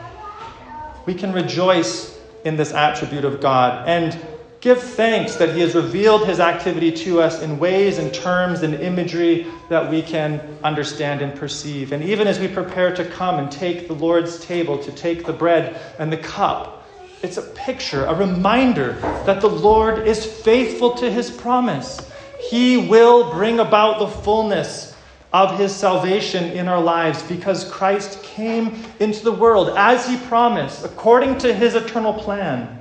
We 1.06 1.14
can 1.14 1.32
rejoice 1.32 2.18
in 2.44 2.56
this 2.56 2.72
attribute 2.72 3.24
of 3.24 3.40
God 3.40 3.88
and 3.88 4.18
give 4.60 4.82
thanks 4.82 5.36
that 5.36 5.54
He 5.54 5.60
has 5.60 5.74
revealed 5.74 6.26
His 6.26 6.40
activity 6.40 6.92
to 6.92 7.20
us 7.20 7.42
in 7.42 7.58
ways 7.58 7.98
and 7.98 8.12
terms 8.12 8.62
and 8.62 8.74
imagery 8.74 9.46
that 9.68 9.90
we 9.90 10.02
can 10.02 10.40
understand 10.62 11.22
and 11.22 11.34
perceive. 11.34 11.92
And 11.92 12.02
even 12.04 12.26
as 12.26 12.38
we 12.38 12.48
prepare 12.48 12.94
to 12.94 13.04
come 13.04 13.38
and 13.38 13.50
take 13.50 13.88
the 13.88 13.94
Lord's 13.94 14.44
table, 14.44 14.78
to 14.78 14.92
take 14.92 15.24
the 15.24 15.32
bread 15.32 15.80
and 15.98 16.12
the 16.12 16.18
cup, 16.18 16.86
it's 17.22 17.36
a 17.36 17.42
picture, 17.42 18.04
a 18.06 18.14
reminder 18.14 18.92
that 19.26 19.40
the 19.40 19.48
Lord 19.48 20.06
is 20.06 20.24
faithful 20.24 20.94
to 20.94 21.10
his 21.10 21.30
promise. 21.30 22.10
He 22.48 22.88
will 22.88 23.30
bring 23.32 23.60
about 23.60 23.98
the 23.98 24.08
fullness 24.08 24.96
of 25.32 25.58
his 25.58 25.74
salvation 25.74 26.44
in 26.52 26.66
our 26.66 26.80
lives 26.80 27.22
because 27.22 27.70
Christ 27.70 28.22
came 28.22 28.82
into 28.98 29.22
the 29.22 29.32
world 29.32 29.76
as 29.76 30.08
he 30.08 30.16
promised, 30.16 30.84
according 30.84 31.38
to 31.38 31.52
his 31.52 31.74
eternal 31.74 32.14
plan. 32.14 32.79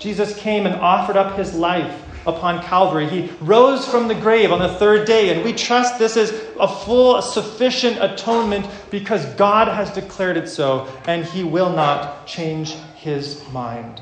Jesus 0.00 0.34
came 0.36 0.66
and 0.66 0.74
offered 0.76 1.16
up 1.16 1.36
his 1.36 1.54
life 1.54 1.94
upon 2.26 2.62
Calvary. 2.62 3.06
He 3.06 3.30
rose 3.40 3.86
from 3.86 4.08
the 4.08 4.14
grave 4.14 4.50
on 4.50 4.58
the 4.58 4.74
third 4.74 5.06
day, 5.06 5.30
and 5.34 5.44
we 5.44 5.52
trust 5.52 5.98
this 5.98 6.16
is 6.16 6.32
a 6.58 6.66
full, 6.66 7.20
sufficient 7.22 7.98
atonement 8.00 8.66
because 8.90 9.24
God 9.34 9.68
has 9.68 9.90
declared 9.92 10.36
it 10.36 10.48
so, 10.48 10.88
and 11.06 11.24
he 11.24 11.44
will 11.44 11.70
not 11.70 12.26
change 12.26 12.72
his 12.96 13.46
mind. 13.50 14.00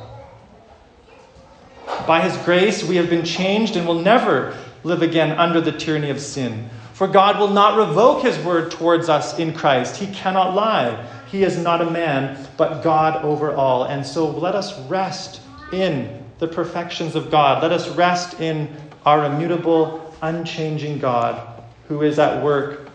By 2.06 2.20
his 2.20 2.36
grace, 2.44 2.84
we 2.84 2.96
have 2.96 3.10
been 3.10 3.24
changed 3.24 3.76
and 3.76 3.86
will 3.86 4.00
never 4.00 4.56
live 4.84 5.02
again 5.02 5.32
under 5.38 5.60
the 5.60 5.72
tyranny 5.72 6.10
of 6.10 6.20
sin. 6.20 6.70
For 6.92 7.06
God 7.06 7.38
will 7.38 7.48
not 7.48 7.78
revoke 7.78 8.22
his 8.22 8.38
word 8.44 8.70
towards 8.70 9.08
us 9.08 9.38
in 9.38 9.52
Christ. 9.52 9.96
He 9.96 10.06
cannot 10.08 10.54
lie. 10.54 11.06
He 11.30 11.44
is 11.44 11.58
not 11.58 11.80
a 11.80 11.90
man, 11.90 12.48
but 12.56 12.82
God 12.82 13.24
over 13.24 13.54
all. 13.54 13.84
And 13.84 14.04
so 14.04 14.28
let 14.30 14.54
us 14.54 14.78
rest 14.82 15.40
in 15.72 16.24
the 16.38 16.48
perfections 16.48 17.14
of 17.14 17.30
God. 17.30 17.62
Let 17.62 17.72
us 17.72 17.88
rest 17.90 18.40
in 18.40 18.74
our 19.04 19.24
immutable, 19.24 20.14
unchanging 20.22 20.98
God 20.98 21.62
who 21.88 22.02
is 22.02 22.18
at 22.18 22.42
work 22.42 22.90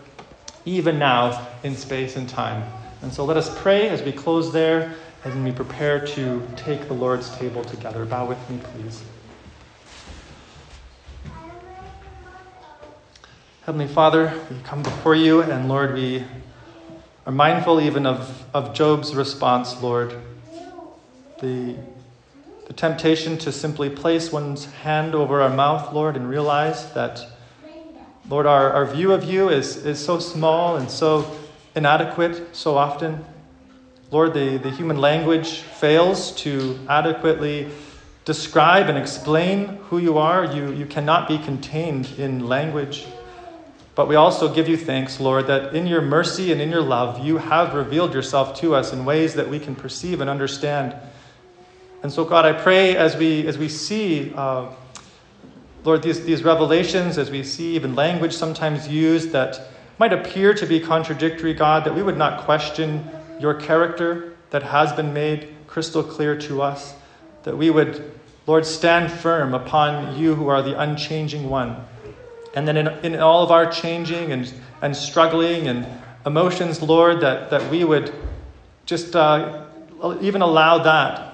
even 0.64 0.98
now 0.98 1.46
in 1.62 1.76
space 1.76 2.16
and 2.16 2.28
time. 2.28 2.62
And 3.02 3.12
so 3.12 3.24
let 3.24 3.36
us 3.36 3.60
pray 3.60 3.88
as 3.88 4.02
we 4.02 4.12
close 4.12 4.52
there 4.52 4.94
as 5.24 5.34
we 5.34 5.52
prepare 5.52 6.06
to 6.06 6.46
take 6.54 6.86
the 6.86 6.94
Lord's 6.94 7.34
table 7.36 7.64
together. 7.64 8.04
Bow 8.04 8.26
with 8.26 8.50
me, 8.50 8.58
please. 8.62 9.02
Heavenly 13.64 13.88
Father, 13.88 14.38
we 14.50 14.58
come 14.62 14.82
before 14.82 15.14
you, 15.14 15.40
and 15.40 15.66
Lord, 15.66 15.94
we 15.94 16.22
are 17.26 17.32
mindful 17.32 17.80
even 17.80 18.04
of, 18.04 18.44
of 18.52 18.74
Job's 18.74 19.14
response, 19.14 19.82
Lord. 19.82 20.14
The, 21.38 21.74
the 22.66 22.72
temptation 22.72 23.36
to 23.38 23.52
simply 23.52 23.90
place 23.90 24.32
one's 24.32 24.64
hand 24.66 25.14
over 25.14 25.42
our 25.42 25.50
mouth, 25.50 25.92
Lord, 25.92 26.16
and 26.16 26.28
realize 26.28 26.92
that, 26.94 27.26
Lord, 28.28 28.46
our, 28.46 28.72
our 28.72 28.86
view 28.86 29.12
of 29.12 29.24
you 29.24 29.50
is, 29.50 29.84
is 29.84 30.02
so 30.02 30.18
small 30.18 30.76
and 30.76 30.90
so 30.90 31.30
inadequate 31.74 32.56
so 32.56 32.76
often. 32.76 33.24
Lord, 34.10 34.32
the, 34.32 34.58
the 34.58 34.70
human 34.70 34.98
language 34.98 35.58
fails 35.58 36.32
to 36.36 36.78
adequately 36.88 37.68
describe 38.24 38.88
and 38.88 38.96
explain 38.96 39.66
who 39.88 39.98
you 39.98 40.16
are. 40.16 40.46
You, 40.46 40.72
you 40.72 40.86
cannot 40.86 41.28
be 41.28 41.36
contained 41.38 42.08
in 42.16 42.46
language. 42.46 43.06
But 43.94 44.08
we 44.08 44.16
also 44.16 44.52
give 44.52 44.68
you 44.68 44.76
thanks, 44.76 45.20
Lord, 45.20 45.46
that 45.46 45.74
in 45.74 45.86
your 45.86 46.00
mercy 46.00 46.50
and 46.50 46.60
in 46.60 46.70
your 46.70 46.82
love, 46.82 47.24
you 47.24 47.38
have 47.38 47.74
revealed 47.74 48.14
yourself 48.14 48.58
to 48.60 48.74
us 48.74 48.92
in 48.92 49.04
ways 49.04 49.34
that 49.34 49.48
we 49.48 49.60
can 49.60 49.76
perceive 49.76 50.20
and 50.20 50.28
understand. 50.30 50.96
And 52.04 52.12
so, 52.12 52.22
God, 52.22 52.44
I 52.44 52.52
pray 52.52 52.98
as 52.98 53.16
we, 53.16 53.46
as 53.46 53.56
we 53.56 53.66
see, 53.66 54.30
uh, 54.36 54.70
Lord, 55.84 56.02
these, 56.02 56.22
these 56.22 56.42
revelations, 56.44 57.16
as 57.16 57.30
we 57.30 57.42
see 57.42 57.76
even 57.76 57.94
language 57.94 58.34
sometimes 58.34 58.86
used 58.86 59.32
that 59.32 59.58
might 59.98 60.12
appear 60.12 60.52
to 60.52 60.66
be 60.66 60.80
contradictory, 60.80 61.54
God, 61.54 61.84
that 61.84 61.94
we 61.94 62.02
would 62.02 62.18
not 62.18 62.44
question 62.44 63.08
your 63.40 63.54
character 63.54 64.36
that 64.50 64.62
has 64.62 64.92
been 64.92 65.14
made 65.14 65.48
crystal 65.66 66.02
clear 66.02 66.36
to 66.40 66.60
us, 66.60 66.94
that 67.44 67.56
we 67.56 67.70
would, 67.70 68.12
Lord, 68.46 68.66
stand 68.66 69.10
firm 69.10 69.54
upon 69.54 70.18
you 70.18 70.34
who 70.34 70.48
are 70.48 70.60
the 70.60 70.78
unchanging 70.78 71.48
one. 71.48 71.74
And 72.54 72.68
then 72.68 72.76
in, 72.76 72.88
in 73.02 73.18
all 73.18 73.42
of 73.42 73.50
our 73.50 73.64
changing 73.64 74.30
and, 74.30 74.52
and 74.82 74.94
struggling 74.94 75.68
and 75.68 75.86
emotions, 76.26 76.82
Lord, 76.82 77.22
that, 77.22 77.48
that 77.48 77.70
we 77.70 77.82
would 77.82 78.14
just 78.84 79.16
uh, 79.16 79.64
even 80.20 80.42
allow 80.42 80.82
that, 80.82 81.33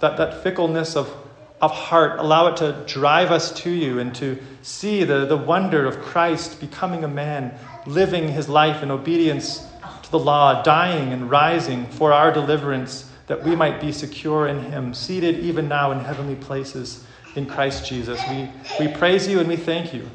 that, 0.00 0.16
that 0.16 0.42
fickleness 0.42 0.96
of, 0.96 1.12
of 1.60 1.70
heart, 1.70 2.18
allow 2.18 2.48
it 2.48 2.56
to 2.58 2.84
drive 2.86 3.30
us 3.30 3.52
to 3.62 3.70
you 3.70 3.98
and 3.98 4.14
to 4.16 4.38
see 4.62 5.04
the, 5.04 5.26
the 5.26 5.36
wonder 5.36 5.86
of 5.86 6.00
Christ 6.00 6.60
becoming 6.60 7.04
a 7.04 7.08
man, 7.08 7.56
living 7.86 8.28
his 8.28 8.48
life 8.48 8.82
in 8.82 8.90
obedience 8.90 9.66
to 10.06 10.10
the 10.10 10.18
law, 10.18 10.62
dying 10.62 11.12
and 11.12 11.28
rising 11.28 11.86
for 11.86 12.12
our 12.12 12.32
deliverance, 12.32 13.10
that 13.26 13.42
we 13.42 13.56
might 13.56 13.80
be 13.80 13.90
secure 13.90 14.46
in 14.46 14.60
Him, 14.60 14.94
seated 14.94 15.40
even 15.40 15.68
now 15.68 15.90
in 15.90 15.98
heavenly 15.98 16.36
places 16.36 17.04
in 17.34 17.44
Christ 17.44 17.86
Jesus. 17.86 18.20
We, 18.30 18.48
we 18.78 18.92
praise 18.92 19.26
you 19.26 19.40
and 19.40 19.48
we 19.48 19.56
thank 19.56 19.92
you. 19.92 20.08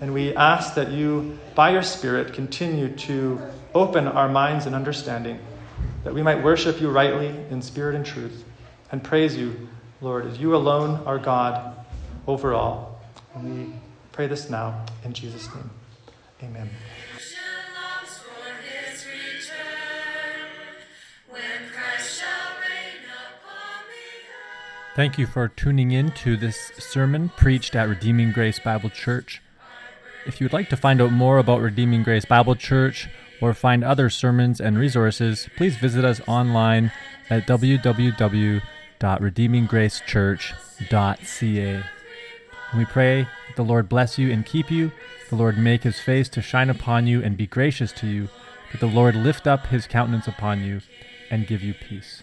And 0.00 0.14
we 0.14 0.34
ask 0.36 0.74
that 0.74 0.90
you, 0.90 1.38
by 1.54 1.70
your 1.70 1.82
Spirit, 1.82 2.32
continue 2.32 2.88
to 2.96 3.40
open 3.74 4.06
our 4.06 4.28
minds 4.28 4.66
and 4.66 4.74
understanding, 4.74 5.38
that 6.04 6.14
we 6.14 6.22
might 6.22 6.42
worship 6.42 6.80
you 6.80 6.90
rightly 6.90 7.28
in 7.50 7.62
spirit 7.62 7.94
and 7.94 8.04
truth, 8.04 8.44
and 8.92 9.02
praise 9.02 9.36
you, 9.36 9.68
Lord, 10.02 10.26
as 10.26 10.38
you 10.38 10.54
alone 10.54 11.02
are 11.06 11.18
God 11.18 11.74
over 12.26 12.52
all. 12.52 13.00
And 13.34 13.68
we 13.68 13.74
pray 14.12 14.26
this 14.26 14.50
now 14.50 14.84
in 15.04 15.12
Jesus' 15.14 15.48
name. 15.54 15.70
Amen. 16.42 16.70
Thank 24.94 25.16
you 25.16 25.26
for 25.26 25.48
tuning 25.48 25.90
in 25.92 26.10
to 26.10 26.36
this 26.36 26.70
sermon 26.78 27.30
preached 27.30 27.74
at 27.74 27.88
Redeeming 27.88 28.30
Grace 28.30 28.58
Bible 28.58 28.90
Church. 28.90 29.40
If 30.26 30.38
you 30.38 30.44
would 30.44 30.52
like 30.52 30.68
to 30.68 30.76
find 30.76 31.00
out 31.00 31.12
more 31.12 31.38
about 31.38 31.62
Redeeming 31.62 32.02
Grace 32.02 32.26
Bible 32.26 32.56
Church 32.56 33.08
or 33.40 33.54
find 33.54 33.82
other 33.82 34.10
sermons 34.10 34.60
and 34.60 34.76
resources, 34.78 35.48
please 35.56 35.78
visit 35.78 36.04
us 36.04 36.20
online 36.28 36.92
at 37.30 37.46
www.redeeminggracechurch.ca. 39.02 41.84
And 42.70 42.78
we 42.78 42.84
pray 42.86 43.22
that 43.22 43.56
the 43.56 43.64
Lord 43.64 43.88
bless 43.88 44.18
you 44.18 44.30
and 44.30 44.46
keep 44.46 44.70
you, 44.70 44.92
the 45.28 45.34
Lord 45.36 45.58
make 45.58 45.82
his 45.82 46.00
face 46.00 46.28
to 46.30 46.40
shine 46.40 46.70
upon 46.70 47.06
you 47.06 47.22
and 47.22 47.36
be 47.36 47.46
gracious 47.46 47.92
to 47.92 48.06
you, 48.06 48.30
that 48.70 48.80
the 48.80 48.86
Lord 48.86 49.14
lift 49.16 49.46
up 49.46 49.66
his 49.66 49.86
countenance 49.86 50.26
upon 50.28 50.62
you 50.62 50.80
and 51.30 51.46
give 51.46 51.62
you 51.62 51.74
peace. 51.74 52.22